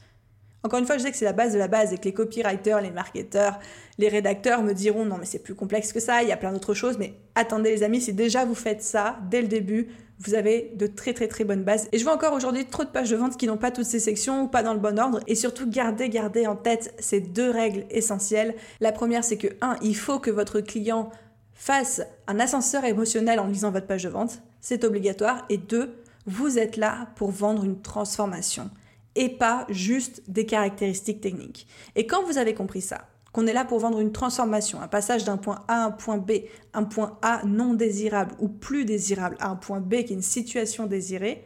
Encore 0.64 0.78
une 0.78 0.86
fois, 0.86 0.96
je 0.96 1.02
sais 1.02 1.10
que 1.10 1.16
c'est 1.16 1.26
la 1.26 1.34
base 1.34 1.52
de 1.52 1.58
la 1.58 1.68
base 1.68 1.92
et 1.92 1.98
que 1.98 2.04
les 2.04 2.14
copywriters, 2.14 2.80
les 2.80 2.90
marketeurs, 2.90 3.58
les 3.98 4.08
rédacteurs 4.08 4.62
me 4.62 4.72
diront 4.72 5.04
non 5.04 5.18
mais 5.18 5.26
c'est 5.26 5.38
plus 5.38 5.54
complexe 5.54 5.92
que 5.92 6.00
ça, 6.00 6.22
il 6.22 6.28
y 6.30 6.32
a 6.32 6.38
plein 6.38 6.52
d'autres 6.52 6.72
choses, 6.72 6.96
mais 6.98 7.12
attendez 7.34 7.70
les 7.70 7.82
amis, 7.82 8.00
si 8.00 8.14
déjà 8.14 8.46
vous 8.46 8.54
faites 8.54 8.82
ça 8.82 9.18
dès 9.30 9.42
le 9.42 9.48
début, 9.48 9.88
vous 10.20 10.32
avez 10.32 10.72
de 10.76 10.86
très 10.86 11.12
très 11.12 11.28
très 11.28 11.44
bonnes 11.44 11.64
bases. 11.64 11.88
Et 11.92 11.98
je 11.98 12.04
vois 12.04 12.14
encore 12.14 12.32
aujourd'hui 12.32 12.64
trop 12.64 12.84
de 12.84 12.88
pages 12.88 13.10
de 13.10 13.16
vente 13.16 13.36
qui 13.36 13.46
n'ont 13.46 13.58
pas 13.58 13.70
toutes 13.70 13.84
ces 13.84 14.00
sections 14.00 14.44
ou 14.44 14.48
pas 14.48 14.62
dans 14.62 14.72
le 14.72 14.80
bon 14.80 14.98
ordre. 14.98 15.20
Et 15.26 15.34
surtout, 15.34 15.68
gardez, 15.68 16.08
gardez 16.08 16.46
en 16.46 16.56
tête 16.56 16.94
ces 16.98 17.20
deux 17.20 17.50
règles 17.50 17.84
essentielles. 17.90 18.54
La 18.80 18.92
première, 18.92 19.24
c'est 19.24 19.36
que 19.36 19.48
1. 19.60 19.76
Il 19.82 19.96
faut 19.96 20.18
que 20.18 20.30
votre 20.30 20.60
client 20.60 21.10
fasse 21.52 22.00
un 22.26 22.40
ascenseur 22.40 22.84
émotionnel 22.84 23.40
en 23.40 23.48
lisant 23.48 23.70
votre 23.70 23.86
page 23.86 24.04
de 24.04 24.08
vente. 24.08 24.40
C'est 24.60 24.84
obligatoire. 24.84 25.44
Et 25.50 25.58
2. 25.58 25.94
Vous 26.26 26.58
êtes 26.58 26.76
là 26.76 27.08
pour 27.16 27.30
vendre 27.32 27.64
une 27.64 27.82
transformation 27.82 28.70
et 29.16 29.28
pas 29.28 29.66
juste 29.68 30.22
des 30.28 30.46
caractéristiques 30.46 31.20
techniques. 31.20 31.66
Et 31.94 32.06
quand 32.06 32.24
vous 32.24 32.38
avez 32.38 32.54
compris 32.54 32.80
ça, 32.80 33.08
qu'on 33.32 33.46
est 33.46 33.52
là 33.52 33.64
pour 33.64 33.80
vendre 33.80 34.00
une 34.00 34.12
transformation, 34.12 34.80
un 34.80 34.88
passage 34.88 35.24
d'un 35.24 35.36
point 35.36 35.64
A 35.66 35.82
à 35.82 35.86
un 35.86 35.90
point 35.90 36.18
B, 36.18 36.32
un 36.72 36.84
point 36.84 37.18
A 37.22 37.42
non 37.44 37.74
désirable 37.74 38.34
ou 38.38 38.48
plus 38.48 38.84
désirable 38.84 39.36
à 39.40 39.48
un 39.48 39.56
point 39.56 39.80
B 39.80 40.04
qui 40.04 40.12
est 40.12 40.16
une 40.16 40.22
situation 40.22 40.86
désirée, 40.86 41.44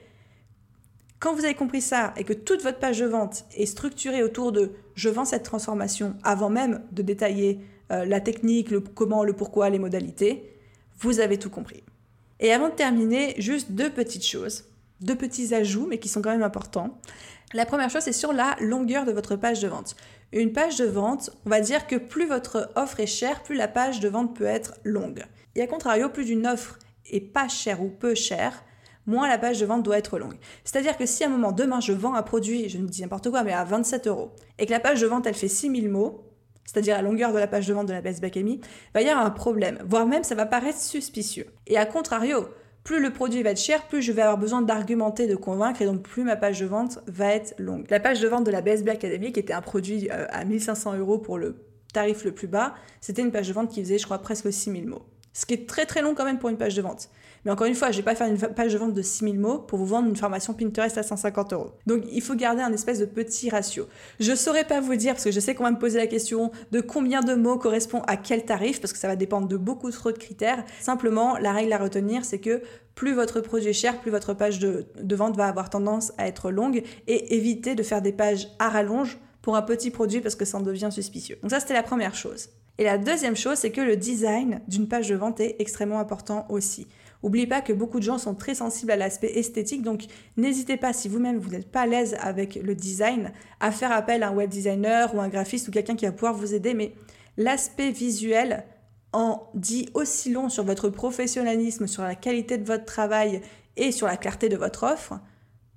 quand 1.19 1.35
vous 1.35 1.45
avez 1.45 1.55
compris 1.55 1.81
ça 1.81 2.15
et 2.17 2.25
que 2.25 2.33
toute 2.33 2.63
votre 2.63 2.79
page 2.79 3.01
de 3.01 3.07
vente 3.07 3.45
est 3.57 3.67
structurée 3.67 4.23
autour 4.23 4.53
de 4.53 4.73
je 4.95 5.09
vends 5.09 5.25
cette 5.25 5.43
transformation 5.43 6.15
avant 6.23 6.51
même 6.51 6.83
de 6.93 7.03
détailler 7.03 7.61
euh, 7.91 8.05
la 8.05 8.21
technique, 8.21 8.71
le 8.71 8.81
comment, 8.81 9.25
le 9.25 9.33
pourquoi, 9.33 9.71
les 9.71 9.79
modalités, 9.79 10.53
vous 11.01 11.21
avez 11.21 11.39
tout 11.39 11.51
compris. 11.51 11.83
Et 12.39 12.53
avant 12.53 12.69
de 12.69 12.75
terminer, 12.75 13.35
juste 13.39 13.73
deux 13.73 13.91
petites 13.91 14.27
choses, 14.27 14.65
deux 15.01 15.17
petits 15.17 15.55
ajouts, 15.55 15.87
mais 15.89 15.99
qui 15.99 16.09
sont 16.09 16.23
quand 16.23 16.31
même 16.31 16.43
importants. 16.43 16.99
La 17.55 17.65
première 17.65 17.89
chose, 17.89 18.03
c'est 18.03 18.13
sur 18.13 18.35
la 18.35 18.57
longueur 18.61 19.07
de 19.07 19.13
votre 19.13 19.35
page 19.35 19.61
de 19.61 19.69
vente. 19.69 19.97
Une 20.33 20.53
page 20.53 20.77
de 20.77 20.85
vente, 20.85 21.31
on 21.47 21.51
va 21.51 21.61
dire 21.61 21.87
que 21.87 21.97
plus 21.97 22.27
votre 22.27 22.71
offre 22.77 23.01
est 23.01 23.07
chère, 23.07 23.43
plus 23.43 23.55
la 23.55 23.69
page 23.69 24.01
de 24.01 24.09
vente 24.09 24.37
peut 24.37 24.45
être 24.45 24.75
longue. 24.85 25.25
Et 25.55 25.63
à 25.63 25.67
contrario, 25.67 26.11
plus 26.11 26.29
une 26.29 26.47
offre 26.47 26.79
est 27.11 27.21
pas 27.21 27.49
chère 27.49 27.83
ou 27.83 27.89
peu 27.89 28.15
chère, 28.15 28.63
moins 29.07 29.27
la 29.27 29.39
page 29.39 29.61
de 29.61 29.65
vente 29.65 29.83
doit 29.83 29.97
être 29.97 30.19
longue. 30.19 30.37
C'est-à-dire 30.63 30.99
que 30.99 31.07
si 31.07 31.25
à 31.25 31.29
un 31.29 31.31
moment, 31.31 31.53
demain, 31.53 31.81
je 31.81 31.93
vends 31.93 32.13
un 32.13 32.23
produit, 32.23 32.69
je 32.69 32.77
ne 32.77 32.87
dis 32.87 33.01
n'importe 33.01 33.31
quoi, 33.31 33.43
mais 33.45 33.55
à 33.55 33.65
27 33.65 34.09
euros, 34.09 34.33
et 34.59 34.67
que 34.67 34.71
la 34.71 34.81
page 34.81 35.01
de 35.01 35.07
vente, 35.07 35.27
elle 35.27 35.33
fait 35.33 35.49
6000 35.49 35.89
mots, 35.89 36.29
c'est-à-dire 36.67 36.97
la 36.97 37.03
longueur 37.03 37.33
de 37.33 37.39
la 37.39 37.47
page 37.47 37.67
de 37.67 37.73
vente 37.73 37.87
de 37.87 37.95
la 37.95 38.03
Best 38.03 38.23
Academy, 38.23 38.61
va 38.93 39.01
y 39.01 39.09
avoir 39.09 39.25
un 39.25 39.31
problème, 39.31 39.79
voire 39.87 40.05
même 40.05 40.23
ça 40.23 40.35
va 40.35 40.45
paraître 40.45 40.79
suspicieux. 40.79 41.47
Et 41.67 41.79
à 41.79 41.87
contrario, 41.87 42.47
plus 42.89 43.03
le 43.03 43.11
produit 43.11 43.43
va 43.43 43.51
être 43.51 43.61
cher, 43.61 43.87
plus 43.87 44.01
je 44.01 44.13
vais 44.13 44.23
avoir 44.23 44.39
besoin 44.39 44.63
d'argumenter, 44.63 45.27
de 45.27 45.37
convaincre, 45.37 45.83
et 45.83 45.85
donc 45.85 46.01
plus 46.01 46.25
ma 46.25 46.37
page 46.37 46.61
de 46.61 46.65
vente 46.65 47.01
va 47.07 47.35
être 47.35 47.55
longue. 47.59 47.85
La 47.91 48.01
page 48.01 48.19
de 48.19 48.27
vente 48.27 48.47
de 48.47 48.51
la 48.51 48.63
BSB 48.63 48.89
Academy, 48.89 49.31
qui 49.31 49.41
était 49.41 49.53
un 49.53 49.61
produit 49.61 50.09
euh, 50.11 50.25
à 50.31 50.47
1500 50.47 50.97
euros 50.97 51.19
pour 51.19 51.37
le 51.37 51.57
tarif 51.93 52.25
le 52.25 52.33
plus 52.33 52.47
bas, 52.47 52.75
c'était 53.03 53.21
une 53.21 53.31
page 53.31 53.49
de 53.49 53.53
vente 53.53 53.69
qui 53.69 53.83
faisait, 53.83 53.99
je 53.99 54.07
crois, 54.07 54.17
presque 54.17 54.51
6000 54.51 54.87
mots. 54.87 55.03
Ce 55.35 55.45
qui 55.45 55.53
est 55.53 55.69
très 55.69 55.85
très 55.85 56.01
long 56.01 56.15
quand 56.15 56.25
même 56.25 56.39
pour 56.39 56.49
une 56.49 56.57
page 56.57 56.77
de 56.77 56.81
vente. 56.81 57.11
Mais 57.45 57.51
encore 57.51 57.67
une 57.67 57.75
fois, 57.75 57.91
je 57.91 57.99
vais 57.99 58.03
pas 58.03 58.15
faire 58.15 58.27
une 58.27 58.37
page 58.37 58.73
de 58.73 58.79
vente 58.79 58.95
de 58.95 59.03
6000 59.03 59.39
mots 59.39 59.59
pour 59.59 59.79
vous 59.79 59.87
vendre 59.87 60.09
une 60.09 60.17
formation 60.17 60.55
Pinterest 60.55 60.97
à 60.99 61.03
150 61.03 61.53
euros. 61.53 61.73
Donc 61.87 62.03
il 62.11 62.23
faut 62.23 62.35
garder 62.35 62.63
un 62.63 62.73
espèce 62.73 62.99
de 62.99 63.05
petit 63.05 63.51
ratio. 63.51 63.87
Je 64.21 64.35
saurais 64.35 64.65
pas 64.65 64.81
vous 64.81 64.97
dire, 64.97 65.15
parce 65.15 65.25
que 65.25 65.31
je 65.31 65.41
sais 65.41 65.55
qu'on 65.55 65.65
va 65.65 65.71
me 65.71 65.79
poser 65.79 65.99
la 65.99 66.07
question 66.07 66.51
de 66.73 66.81
combien 66.81 67.21
de 67.21 67.35
mots 67.35 67.59
correspond 67.59 68.03
à 68.07 68.17
quel 68.17 68.45
tarif, 68.45 68.81
parce 68.81 68.93
que 68.93 68.99
ça 68.99 69.09
va 69.09 69.17
dépendre 69.17 69.49
de 69.49 69.57
beaucoup 69.57 69.91
trop 69.91 70.13
de 70.13 70.19
critères. 70.19 70.65
Simplement, 70.81 71.39
la 71.39 71.53
règle 71.53 71.73
à 71.73 71.79
retenir, 71.79 72.25
c'est 72.25 72.41
que 72.41 72.63
plus 72.95 73.15
votre 73.15 73.41
produit 73.41 73.69
est 73.69 73.73
cher, 73.73 74.01
plus 74.01 74.11
votre 74.11 74.35
page 74.35 74.59
de, 74.59 74.87
de 75.01 75.17
vente 75.17 75.37
va 75.37 75.47
avoir 75.47 75.71
tendance 75.71 76.13
à 76.19 76.27
être 76.27 76.51
longue 76.51 76.83
et 77.07 77.37
éviter 77.37 77.75
de 77.75 77.83
faire 77.83 78.03
des 78.03 78.13
pages 78.13 78.49
à 78.59 78.69
rallonge 78.69 79.19
pour 79.43 79.57
un 79.57 79.63
petit 79.63 79.91
produit 79.91 80.21
parce 80.21 80.35
que 80.35 80.45
ça 80.45 80.59
en 80.59 80.61
devient 80.61 80.91
suspicieux. 80.91 81.39
Donc 81.43 81.51
ça, 81.51 81.61
c'était 81.61 81.75
la 81.75 81.83
première 81.83 82.15
chose. 82.15 82.51
Et 82.79 82.85
la 82.85 82.97
deuxième 82.97 83.37
chose, 83.37 83.59
c'est 83.59 83.73
que 83.73 83.81
le 83.81 83.97
design 83.97 84.61
d'une 84.69 84.87
page 84.87 85.09
de 85.09 85.17
vente 85.17 85.41
est 85.41 85.57
extrêmement 85.59 85.99
important 85.99 86.47
aussi. 86.49 86.87
N'oubliez 87.23 87.47
pas 87.47 87.61
que 87.61 87.73
beaucoup 87.73 87.99
de 87.99 88.05
gens 88.05 88.19
sont 88.19 88.35
très 88.35 88.55
sensibles 88.55 88.93
à 88.93 88.97
l'aspect 88.97 89.39
esthétique, 89.39 89.83
donc 89.83 90.05
n'hésitez 90.37 90.77
pas, 90.77 90.93
si 90.93 91.09
vous-même 91.09 91.39
vous 91.39 91.51
n'êtes 91.51 91.71
pas 91.71 91.83
à 91.83 91.87
l'aise 91.87 92.17
avec 92.21 92.55
le 92.55 92.75
design, 92.75 93.33
à 93.61 93.73
faire 93.73 93.91
appel 93.93 94.23
à 94.23 94.29
un 94.29 94.35
web 94.35 94.49
designer 94.49 95.15
ou 95.15 95.21
un 95.21 95.29
graphiste 95.29 95.69
ou 95.69 95.71
quelqu'un 95.71 95.97
qui 95.97 96.07
va 96.07 96.13
pouvoir 96.13 96.35
vous 96.35 96.55
aider. 96.55 96.75
Mais 96.75 96.93
l'aspect 97.37 97.91
visuel 97.91 98.65
en 99.13 99.49
dit 99.55 99.89
aussi 99.95 100.31
long 100.31 100.49
sur 100.49 100.65
votre 100.65 100.91
professionnalisme, 100.91 101.87
sur 101.87 102.03
la 102.03 102.15
qualité 102.15 102.59
de 102.59 102.65
votre 102.65 102.85
travail 102.85 103.41
et 103.77 103.91
sur 103.91 104.07
la 104.07 104.17
clarté 104.17 104.49
de 104.49 104.57
votre 104.57 104.85
offre 104.85 105.19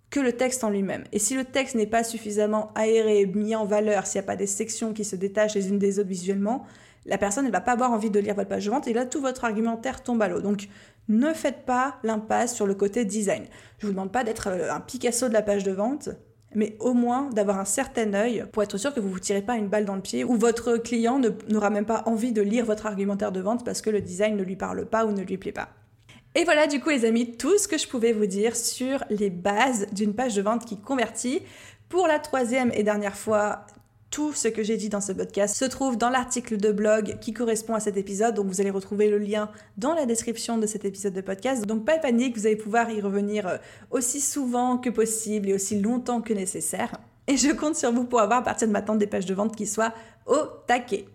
que 0.10 0.20
le 0.20 0.34
texte 0.34 0.64
en 0.64 0.70
lui-même. 0.70 1.06
Et 1.14 1.20
si 1.20 1.36
le 1.36 1.46
texte 1.46 1.76
n'est 1.76 1.88
pas 1.88 2.04
suffisamment 2.04 2.72
aéré, 2.76 3.26
mis 3.26 3.56
en 3.56 3.66
valeur, 3.66 4.06
s'il 4.06 4.20
n'y 4.20 4.26
a 4.26 4.28
pas 4.28 4.36
des 4.36 4.48
sections 4.48 4.94
qui 4.94 5.06
se 5.06 5.16
détachent 5.16 5.56
les 5.56 5.70
unes 5.70 5.80
des 5.80 6.00
autres 6.00 6.10
visuellement, 6.10 6.66
la 7.06 7.18
personne 7.18 7.46
ne 7.46 7.52
va 7.52 7.62
pas 7.62 7.72
avoir 7.72 7.92
envie 7.92 8.12
de 8.12 8.20
lire 8.20 8.36
votre 8.36 8.50
page 8.50 8.66
de 8.66 8.72
vente 8.72 8.88
et 8.88 8.94
là 8.94 9.06
tout 9.06 9.22
votre 9.22 9.46
argumentaire 9.46 10.04
tombe 10.04 10.22
à 10.22 10.28
l'eau. 10.28 10.42
Donc 10.42 10.68
ne 11.12 11.34
faites 11.34 11.66
pas 11.66 11.98
l'impasse 12.04 12.56
sur 12.56 12.66
le 12.66 12.74
côté 12.74 13.06
design. 13.06 13.46
Je 13.80 13.88
vous 13.88 13.94
demande 13.94 14.12
pas 14.12 14.24
d'être 14.24 14.48
euh, 14.50 14.74
un 14.74 14.80
Picasso 14.80 15.28
de 15.28 15.34
la 15.34 15.42
page 15.42 15.64
de 15.64 15.72
vente, 15.72 16.10
mais 16.56 16.76
au 16.80 16.94
moins 16.94 17.30
d'avoir 17.30 17.60
un 17.60 17.66
certain 17.66 18.14
œil 18.14 18.46
pour 18.52 18.64
être 18.64 18.78
sûr 18.78 18.94
que 18.94 19.00
vous 19.00 19.08
ne 19.08 19.14
vous 19.14 19.20
tirez 19.20 19.42
pas 19.42 19.56
une 19.56 19.68
balle 19.68 19.86
dans 19.86 19.96
le 19.96 20.02
pied 20.02 20.24
ou 20.24 20.36
votre 20.36 20.78
client 20.78 21.22
n'aura 21.50 21.70
même 21.70 21.86
pas 21.86 22.04
envie 22.06 22.34
de 22.34 22.42
lire 22.42 22.66
votre 22.66 22.86
argumentaire 22.86 23.32
de 23.32 23.40
vente 23.40 23.64
parce 23.64 23.82
que 23.82 23.90
le 23.90 24.02
design 24.02 24.36
ne 24.36 24.44
lui 24.44 24.56
parle 24.56 24.86
pas 24.86 25.06
ou 25.06 25.12
ne 25.12 25.22
lui 25.22 25.38
plaît 25.38 25.52
pas. 25.52 25.70
Et 26.36 26.44
voilà 26.46 26.68
du 26.68 26.80
coup 26.80 26.90
les 26.90 27.06
amis 27.06 27.38
tout 27.38 27.58
ce 27.58 27.68
que 27.68 27.78
je 27.78 27.88
pouvais 27.88 28.14
vous 28.14 28.26
dire 28.26 28.56
sur 28.56 29.04
les 29.10 29.30
bases 29.30 29.88
d'une 29.92 30.14
page 30.14 30.36
de 30.36 30.42
vente 30.42 30.66
qui 30.66 30.80
convertit. 30.80 31.42
Pour 31.90 32.08
la 32.08 32.20
troisième 32.20 32.72
et 32.74 32.84
dernière 32.84 33.18
fois, 33.18 33.66
tout 34.12 34.34
ce 34.34 34.50
que 34.50 34.62
j'ai 34.62 34.76
dit 34.76 34.90
dans 34.90 35.00
ce 35.00 35.14
podcast 35.14 35.56
se 35.56 35.64
trouve 35.64 35.98
dans 35.98 36.10
l'article 36.10 36.58
de 36.58 36.72
blog 36.72 37.18
qui 37.22 37.34
correspond 37.34 37.74
à 37.74 37.80
cet 37.80 37.96
épisode. 37.96 38.36
Donc 38.36 38.48
vous 38.48 38.60
allez 38.60 38.70
retrouver 38.70 39.10
le 39.10 39.18
lien 39.18 39.50
dans 39.78 39.94
la 39.94 40.06
description 40.06 40.58
de 40.58 40.68
cet 40.68 40.84
épisode 40.84 41.14
de 41.14 41.22
podcast. 41.22 41.66
Donc 41.66 41.86
pas 41.86 41.96
de 41.96 42.02
panique, 42.02 42.38
vous 42.38 42.46
allez 42.46 42.58
pouvoir 42.58 42.92
y 42.92 43.00
revenir 43.00 43.48
euh, 43.48 43.58
aussi 43.90 44.20
souvent 44.20 44.78
que 44.78 44.90
possible 44.90 45.50
et 45.50 45.54
aussi 45.54 45.80
longtemps 45.80 46.22
que 46.22 46.34
nécessaire. 46.34 46.92
Et 47.28 47.38
je 47.38 47.52
compte 47.52 47.76
sur 47.76 47.94
vous 47.94 48.04
pour 48.04 48.20
avoir 48.20 48.40
à 48.40 48.44
partir 48.44 48.68
de 48.68 48.74
maintenant 48.74 48.96
des 48.96 49.08
pages 49.08 49.26
de 49.26 49.34
vente 49.34 49.56
qui 49.56 49.66
soient 49.66 49.94
au 50.26 50.40
taquet. 50.68 51.06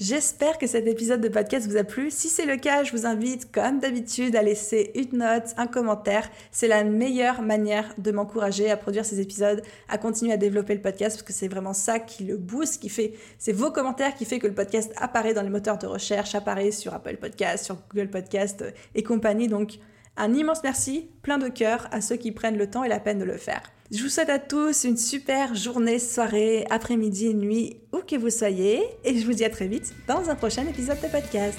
J'espère 0.00 0.56
que 0.56 0.66
cet 0.66 0.86
épisode 0.86 1.20
de 1.20 1.28
podcast 1.28 1.68
vous 1.68 1.76
a 1.76 1.84
plu. 1.84 2.10
Si 2.10 2.30
c'est 2.30 2.46
le 2.46 2.56
cas, 2.56 2.84
je 2.84 2.92
vous 2.92 3.04
invite, 3.04 3.52
comme 3.52 3.80
d'habitude, 3.80 4.34
à 4.34 4.42
laisser 4.42 4.92
une 4.94 5.18
note, 5.18 5.52
un 5.58 5.66
commentaire. 5.66 6.26
C'est 6.52 6.68
la 6.68 6.84
meilleure 6.84 7.42
manière 7.42 7.92
de 7.98 8.10
m'encourager 8.10 8.70
à 8.70 8.78
produire 8.78 9.04
ces 9.04 9.20
épisodes, 9.20 9.60
à 9.90 9.98
continuer 9.98 10.32
à 10.32 10.38
développer 10.38 10.74
le 10.74 10.80
podcast, 10.80 11.16
parce 11.16 11.22
que 11.22 11.34
c'est 11.34 11.48
vraiment 11.48 11.74
ça 11.74 11.98
qui 11.98 12.24
le 12.24 12.38
booste, 12.38 12.80
qui 12.80 12.88
fait, 12.88 13.12
c'est 13.38 13.52
vos 13.52 13.70
commentaires 13.70 14.14
qui 14.14 14.24
fait 14.24 14.38
que 14.38 14.46
le 14.46 14.54
podcast 14.54 14.90
apparaît 14.96 15.34
dans 15.34 15.42
les 15.42 15.50
moteurs 15.50 15.76
de 15.76 15.86
recherche, 15.86 16.34
apparaît 16.34 16.70
sur 16.70 16.94
Apple 16.94 17.18
Podcast, 17.18 17.66
sur 17.66 17.76
Google 17.90 18.08
Podcast 18.08 18.64
et 18.94 19.02
compagnie. 19.02 19.48
Donc, 19.48 19.80
un 20.20 20.34
immense 20.34 20.62
merci, 20.62 21.08
plein 21.22 21.38
de 21.38 21.48
cœur 21.48 21.88
à 21.92 22.00
ceux 22.00 22.16
qui 22.16 22.32
prennent 22.32 22.58
le 22.58 22.70
temps 22.70 22.84
et 22.84 22.88
la 22.88 23.00
peine 23.00 23.18
de 23.18 23.24
le 23.24 23.36
faire. 23.36 23.62
Je 23.90 24.02
vous 24.02 24.08
souhaite 24.08 24.30
à 24.30 24.38
tous 24.38 24.84
une 24.84 24.96
super 24.96 25.54
journée, 25.54 25.98
soirée, 25.98 26.64
après-midi, 26.70 27.34
nuit, 27.34 27.78
où 27.92 27.98
que 28.06 28.16
vous 28.16 28.30
soyez, 28.30 28.82
et 29.04 29.18
je 29.18 29.26
vous 29.26 29.32
dis 29.32 29.44
à 29.44 29.50
très 29.50 29.66
vite 29.66 29.92
dans 30.06 30.30
un 30.30 30.36
prochain 30.36 30.66
épisode 30.68 31.00
de 31.00 31.08
podcast. 31.08 31.58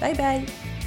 Bye 0.00 0.14
bye 0.14 0.79